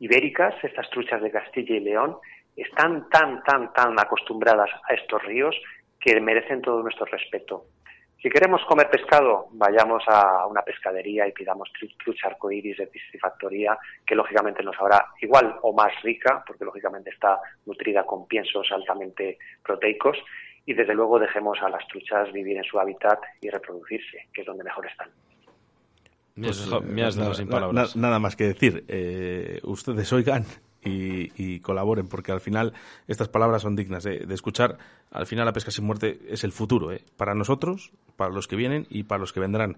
[0.00, 2.16] ibéricas, estas truchas de Castilla y León,
[2.56, 5.56] están tan, tan, tan acostumbradas a estos ríos
[6.00, 7.64] que merecen todo nuestro respeto.
[8.20, 13.78] Si queremos comer pescado, vayamos a una pescadería y pidamos tru- trucha arcoíris de piscifactoría,
[14.04, 19.38] que lógicamente nos habrá igual o más rica, porque lógicamente está nutrida con piensos altamente
[19.64, 20.18] proteicos,
[20.66, 24.46] y desde luego dejemos a las truchas vivir en su hábitat y reproducirse, que es
[24.46, 25.08] donde mejor están.
[26.34, 27.96] Me has Pues, dejado- me has dejado nada, sin palabras.
[27.96, 28.84] na- nada más que decir.
[28.88, 30.44] Eh, ustedes oigan
[30.84, 32.72] y, y colaboren, porque al final
[33.06, 34.78] estas palabras son dignas de, de escuchar.
[35.10, 37.02] Al final la pesca sin muerte es el futuro, ¿eh?
[37.16, 39.76] para nosotros, para los que vienen y para los que vendrán.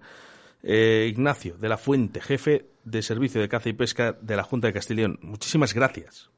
[0.63, 4.67] Eh, Ignacio de la Fuente, jefe de Servicio de Caza y Pesca de la Junta
[4.67, 6.29] de Castileón, muchísimas gracias.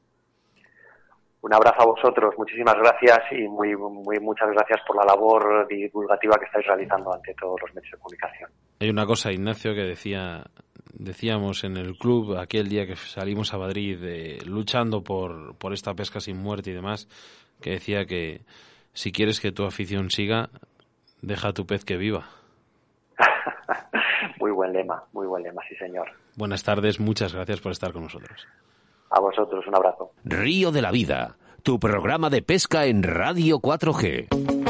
[1.42, 6.38] Un abrazo a vosotros, muchísimas gracias y muy, muy muchas gracias por la labor divulgativa
[6.38, 8.50] que estáis realizando ante todos los medios de comunicación.
[8.80, 10.42] Hay una cosa, Ignacio, que decía,
[10.98, 15.94] decíamos en el club aquel día que salimos a Madrid eh, luchando por, por esta
[15.94, 17.08] pesca sin muerte y demás,
[17.60, 18.42] que decía que
[18.92, 20.50] si quieres que tu afición siga,
[21.20, 22.28] deja a tu pez que viva.
[24.38, 26.08] Muy buen lema, muy buen lema, sí señor.
[26.36, 28.46] Buenas tardes, muchas gracias por estar con nosotros.
[29.10, 30.10] A vosotros, un abrazo.
[30.24, 34.63] Río de la Vida, tu programa de pesca en Radio 4G.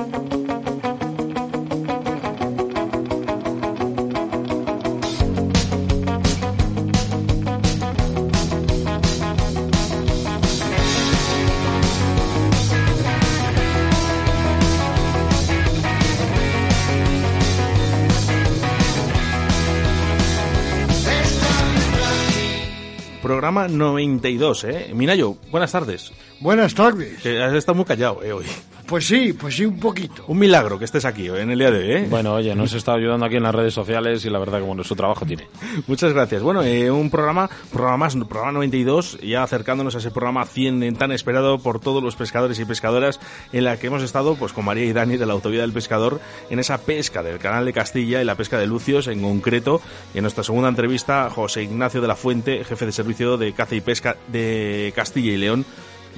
[23.45, 24.91] Programa 92, ¿eh?
[24.95, 26.15] Minayo, buenas tardes.
[26.41, 27.21] Buenas tardes.
[27.21, 28.33] Que has estado muy callado, ¿eh?
[28.33, 28.47] Hoy.
[28.95, 30.25] Pues sí, pues sí, un poquito.
[30.29, 32.07] Un milagro que estés aquí en el día de hoy, ¿eh?
[32.09, 34.85] Bueno, oye, nos está ayudando aquí en las redes sociales y la verdad que bueno,
[34.85, 35.49] su trabajo tiene.
[35.89, 36.43] Muchas gracias.
[36.45, 41.11] Bueno, eh, un programa, programa más, programa 92, ya acercándonos a ese programa 100 tan
[41.11, 43.19] esperado por todos los pescadores y pescadoras,
[43.53, 46.21] en la que hemos estado pues con María y Dani de la Autovía del Pescador
[46.49, 49.81] en esa pesca del Canal de Castilla y la pesca de Lucios en concreto.
[50.15, 53.75] Y en nuestra segunda entrevista, José Ignacio de la Fuente, jefe de servicio de caza
[53.75, 55.67] y pesca de Castilla y León.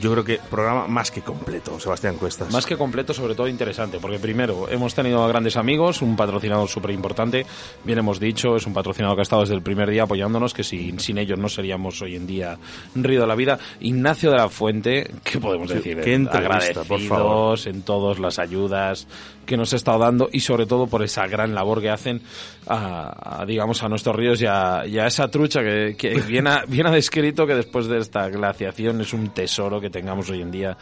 [0.01, 2.52] Yo creo que programa más que completo, Sebastián Cuestas.
[2.52, 6.68] Más que completo, sobre todo interesante, porque primero hemos tenido a grandes amigos, un patrocinador
[6.68, 7.47] súper importante,
[7.85, 10.64] bien hemos dicho, es un patrocinador que ha estado desde el primer día apoyándonos, que
[10.64, 12.59] sin, sin ellos no seríamos hoy en día
[12.94, 13.59] Río de la Vida.
[13.81, 16.01] Ignacio de la Fuente, ¿qué podemos decir?
[16.01, 17.59] qué entrevista, por favor.
[17.66, 19.06] En todas las ayudas
[19.47, 22.20] que nos ha estado dando y sobre todo por esa gran labor que hacen
[22.66, 26.47] a, a, digamos a nuestros ríos y a, y a esa trucha que, que bien,
[26.48, 30.43] ha, bien ha descrito que después de esta glaciación es un tesoro que tengamos hoy
[30.43, 30.77] en día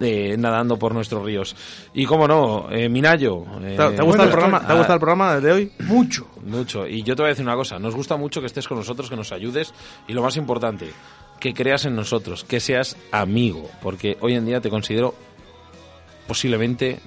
[0.00, 1.56] eh, nadando por nuestros ríos.
[1.94, 3.44] Y cómo no, eh, Minayo.
[3.62, 5.72] eh, ¿Te, ha gustado el programa, ¿Te ha gustado el programa de hoy?
[5.80, 6.26] Mucho.
[6.44, 6.86] Mucho.
[6.86, 9.08] Y yo te voy a decir una cosa, nos gusta mucho que estés con nosotros,
[9.08, 9.72] que nos ayudes
[10.06, 10.90] y lo más importante,
[11.40, 15.14] que creas en nosotros, que seas amigo, porque hoy en día te considero
[16.26, 17.00] posiblemente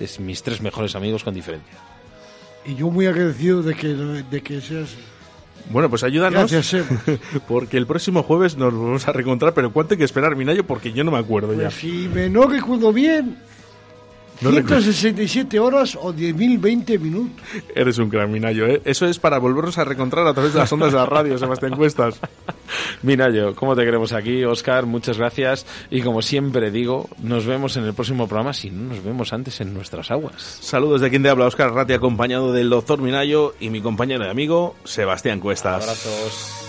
[0.00, 1.74] es mis tres mejores amigos con diferencia.
[2.64, 4.90] Y yo muy agradecido de que, de que seas...
[5.70, 6.50] Bueno, pues ayúdanos.
[6.52, 6.84] Gracias.
[7.48, 10.64] Porque el próximo jueves nos vamos a reencontrar, pero ¿cuánto hay que esperar, Minayo?
[10.64, 11.70] Porque yo no me acuerdo Pues ya.
[11.70, 13.36] si me no recuerdo bien,
[14.40, 14.82] No recuerdo.
[14.82, 17.42] 167 horas o 10.020 minutos.
[17.74, 18.82] Eres un gran Minayo, ¿eh?
[18.84, 21.76] Eso es para volvernos a reencontrar a través de las ondas de la radio, Sebastián
[21.76, 22.20] Cuestas.
[23.02, 24.44] Minayo, ¿cómo te queremos aquí?
[24.44, 25.66] Oscar, muchas gracias.
[25.90, 29.60] Y como siempre digo, nos vemos en el próximo programa, si no nos vemos antes
[29.60, 30.58] en nuestras aguas.
[30.60, 34.28] Saludos de quien te habla, Oscar Ratti, acompañado del doctor Minayo y mi compañero y
[34.28, 35.82] amigo, Sebastián Cuestas.
[35.82, 36.65] Abrazos.